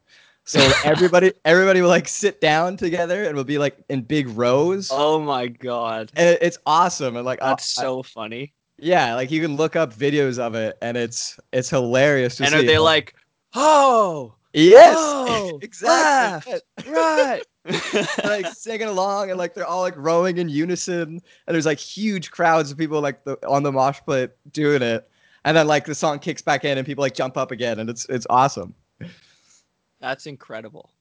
So 0.52 0.70
everybody 0.84 1.32
everybody 1.46 1.82
will 1.82 1.88
like 1.88 2.10
sit 2.10 2.42
down 2.42 2.76
together 2.76 3.24
and 3.24 3.36
we'll 3.36 3.46
be 3.46 3.58
like 3.58 3.78
in 3.88 4.02
big 4.02 4.28
rows. 4.28 4.90
Oh 4.92 5.18
my 5.22 5.48
god. 5.48 6.12
And 6.18 6.38
it's 6.42 6.58
awesome. 6.66 7.16
And 7.16 7.26
like 7.26 7.40
That's 7.40 7.78
I- 7.80 7.84
so 7.84 8.04
funny. 8.04 8.52
yeah, 8.78 9.16
like 9.16 9.32
you 9.32 9.42
can 9.42 9.56
look 9.56 9.78
up 9.78 9.94
videos 9.96 10.40
of 10.40 10.54
it 10.56 10.78
and 10.82 10.98
it's 10.98 11.40
it's 11.54 11.70
hilarious 11.70 12.36
to 12.36 12.44
And 12.44 12.52
see. 12.52 12.60
are 12.60 12.64
they 12.64 12.80
like, 12.80 13.16
oh, 13.56 14.34
Yes, 14.54 14.98
oh, 15.00 15.58
exactly. 15.62 16.54
left, 16.54 16.90
right? 16.90 17.44
Like 18.26 18.48
singing 18.48 18.88
along 18.90 19.30
and 19.30 19.38
like 19.40 19.54
they're 19.54 19.66
all 19.66 19.82
like 19.82 19.96
rowing 19.96 20.38
in 20.38 20.50
unison 20.50 21.22
and 21.48 21.54
there's 21.56 21.66
like 21.66 21.80
huge 21.80 22.30
crowds 22.30 22.72
of 22.72 22.78
people 22.78 23.00
like 23.00 23.24
the, 23.24 23.38
on 23.48 23.64
the 23.64 23.72
mosh 23.72 24.00
pit 24.06 24.36
doing 24.52 24.82
it 24.82 25.08
and 25.46 25.56
then 25.56 25.68
like 25.68 25.86
the 25.86 25.96
song 25.96 26.20
kicks 26.20 26.42
back 26.42 26.66
in 26.66 26.78
and 26.78 26.86
people 26.86 27.04
like 27.04 27.14
jump 27.14 27.38
up 27.38 27.52
again 27.52 27.80
and 27.80 27.90
it's 27.90 28.06
it's 28.10 28.28
awesome 28.30 28.74
That's 30.02 30.26
incredible. 30.26 30.92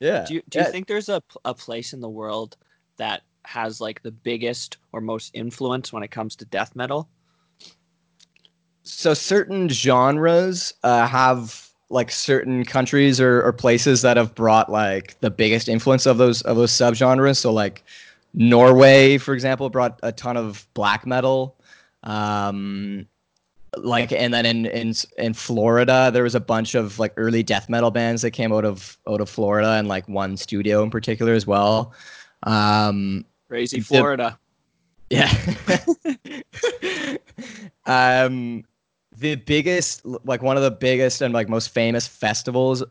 yeah 0.00 0.24
Do 0.26 0.34
you 0.34 0.42
do 0.48 0.58
you 0.60 0.64
Yeah. 0.64 0.70
think 0.70 0.86
there's 0.86 1.08
a 1.08 1.22
a 1.44 1.54
place 1.54 1.92
in 1.92 2.00
the 2.00 2.08
world 2.08 2.56
that 2.96 3.22
has 3.44 3.80
like 3.80 4.02
the 4.02 4.12
biggest 4.12 4.78
or 4.92 5.00
most 5.02 5.30
influence 5.34 5.92
when 5.92 6.02
it 6.02 6.10
comes 6.10 6.36
to 6.36 6.44
death 6.46 6.74
metal? 6.74 7.08
so 8.84 9.14
certain 9.14 9.68
genres 9.68 10.74
uh, 10.82 11.06
have 11.06 11.68
like 11.90 12.10
certain 12.10 12.64
countries 12.64 13.20
or, 13.20 13.42
or 13.42 13.52
places 13.52 14.02
that 14.02 14.16
have 14.16 14.34
brought 14.34 14.70
like 14.70 15.18
the 15.20 15.30
biggest 15.30 15.68
influence 15.68 16.06
of 16.06 16.18
those 16.18 16.42
of 16.42 16.56
those 16.56 16.70
subgenres 16.72 17.38
so 17.38 17.52
like 17.52 17.82
norway 18.34 19.16
for 19.16 19.32
example 19.34 19.70
brought 19.70 19.98
a 20.02 20.12
ton 20.12 20.36
of 20.36 20.66
black 20.74 21.06
metal 21.06 21.56
um 22.02 23.06
like 23.78 24.12
and 24.12 24.32
then 24.32 24.46
in 24.46 24.66
in 24.66 24.92
in 25.18 25.34
florida 25.34 26.10
there 26.12 26.22
was 26.22 26.34
a 26.34 26.40
bunch 26.40 26.74
of 26.74 26.98
like 26.98 27.12
early 27.16 27.42
death 27.42 27.68
metal 27.68 27.90
bands 27.90 28.22
that 28.22 28.30
came 28.32 28.52
out 28.52 28.64
of 28.64 28.98
out 29.08 29.20
of 29.20 29.28
florida 29.28 29.72
and 29.72 29.88
like 29.88 30.08
one 30.08 30.36
studio 30.36 30.82
in 30.82 30.90
particular 30.90 31.32
as 31.32 31.46
well 31.46 31.92
um 32.44 33.24
Crazy 33.48 33.78
The- 33.78 33.84
Florida. 33.84 34.38
yeah. 35.10 35.30
um, 37.86 38.64
the 39.16 39.36
biggest, 39.36 40.04
like 40.04 40.42
one 40.42 40.56
of 40.56 40.62
the 40.62 40.70
biggest 40.70 41.20
and 41.22 41.32
like 41.32 41.48
most 41.48 41.68
famous 41.68 42.06
festivals, 42.06 42.82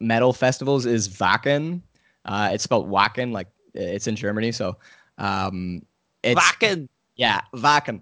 metal 0.00 0.32
festivals, 0.32 0.86
is 0.86 1.08
Wacken. 1.08 1.80
Uh, 2.24 2.50
it's 2.52 2.64
spelled 2.64 2.88
Wacken, 2.88 3.32
like 3.32 3.48
it's 3.74 4.06
in 4.06 4.14
Germany. 4.14 4.52
So, 4.52 4.76
um, 5.18 5.84
it's 6.22 6.40
Wacken. 6.40 6.88
yeah, 7.16 7.40
Wacken. 7.54 8.00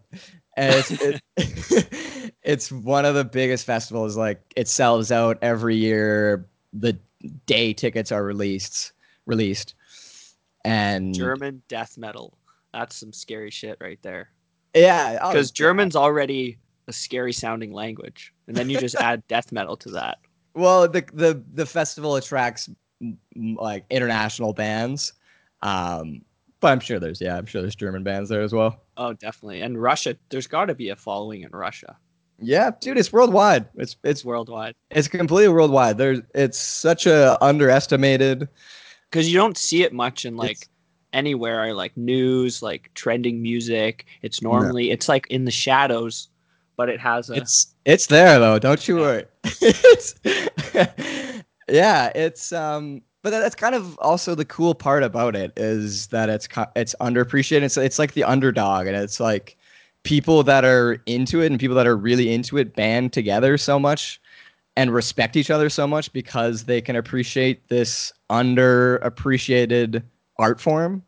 And 0.61 0.75
it's 0.75 0.91
it, 1.37 2.35
it's 2.43 2.71
one 2.71 3.07
of 3.07 3.15
the 3.15 3.25
biggest 3.25 3.65
festivals. 3.65 4.15
Like 4.15 4.43
it 4.57 4.69
sells 4.69 5.11
out 5.11 5.39
every 5.41 5.75
year. 5.75 6.47
The 6.75 6.99
day 7.47 7.73
tickets 7.73 8.13
are 8.13 8.23
released, 8.23 8.93
released, 9.25 9.75
and 10.67 11.15
German 11.15 11.63
death 11.69 11.97
metal. 11.97 12.37
That's 12.75 12.95
some 12.95 13.11
scary 13.13 13.51
shit 13.51 13.79
right 13.81 13.99
there. 14.03 14.29
yeah, 14.75 15.19
oh, 15.23 15.33
Because 15.33 15.51
German's 15.51 15.97
already 15.97 16.59
a 16.89 16.93
scary 16.93 17.33
sounding 17.33 17.73
language, 17.73 18.35
and 18.47 18.55
then 18.55 18.69
you 18.69 18.79
just 18.79 18.95
add 19.01 19.27
death 19.29 19.53
metal 19.53 19.79
to 19.79 19.91
that. 19.93 20.19
Well, 20.53 20.87
the 20.87 21.05
the 21.15 21.43
the 21.55 21.65
festival 21.65 22.17
attracts 22.17 22.69
like 23.35 23.87
international 23.89 24.53
bands, 24.53 25.15
um, 25.63 26.21
but 26.61 26.69
I'm 26.73 26.81
sure 26.81 26.99
there's 27.01 27.21
yeah, 27.21 27.37
I'm 27.37 27.47
sure 27.47 27.61
there's 27.63 27.75
German 27.77 28.03
bands 28.05 28.29
there 28.29 28.43
as 28.43 28.53
well. 28.53 28.81
Oh, 28.97 29.13
definitely. 29.15 29.63
And 29.63 29.81
Russia, 29.81 30.17
there's 30.31 30.47
got 30.47 30.67
to 30.67 30.75
be 30.75 30.91
a 30.91 30.97
following 30.97 31.43
in 31.43 31.51
Russia. 31.51 31.97
Yeah, 32.39 32.71
dude, 32.81 32.97
it's 32.99 33.13
worldwide. 33.13 33.67
It's 33.77 33.97
It's 34.03 34.25
worldwide 34.25 34.75
it's 34.91 35.09
completely 35.09 35.53
worldwide. 35.53 35.99
There's 35.99 36.21
it's 36.35 36.59
such 36.59 37.07
a 37.07 37.37
underestimated. 37.45 38.49
because 39.11 39.29
you 39.31 39.37
don't 39.37 39.59
see 39.59 39.83
it 39.83 39.93
much 39.93 40.25
in 40.25 40.37
like 40.37 40.53
It's- 40.53 40.69
anywhere, 41.13 41.75
like 41.75 41.97
news, 41.97 42.63
like 42.63 42.91
trending 42.95 43.43
music. 43.43 44.07
It's 44.23 44.41
normally 44.43 44.91
it's 44.91 45.09
like 45.09 45.27
in 45.29 45.45
the 45.45 45.51
shadows, 45.51 46.29
but 46.77 46.89
it 46.89 47.01
has 47.01 47.29
a 47.31 47.35
It's 47.35 47.75
it's 47.85 48.07
there 48.07 48.39
though. 48.39 48.59
Don't 48.59 48.87
you 48.89 48.97
Yeah. 49.01 49.03
worry. 49.03 49.25
it's, 49.45 50.15
yeah, 51.69 52.11
it's 52.15 52.53
um, 52.53 53.03
but 53.23 53.31
that's 53.31 53.55
kind 53.55 53.75
of 53.75 53.99
also 53.99 54.35
the 54.35 54.45
cool 54.45 54.75
part 54.75 55.03
about 55.03 55.37
it 55.37 55.53
is 55.57 56.07
that 56.09 56.29
it's 56.29 56.49
it's 56.77 56.95
underappreciated. 57.01 57.63
It's 57.63 57.77
it's 57.77 57.99
like 57.99 58.13
the 58.15 58.25
underdog, 58.25 58.87
and 58.87 58.97
it's 58.97 59.21
like 59.21 59.57
people 60.03 60.43
that 60.45 60.65
are 60.65 61.03
into 61.07 61.43
it 61.43 61.47
and 61.47 61.61
people 61.61 61.77
that 61.77 61.87
are 61.87 61.97
really 61.97 62.33
into 62.33 62.57
it 62.57 62.75
band 62.75 63.13
together 63.13 63.59
so 63.59 63.79
much 63.79 64.21
and 64.77 64.95
respect 64.95 65.37
each 65.37 65.51
other 65.51 65.69
so 65.69 65.87
much 65.87 66.13
because 66.13 66.65
they 66.65 66.81
can 66.81 66.97
appreciate 66.97 67.69
this 67.69 68.13
underappreciated 68.31 70.03
art 70.39 70.61
form 70.61 71.03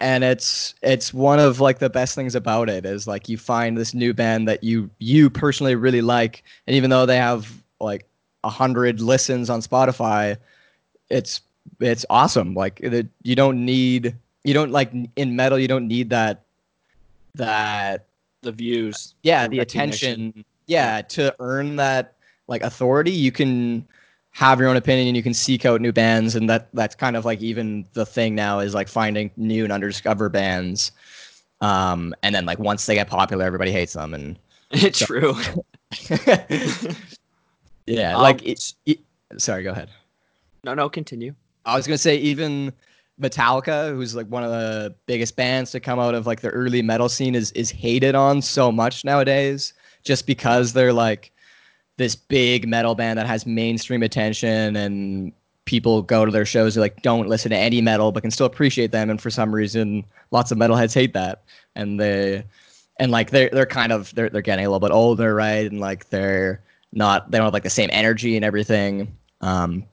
and 0.00 0.22
it's 0.22 0.74
it's 0.82 1.12
one 1.12 1.38
of 1.38 1.60
like 1.60 1.78
the 1.78 1.90
best 1.90 2.14
things 2.14 2.34
about 2.34 2.68
it 2.68 2.84
is 2.84 3.06
like 3.06 3.28
you 3.28 3.36
find 3.36 3.76
this 3.76 3.94
new 3.94 4.12
band 4.12 4.46
that 4.46 4.62
you 4.62 4.88
you 4.98 5.28
personally 5.30 5.74
really 5.74 6.02
like 6.02 6.44
and 6.66 6.76
even 6.76 6.90
though 6.90 7.06
they 7.06 7.16
have 7.16 7.62
like 7.80 8.06
a 8.44 8.50
hundred 8.50 9.00
listens 9.00 9.50
on 9.50 9.60
spotify 9.60 10.36
it's 11.10 11.40
it's 11.80 12.04
awesome. 12.10 12.54
Like 12.54 12.80
it, 12.80 13.06
you 13.22 13.34
don't 13.34 13.64
need 13.64 14.14
you 14.44 14.54
don't 14.54 14.70
like 14.70 14.92
in 15.16 15.34
metal 15.36 15.58
you 15.58 15.68
don't 15.68 15.88
need 15.88 16.10
that 16.10 16.42
that 17.34 18.06
the 18.42 18.52
views. 18.52 19.14
yeah 19.22 19.48
the 19.48 19.58
attention. 19.58 20.44
yeah 20.66 21.02
to 21.02 21.34
earn 21.40 21.76
that 21.76 22.14
like 22.46 22.62
authority 22.62 23.10
you 23.10 23.32
can 23.32 23.84
have 24.30 24.60
your 24.60 24.68
own 24.68 24.76
opinion 24.76 25.08
and 25.08 25.16
you 25.16 25.22
can 25.22 25.34
seek 25.34 25.64
out 25.64 25.80
new 25.80 25.92
bands 25.92 26.36
and 26.36 26.48
that 26.48 26.68
that's 26.74 26.94
kind 26.94 27.16
of 27.16 27.24
like 27.24 27.40
even 27.42 27.84
the 27.94 28.06
thing 28.06 28.34
now 28.34 28.60
is 28.60 28.74
like 28.74 28.86
finding 28.88 29.30
new 29.36 29.64
and 29.64 29.72
undiscovered 29.72 30.32
bands. 30.32 30.92
Um 31.60 32.14
and 32.22 32.34
then 32.34 32.46
like 32.46 32.58
once 32.58 32.86
they 32.86 32.94
get 32.94 33.08
popular 33.08 33.44
everybody 33.44 33.72
hates 33.72 33.94
them 33.94 34.14
and 34.14 34.38
It's 34.70 34.98
true. 35.06 35.34
yeah 37.86 38.14
Um, 38.16 38.22
like 38.22 38.44
it's 38.46 38.74
it, 38.86 38.98
sorry 39.38 39.62
go 39.62 39.70
ahead 39.72 39.90
no, 40.66 40.74
no, 40.74 40.88
continue. 40.90 41.34
I 41.64 41.76
was 41.76 41.86
gonna 41.86 41.96
say 41.96 42.16
even 42.16 42.72
Metallica, 43.20 43.94
who's 43.94 44.14
like 44.14 44.26
one 44.26 44.44
of 44.44 44.50
the 44.50 44.94
biggest 45.06 45.36
bands 45.36 45.70
to 45.70 45.80
come 45.80 45.98
out 45.98 46.14
of 46.14 46.26
like 46.26 46.40
the 46.40 46.50
early 46.50 46.82
metal 46.82 47.08
scene, 47.08 47.34
is 47.34 47.52
is 47.52 47.70
hated 47.70 48.14
on 48.14 48.42
so 48.42 48.70
much 48.70 49.04
nowadays, 49.04 49.72
just 50.02 50.26
because 50.26 50.72
they're 50.72 50.92
like 50.92 51.32
this 51.96 52.14
big 52.14 52.68
metal 52.68 52.94
band 52.94 53.18
that 53.18 53.26
has 53.26 53.46
mainstream 53.46 54.02
attention 54.02 54.76
and 54.76 55.32
people 55.64 56.02
go 56.02 56.24
to 56.24 56.30
their 56.30 56.44
shows 56.44 56.74
who 56.74 56.80
like 56.80 57.00
don't 57.02 57.28
listen 57.28 57.50
to 57.50 57.56
any 57.56 57.80
metal 57.80 58.12
but 58.12 58.20
can 58.20 58.30
still 58.30 58.46
appreciate 58.46 58.92
them 58.92 59.08
and 59.10 59.20
for 59.20 59.30
some 59.30 59.52
reason 59.52 60.04
lots 60.30 60.50
of 60.50 60.58
metalheads 60.58 60.94
hate 60.94 61.14
that. 61.14 61.42
And 61.74 61.98
they 61.98 62.44
and 62.98 63.10
like 63.10 63.30
they're 63.30 63.50
they're 63.50 63.66
kind 63.66 63.92
of 63.92 64.14
they're 64.14 64.28
they're 64.28 64.42
getting 64.42 64.66
a 64.66 64.68
little 64.68 64.86
bit 64.86 64.92
older 64.92 65.34
right? 65.34 65.70
And 65.70 65.80
like 65.80 66.10
they're 66.10 66.62
not 66.92 67.30
they 67.30 67.38
don't 67.38 67.46
have 67.46 67.54
like 67.54 67.62
the 67.62 67.70
same 67.70 67.90
energy 67.92 68.36
and 68.36 68.44
everything. 68.44 69.16
Um 69.40 69.86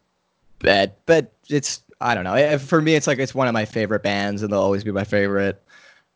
but 0.64 1.06
but 1.06 1.32
it's 1.50 1.84
I 2.02 2.16
don't 2.16 2.24
know. 2.24 2.34
Eh, 2.34 2.58
For 2.58 2.82
me, 2.82 2.96
it's 2.96 3.06
like 3.08 3.20
it's 3.20 3.36
one 3.36 3.48
of 3.48 3.54
my 3.54 3.66
favorite 3.66 4.02
bands, 4.04 4.42
and 4.42 4.52
they'll 4.52 4.60
always 4.60 4.84
be 4.84 4.92
my 4.92 5.04
favorite. 5.04 5.62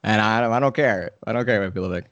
And 0.04 0.20
I 0.22 0.42
don't 0.42 0.52
I 0.52 0.60
don't 0.60 0.76
care. 0.76 1.12
I 1.28 1.34
don't 1.34 1.46
care 1.46 1.62
what 1.62 1.74
people 1.74 1.92
think. 1.92 2.06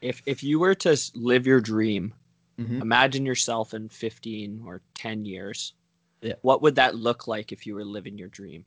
If 0.00 0.22
if 0.26 0.42
you 0.44 0.60
were 0.60 0.74
to 0.76 0.96
live 1.14 1.46
your 1.46 1.60
dream, 1.60 2.14
Mhm. 2.60 2.80
imagine 2.80 3.26
yourself 3.26 3.74
in 3.74 3.88
15 3.88 4.62
or 4.64 4.80
10 4.94 5.24
years. 5.24 5.74
Yeah. 6.22 6.34
What 6.42 6.62
would 6.62 6.76
that 6.76 6.94
look 6.94 7.26
like 7.26 7.52
if 7.52 7.66
you 7.66 7.74
were 7.74 7.84
living 7.84 8.18
your 8.18 8.28
dream? 8.28 8.64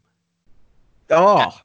Oh, 1.10 1.60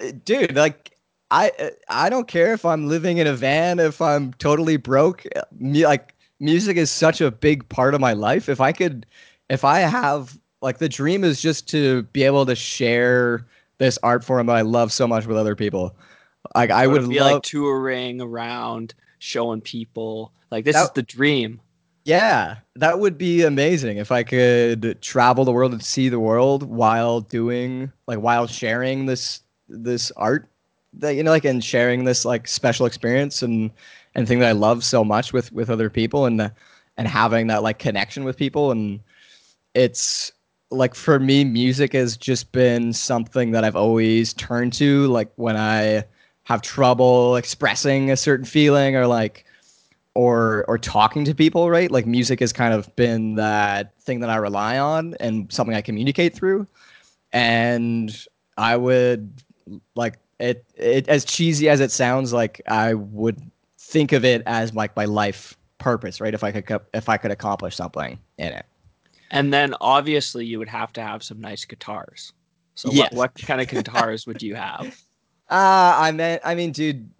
Uh, 0.00 0.12
dude, 0.24 0.54
like 0.56 0.96
I 1.30 1.50
uh, 1.58 1.70
I 1.88 2.08
don't 2.08 2.28
care 2.28 2.52
if 2.52 2.64
I'm 2.64 2.88
living 2.88 3.18
in 3.18 3.26
a 3.26 3.34
van, 3.34 3.78
if 3.78 4.00
I'm 4.00 4.32
totally 4.34 4.76
broke. 4.76 5.24
Me 5.52 5.84
like 5.86 6.14
music 6.40 6.76
is 6.76 6.90
such 6.90 7.20
a 7.20 7.30
big 7.30 7.68
part 7.68 7.94
of 7.94 8.00
my 8.00 8.12
life. 8.12 8.48
If 8.48 8.60
I 8.60 8.72
could, 8.72 9.06
if 9.52 9.64
I 9.64 9.80
have 9.80 10.38
like 10.62 10.78
the 10.78 10.88
dream 10.88 11.24
is 11.24 11.42
just 11.42 11.68
to 11.68 12.02
be 12.04 12.22
able 12.22 12.46
to 12.46 12.54
share 12.56 13.46
this 13.78 13.98
art 14.02 14.24
form 14.24 14.46
that 14.46 14.56
I 14.56 14.62
love 14.62 14.92
so 14.92 15.06
much 15.06 15.26
with 15.26 15.36
other 15.36 15.54
people. 15.54 15.94
Like 16.54 16.70
I 16.70 16.86
Would 16.86 17.02
would 17.02 17.10
be 17.10 17.20
love. 17.20 17.32
like 17.32 17.42
touring 17.42 18.20
around, 18.20 18.94
showing 19.18 19.60
people. 19.60 20.32
Like 20.50 20.64
this 20.64 20.74
That- 20.74 20.84
is 20.84 20.90
the 20.94 21.02
dream. 21.02 21.60
Yeah, 22.04 22.56
that 22.74 22.98
would 22.98 23.16
be 23.16 23.42
amazing 23.42 23.98
if 23.98 24.10
I 24.10 24.24
could 24.24 25.00
travel 25.02 25.44
the 25.44 25.52
world 25.52 25.72
and 25.72 25.84
see 25.84 26.08
the 26.08 26.18
world 26.18 26.64
while 26.64 27.20
doing 27.20 27.92
like 28.08 28.18
while 28.18 28.48
sharing 28.48 29.06
this 29.06 29.40
this 29.68 30.10
art 30.16 30.48
that 30.94 31.14
you 31.14 31.22
know 31.22 31.30
like 31.30 31.44
and 31.44 31.62
sharing 31.62 32.04
this 32.04 32.24
like 32.24 32.48
special 32.48 32.86
experience 32.86 33.40
and 33.42 33.70
and 34.16 34.26
thing 34.26 34.40
that 34.40 34.48
I 34.48 34.52
love 34.52 34.82
so 34.82 35.04
much 35.04 35.32
with 35.32 35.52
with 35.52 35.70
other 35.70 35.88
people 35.88 36.26
and 36.26 36.40
the, 36.40 36.52
and 36.96 37.06
having 37.06 37.46
that 37.48 37.62
like 37.62 37.78
connection 37.78 38.24
with 38.24 38.36
people 38.36 38.72
and 38.72 38.98
it's 39.74 40.32
like 40.70 40.94
for 40.94 41.18
me 41.18 41.44
music 41.44 41.92
has 41.92 42.16
just 42.16 42.50
been 42.52 42.92
something 42.92 43.50
that 43.52 43.64
I've 43.64 43.76
always 43.76 44.32
turned 44.32 44.72
to 44.74 45.06
like 45.08 45.30
when 45.36 45.56
I 45.56 46.04
have 46.44 46.62
trouble 46.62 47.36
expressing 47.36 48.10
a 48.10 48.16
certain 48.16 48.44
feeling 48.46 48.96
or 48.96 49.06
like 49.06 49.44
or 50.14 50.64
or 50.68 50.78
talking 50.78 51.24
to 51.24 51.34
people, 51.34 51.70
right? 51.70 51.90
Like 51.90 52.06
music 52.06 52.40
has 52.40 52.52
kind 52.52 52.74
of 52.74 52.94
been 52.96 53.34
that 53.36 53.98
thing 54.00 54.20
that 54.20 54.30
I 54.30 54.36
rely 54.36 54.78
on 54.78 55.14
and 55.20 55.50
something 55.52 55.74
I 55.74 55.80
communicate 55.80 56.34
through. 56.34 56.66
And 57.32 58.14
I 58.58 58.76
would 58.76 59.42
like 59.94 60.18
it, 60.38 60.64
it 60.74 61.08
as 61.08 61.24
cheesy 61.24 61.68
as 61.68 61.80
it 61.80 61.90
sounds, 61.90 62.32
like 62.32 62.60
I 62.68 62.94
would 62.94 63.40
think 63.78 64.12
of 64.12 64.24
it 64.24 64.42
as 64.46 64.74
like 64.74 64.94
my 64.96 65.04
life 65.04 65.56
purpose, 65.78 66.20
right? 66.20 66.34
If 66.34 66.44
I 66.44 66.52
could 66.52 66.80
if 66.92 67.08
I 67.08 67.16
could 67.16 67.30
accomplish 67.30 67.76
something 67.76 68.18
in 68.38 68.52
it. 68.52 68.66
And 69.32 69.52
then 69.52 69.74
obviously 69.80 70.44
you 70.46 70.58
would 70.58 70.68
have 70.68 70.92
to 70.92 71.02
have 71.02 71.22
some 71.22 71.40
nice 71.40 71.64
guitars. 71.64 72.32
So 72.74 72.90
Yes. 72.90 73.12
what, 73.12 73.34
what 73.34 73.46
kind 73.46 73.60
of 73.60 73.68
guitars 73.68 74.26
would 74.26 74.42
you 74.42 74.54
have? 74.54 74.96
Uh, 75.50 75.94
I 75.98 76.12
meant, 76.12 76.40
I 76.46 76.54
mean, 76.54 76.72
dude, 76.72 77.10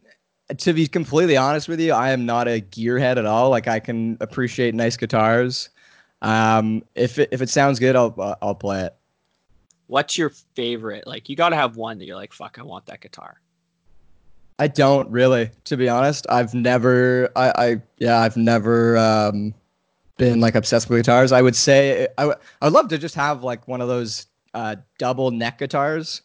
to 0.56 0.72
be 0.72 0.86
completely 0.86 1.36
honest 1.36 1.68
with 1.68 1.78
you, 1.78 1.92
I 1.92 2.12
am 2.12 2.24
not 2.24 2.48
a 2.48 2.62
gearhead 2.62 3.18
at 3.18 3.26
all. 3.26 3.50
Like, 3.50 3.68
I 3.68 3.78
can 3.78 4.16
appreciate 4.22 4.74
nice 4.74 4.96
guitars. 4.96 5.68
Um, 6.22 6.82
if 6.94 7.18
it, 7.18 7.28
if 7.30 7.42
it 7.42 7.50
sounds 7.50 7.78
good, 7.78 7.94
I'll 7.94 8.14
uh, 8.16 8.36
I'll 8.40 8.54
play 8.54 8.84
it. 8.84 8.94
What's 9.88 10.16
your 10.16 10.30
favorite? 10.30 11.06
Like 11.06 11.28
you 11.28 11.36
got 11.36 11.50
to 11.50 11.56
have 11.56 11.76
one 11.76 11.98
that 11.98 12.06
you're 12.06 12.16
like, 12.16 12.32
fuck, 12.32 12.58
I 12.58 12.62
want 12.62 12.86
that 12.86 13.02
guitar. 13.02 13.40
I 14.58 14.68
don't 14.68 15.10
really, 15.10 15.50
to 15.64 15.76
be 15.76 15.88
honest. 15.90 16.26
I've 16.30 16.54
never, 16.54 17.28
I, 17.36 17.50
I 17.50 17.82
yeah, 17.98 18.20
I've 18.20 18.36
never 18.36 18.96
um, 18.96 19.52
been 20.18 20.40
like 20.40 20.54
obsessed 20.54 20.88
with 20.88 20.98
guitars. 21.00 21.32
I 21.32 21.42
would 21.42 21.56
say 21.56 22.08
I 22.18 22.26
would 22.26 22.36
I 22.60 22.66
would 22.66 22.74
love 22.74 22.88
to 22.88 22.98
just 22.98 23.14
have 23.14 23.42
like 23.42 23.66
one 23.68 23.80
of 23.80 23.88
those 23.88 24.26
uh, 24.54 24.76
double 24.98 25.30
neck 25.30 25.58
guitars. 25.58 26.22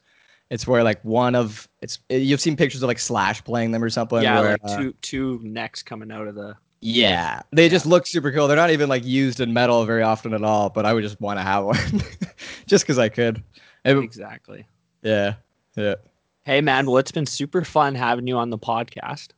It's 0.50 0.66
where 0.66 0.84
like 0.84 1.04
one 1.04 1.36
of 1.36 1.68
it's 1.82 2.00
you've 2.10 2.40
seen 2.42 2.56
pictures 2.56 2.82
of 2.84 2.88
like 2.88 3.00
Slash 3.00 3.44
playing 3.44 3.72
them 3.72 3.84
or 3.84 3.90
something. 3.90 4.22
yeah, 4.22 4.40
where, 4.40 4.52
like 4.52 4.62
uh, 4.64 4.78
two 4.78 4.94
two 5.02 5.40
necks 5.44 5.84
coming 5.84 6.12
out 6.12 6.28
of 6.28 6.36
the. 6.36 6.56
Yeah, 6.80 7.42
they 7.52 7.70
just 7.70 7.88
look 7.88 8.06
super 8.06 8.32
cool. 8.32 8.48
They're 8.48 8.56
not 8.56 8.70
even 8.70 8.88
like 8.88 9.04
used 9.04 9.40
in 9.40 9.52
metal 9.52 9.84
very 9.86 10.04
often 10.04 10.34
at 10.34 10.44
all, 10.44 10.70
but 10.70 10.86
I 10.86 10.94
would 10.94 11.02
just 11.02 11.20
want 11.20 11.40
to 11.40 11.44
have 11.44 11.66
one 11.66 11.78
just 12.68 12.86
because 12.86 13.00
I 13.00 13.10
could. 13.10 13.44
It- 13.84 13.98
Exactly. 13.98 14.68
yeah, 15.02 15.36
yeah. 15.76 15.96
Hey 16.44 16.62
man, 16.62 16.86
well 16.86 16.98
it's 16.98 17.12
been 17.12 17.26
super 17.26 17.64
fun 17.64 17.96
having 17.96 18.28
you 18.28 18.38
on 18.38 18.52
the 18.52 18.60
podcast. 18.60 19.30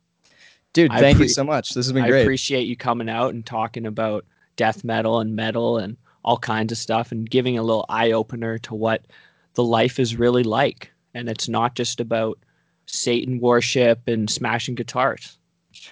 Dude, 0.74 0.91
thank 0.91 1.18
you 1.18 1.28
so 1.28 1.43
much. 1.43 1.74
This 1.74 1.88
has 1.88 1.93
been 1.93 2.04
I 2.04 2.10
great. 2.10 2.20
I 2.20 2.24
appreciate 2.24 2.68
you 2.68 2.76
coming 2.76 3.10
out 3.10 3.34
and 3.34 3.43
talking 3.45 3.86
about 3.88 4.26
death 4.60 4.84
metal 4.84 5.22
and 5.22 5.36
metal 5.38 5.78
and 5.78 5.95
all 6.26 6.38
kinds 6.38 6.72
of 6.74 6.78
stuff 6.78 7.14
and 7.14 7.30
giving 7.30 7.57
a 7.57 7.64
little 7.64 7.86
eye 7.88 8.12
opener 8.12 8.57
to 8.60 8.76
what 8.76 9.05
the 9.53 9.64
life 9.64 9.99
is 9.99 10.18
really 10.20 10.43
like. 10.43 10.91
And 11.14 11.30
it's 11.30 11.47
not 11.47 11.76
just 11.76 12.01
about 12.01 12.38
Satan 12.86 13.39
worship 13.39 14.01
and 14.05 14.30
smashing 14.30 14.76
guitars. 14.76 15.38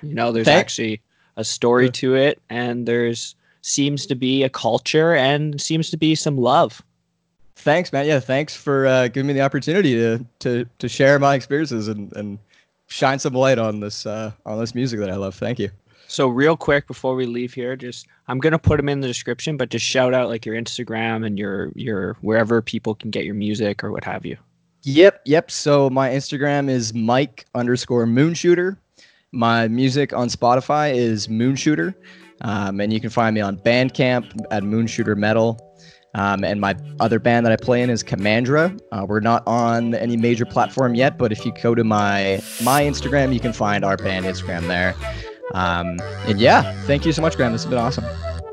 You 0.02 0.14
know, 0.14 0.34
there's 0.34 0.46
Thank- 0.46 0.60
actually 0.60 1.02
a 1.38 1.44
story 1.44 1.90
to 1.92 2.16
it 2.16 2.42
and 2.50 2.86
there's 2.86 3.36
seems 3.62 4.06
to 4.08 4.16
be 4.16 4.44
a 4.44 4.50
culture 4.50 5.16
and 5.16 5.62
seems 5.62 5.90
to 5.92 5.98
be 5.98 6.16
some 6.16 6.38
love. 6.38 6.82
thanks, 7.56 7.94
man. 7.94 8.06
Yeah, 8.06 8.20
thanks 8.20 8.56
for 8.56 8.86
uh, 8.88 9.08
giving 9.08 9.28
me 9.28 9.34
the 9.34 9.42
opportunity 9.42 9.94
to 9.96 10.26
to 10.40 10.66
to 10.80 10.88
share 10.90 11.20
my 11.20 11.36
experiences 11.36 11.88
and 11.88 12.16
and 12.16 12.40
shine 12.88 13.20
some 13.20 13.34
light 13.34 13.60
on 13.60 13.80
this 13.80 14.06
uh, 14.06 14.32
on 14.46 14.60
this 14.60 14.74
music 14.74 15.00
that 15.00 15.10
I 15.10 15.16
love. 15.16 15.36
Thank 15.36 15.60
you. 15.60 15.70
So 16.08 16.28
real 16.30 16.56
quick 16.56 16.88
before 16.88 17.16
we 17.16 17.26
leave 17.26 17.54
here, 17.54 17.76
just 17.76 18.08
I'm 18.28 18.40
gonna 18.40 18.60
put 18.60 18.78
them 18.78 18.90
in 18.90 19.02
the 19.02 19.08
description, 19.08 19.58
but 19.58 19.70
just 19.70 19.86
shout 19.86 20.14
out 20.14 20.30
like 20.30 20.46
your 20.46 20.56
Instagram 20.56 21.26
and 21.26 21.38
your 21.38 21.72
your 21.76 22.18
wherever 22.22 22.62
people 22.62 22.96
can 22.96 23.12
get 23.12 23.26
your 23.26 23.36
music 23.36 23.84
or 23.84 23.92
what 23.92 24.04
have 24.06 24.26
you. 24.26 24.38
Yep, 24.84 25.22
yep. 25.26 25.52
So 25.52 25.90
my 25.90 26.10
Instagram 26.10 26.70
is 26.70 26.94
Mike 26.94 27.46
underscore 27.56 28.06
Moonshooter. 28.06 28.78
My 29.34 29.68
music 29.68 30.14
on 30.14 30.30
Spotify 30.30 30.96
is 30.96 31.28
Moonshooter, 31.28 31.94
um, 32.42 32.80
and 32.80 32.94
you 32.94 33.02
can 33.02 33.10
find 33.10 33.36
me 33.36 33.42
on 33.42 33.58
Bandcamp 33.58 34.46
at 34.50 34.64
Moonshooter 34.64 35.18
Metal. 35.18 35.60
Um, 36.16 36.44
and 36.44 36.62
my 36.62 36.76
other 37.00 37.20
band 37.20 37.46
that 37.46 37.52
I 37.52 37.58
play 37.58 37.82
in 37.82 37.90
is 37.90 38.02
Commandra. 38.02 38.76
Uh, 38.92 39.06
we're 39.08 39.20
not 39.20 39.44
on 39.46 39.94
any 39.94 40.16
major 40.18 40.46
platform 40.46 40.96
yet, 40.96 41.18
but 41.18 41.32
if 41.32 41.46
you 41.46 41.54
go 41.62 41.76
to 41.76 41.84
my 41.84 42.42
my 42.64 42.84
Instagram, 42.84 43.34
you 43.34 43.42
can 43.42 43.54
find 43.54 43.84
our 43.84 43.98
band 43.98 44.26
Instagram 44.26 44.68
there. 44.68 44.96
Um, 45.54 46.00
and 46.28 46.40
yeah, 46.40 46.74
thank 46.84 47.06
you 47.06 47.12
so 47.12 47.22
much, 47.22 47.36
Graham. 47.38 47.52
This 47.52 47.64
has 47.64 47.70
been 47.70 47.80
awesome. 47.80 48.06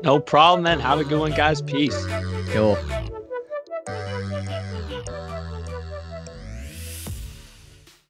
No 0.03 0.19
problem, 0.19 0.63
man. 0.63 0.79
Have 0.79 0.99
a 0.99 1.03
good 1.03 1.19
one, 1.19 1.31
guys. 1.31 1.61
Peace. 1.61 2.05
Cool. 2.49 2.77